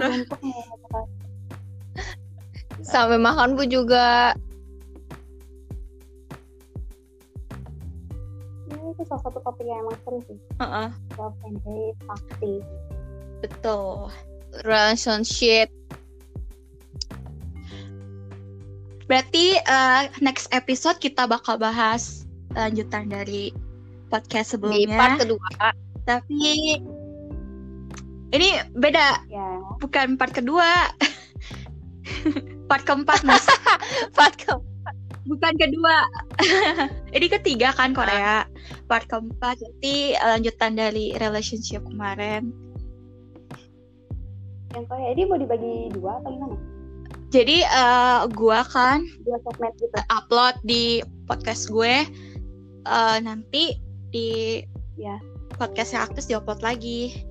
Sampai 2.82 3.20
makan 3.20 3.60
pun 3.60 3.68
juga 3.68 4.34
itu 8.98 9.06
salah 9.06 9.22
satu 9.22 9.38
topik 9.46 9.62
yang 9.64 9.86
emang 9.86 9.98
seru 10.02 10.20
sih. 10.26 10.38
Heeh, 10.58 10.90
Love 11.16 11.38
and 11.46 11.58
hate, 11.62 11.98
pasti. 12.04 12.54
betul. 13.38 14.10
relationship 14.66 15.70
Berarti 19.08 19.56
eh, 19.56 20.02
next 20.20 20.52
episode 20.52 20.98
kita 20.98 21.24
bakal 21.24 21.56
bahas 21.56 22.28
lanjutan 22.52 23.08
dari 23.08 23.56
podcast 24.10 24.52
di 24.52 24.84
sebelumnya. 24.84 24.98
part 25.00 25.14
kedua 25.22 25.48
Tapi 26.04 26.76
ini 28.28 28.50
beda, 28.76 29.24
Ya. 29.30 29.48
bukan 29.80 30.20
part 30.20 30.36
kedua. 30.36 30.92
part 32.70 32.84
keempat, 32.84 33.24
Mas. 33.24 33.46
part 34.18 34.36
ke 34.36 34.52
Bukan 35.28 35.54
kedua. 35.60 36.08
ini 37.16 37.28
ketiga 37.28 37.72
kan 37.72 37.92
Korea. 37.92 38.48
Part 38.88 39.06
keempat 39.06 39.60
berarti 39.60 40.16
lanjutan 40.16 40.80
dari 40.80 41.12
relationship 41.20 41.84
kemarin. 41.84 42.56
Yang 44.72 44.86
Korea 44.88 45.10
ini 45.12 45.24
mau 45.26 45.36
dibagi 45.36 45.92
dua 45.92 46.20
apa 46.20 46.28
gimana? 46.28 46.56
Jadi 47.28 47.60
eh, 47.60 48.22
gua 48.32 48.64
kan 48.64 49.04
Dua 49.28 49.36
segmen 49.44 49.72
gitu. 49.76 50.00
upload 50.08 50.56
di 50.64 51.04
podcast 51.28 51.68
gue 51.68 52.08
eh, 52.84 53.18
nanti 53.20 53.76
di 54.10 54.64
Ya. 54.96 55.20
podcast 55.60 55.92
yang 55.92 56.08
aktif 56.08 56.26
diupload 56.26 56.64
lagi. 56.64 57.28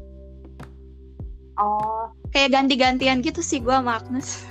Oh, 1.56 2.12
Kayak 2.30 2.52
ganti-gantian 2.52 3.24
gitu 3.24 3.40
sih 3.40 3.58
gua 3.58 3.80
sama 3.80 3.96
Agnes. 3.96 4.44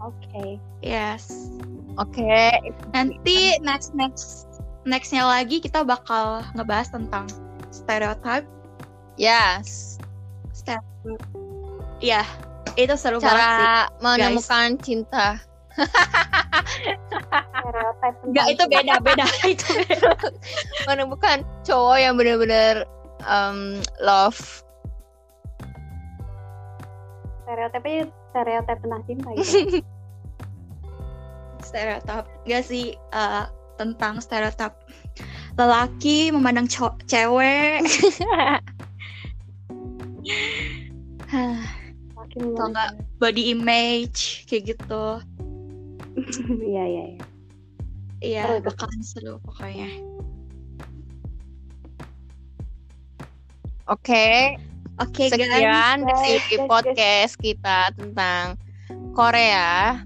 oke. 0.00 0.56
Yes. 0.80 1.52
oke 1.96 2.24
Nanti 2.94 3.58
next 3.60 3.92
next 3.92 4.45
nextnya 4.86 5.26
lagi 5.26 5.58
kita 5.58 5.82
bakal 5.82 6.46
ngebahas 6.54 6.94
tentang 6.94 7.26
stereotype. 7.74 8.46
yes 9.18 9.98
Stereotype. 10.54 11.20
Iya, 11.98 12.22
itu 12.78 12.94
seru 12.94 13.18
banget 13.18 13.34
sih. 13.34 13.66
cara 13.66 13.90
menemukan 13.98 14.68
cinta 14.78 15.28
Stereotype 17.34 18.16
Enggak, 18.24 18.46
itu 18.54 18.62
beda, 18.70 18.94
beda. 19.02 19.26
itu 19.52 19.66
beda. 19.84 20.10
menemukan 20.86 21.42
cowok 21.66 21.98
yang 21.98 22.14
benar-benar 22.14 22.86
um, 23.26 23.82
love 23.98 24.62
stereotipnya 27.46 28.10
stereotip 28.30 28.78
tentang 28.82 29.02
cinta 29.06 29.28
gitu. 29.38 29.78
stereotip. 31.66 32.24
Enggak 32.46 32.62
sih 32.66 32.94
eh, 32.94 33.44
tentang 33.76 34.20
stereotip 34.20 34.72
lelaki 35.56 36.32
memandang 36.32 36.68
cewek. 37.08 37.84
Hah, 41.30 41.60
Makin 42.16 42.52
Atau 42.52 42.66
enggak 42.72 42.90
body 43.20 43.42
image 43.52 44.44
kayak 44.48 44.76
gitu. 44.76 45.06
Iya, 46.64 46.84
iya, 46.88 47.04
iya. 47.12 47.24
Iya, 48.24 48.64
bakalan 48.64 49.04
seru 49.04 49.36
pokoknya. 49.44 50.16
oke 53.86 54.56
Oke, 54.96 55.28
guys. 55.28 55.32
sekian 55.36 56.00
guys, 56.00 56.08
dari 56.08 56.40
guys, 56.40 56.44
guys. 56.48 56.68
podcast 56.72 57.32
kita 57.36 57.78
tentang 58.00 58.56
Korea 59.12 60.00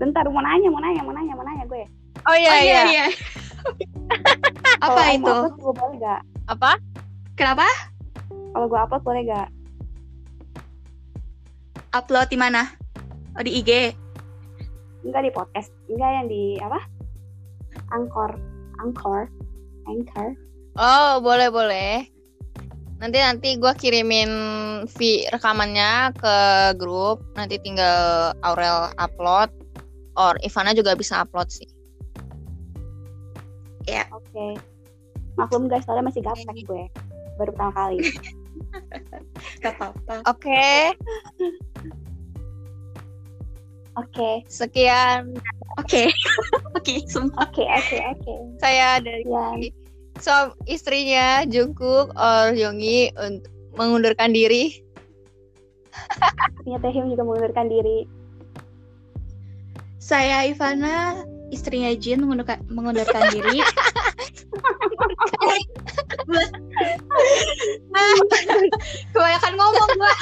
Bentar, 0.00 0.24
mau 0.32 0.40
nanya, 0.40 0.72
mau 0.72 0.80
nanya, 0.80 1.00
mau 1.04 1.14
nanya, 1.14 1.32
mau 1.36 1.44
nanya. 1.44 1.51
Oh 2.28 2.36
iya 2.36 2.50
Oh, 2.50 2.60
iya 2.62 2.82
iya. 2.90 3.06
Kalau 4.82 4.98
Apa 4.98 5.02
itu? 5.14 5.30
upload, 5.30 5.54
gue 5.58 5.72
boleh 5.78 5.96
gak? 6.02 6.22
apa 6.50 6.70
Kenapa? 7.38 7.66
Kalau 8.52 8.66
gue 8.68 8.78
upload 8.78 9.02
boleh 9.06 9.22
gak? 9.30 9.48
Upload 11.92 12.28
di 12.28 12.38
mana? 12.40 12.68
Oh, 13.38 13.42
di 13.44 13.62
IG. 13.62 13.96
Enggak 15.02 15.22
di 15.24 15.32
podcast. 15.32 15.70
Enggak 15.88 16.10
yang 16.22 16.26
di 16.28 16.56
apa? 16.60 16.80
Angkor. 17.92 18.36
Angkor. 18.80 19.28
Anchor. 19.88 20.36
Oh, 20.76 21.20
boleh 21.20 21.48
boleh. 21.48 21.92
Nanti 23.02 23.18
nanti 23.18 23.48
gue 23.58 23.72
kirimin 23.76 24.30
vi 24.98 25.26
rekamannya 25.32 26.14
ke 26.16 26.36
grup. 26.78 27.24
Nanti 27.34 27.58
tinggal 27.60 28.30
Aurel 28.46 28.92
upload. 29.00 29.50
Or 30.14 30.36
Ivana 30.44 30.76
juga 30.76 30.92
bisa 30.92 31.24
upload 31.24 31.48
sih. 31.48 31.66
Oke. 33.88 34.46
Maklum 35.34 35.66
guys, 35.66 35.82
soalnya 35.88 36.12
masih 36.12 36.22
gaptek 36.22 36.64
gue. 36.68 36.84
Baru 37.40 37.50
pertama 37.56 37.72
kali. 37.72 37.98
Gak 39.64 39.74
apa-apa. 39.78 40.22
Oke, 40.28 40.94
Oke. 43.92 44.30
sekian 44.48 45.36
Oke. 45.80 46.08
Oke, 46.76 46.94
sumpah. 47.08 47.48
Oke, 47.48 47.64
oke, 47.64 47.96
oke. 48.12 48.34
saya 48.60 49.00
dari 49.00 49.24
Ya, 49.24 49.56
suam 50.20 50.52
istrinya 50.68 51.48
Jungkook 51.48 52.12
or 52.16 52.52
Yongi 52.52 53.12
untuk 53.16 53.48
mengundurkan 53.76 54.36
diri. 54.36 54.84
artinya 56.40 56.78
Taehyung 56.80 57.12
juga 57.12 57.24
mengundurkan 57.24 57.68
diri. 57.68 58.08
Saya 60.00 60.44
Ivana, 60.48 61.24
istrinya 61.52 61.92
Jin 61.94 62.24
mengundurkan, 62.24 62.64
mengundurkan 62.72 63.28
diri. 63.30 63.60
Kebanyakan 69.12 69.52
ngomong 69.60 69.90
gua. 70.00 70.14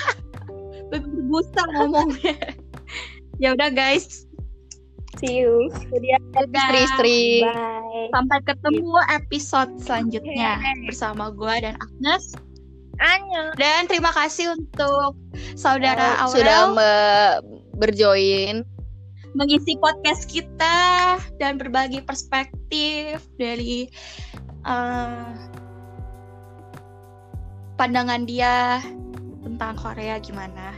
Berbusa 0.91 1.62
ngomongnya. 1.78 2.35
ya 3.41 3.55
udah 3.57 3.70
guys, 3.72 4.26
See 5.20 5.45
you. 5.45 5.68
Istri-istri. 5.93 7.45
Bye. 7.45 8.09
Sampai 8.14 8.39
ketemu 8.47 8.97
episode 9.12 9.70
selanjutnya 9.83 10.57
bersama 10.89 11.28
gua 11.28 11.61
dan 11.61 11.76
Agnes. 11.76 12.33
Anya. 13.01 13.53
Dan 13.61 13.89
terima 13.89 14.12
kasih 14.16 14.57
untuk 14.57 15.16
saudara 15.57 16.24
Aurel 16.24 16.33
sudah 16.37 16.61
berjoin. 17.76 18.64
Mengisi 19.35 19.78
podcast 19.78 20.26
kita 20.26 21.18
dan 21.39 21.59
berbagi 21.59 22.03
perspektif 22.03 23.22
dari 23.39 23.87
eh, 24.66 25.31
pandangan 27.78 28.26
dia 28.26 28.83
tentang 29.41 29.74
Korea 29.78 30.18
gimana. 30.20 30.74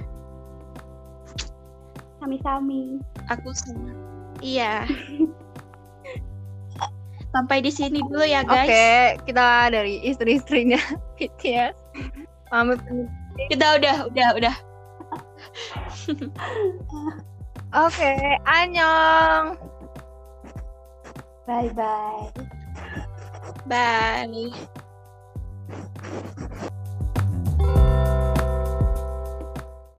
Sami-sami. 2.23 3.03
Aku 3.27 3.51
senang. 3.51 3.99
Iya. 4.39 4.87
Sampai 7.33 7.65
di 7.65 7.73
sini 7.73 8.05
dulu 8.07 8.23
ya 8.23 8.45
guys. 8.45 8.69
Oke, 8.69 8.93
kita 9.33 9.73
dari 9.73 10.05
istri-istrinya 10.05 10.79
BTS. 11.17 11.75
Pamit. 12.53 12.79
Kita 13.49 13.81
udah, 13.81 14.13
udah, 14.13 14.29
udah. 14.37 14.55
Oke, 17.73 18.13
annyeong. 18.45 19.57
Bye-bye. 21.47 22.33
Bye. 23.67 24.51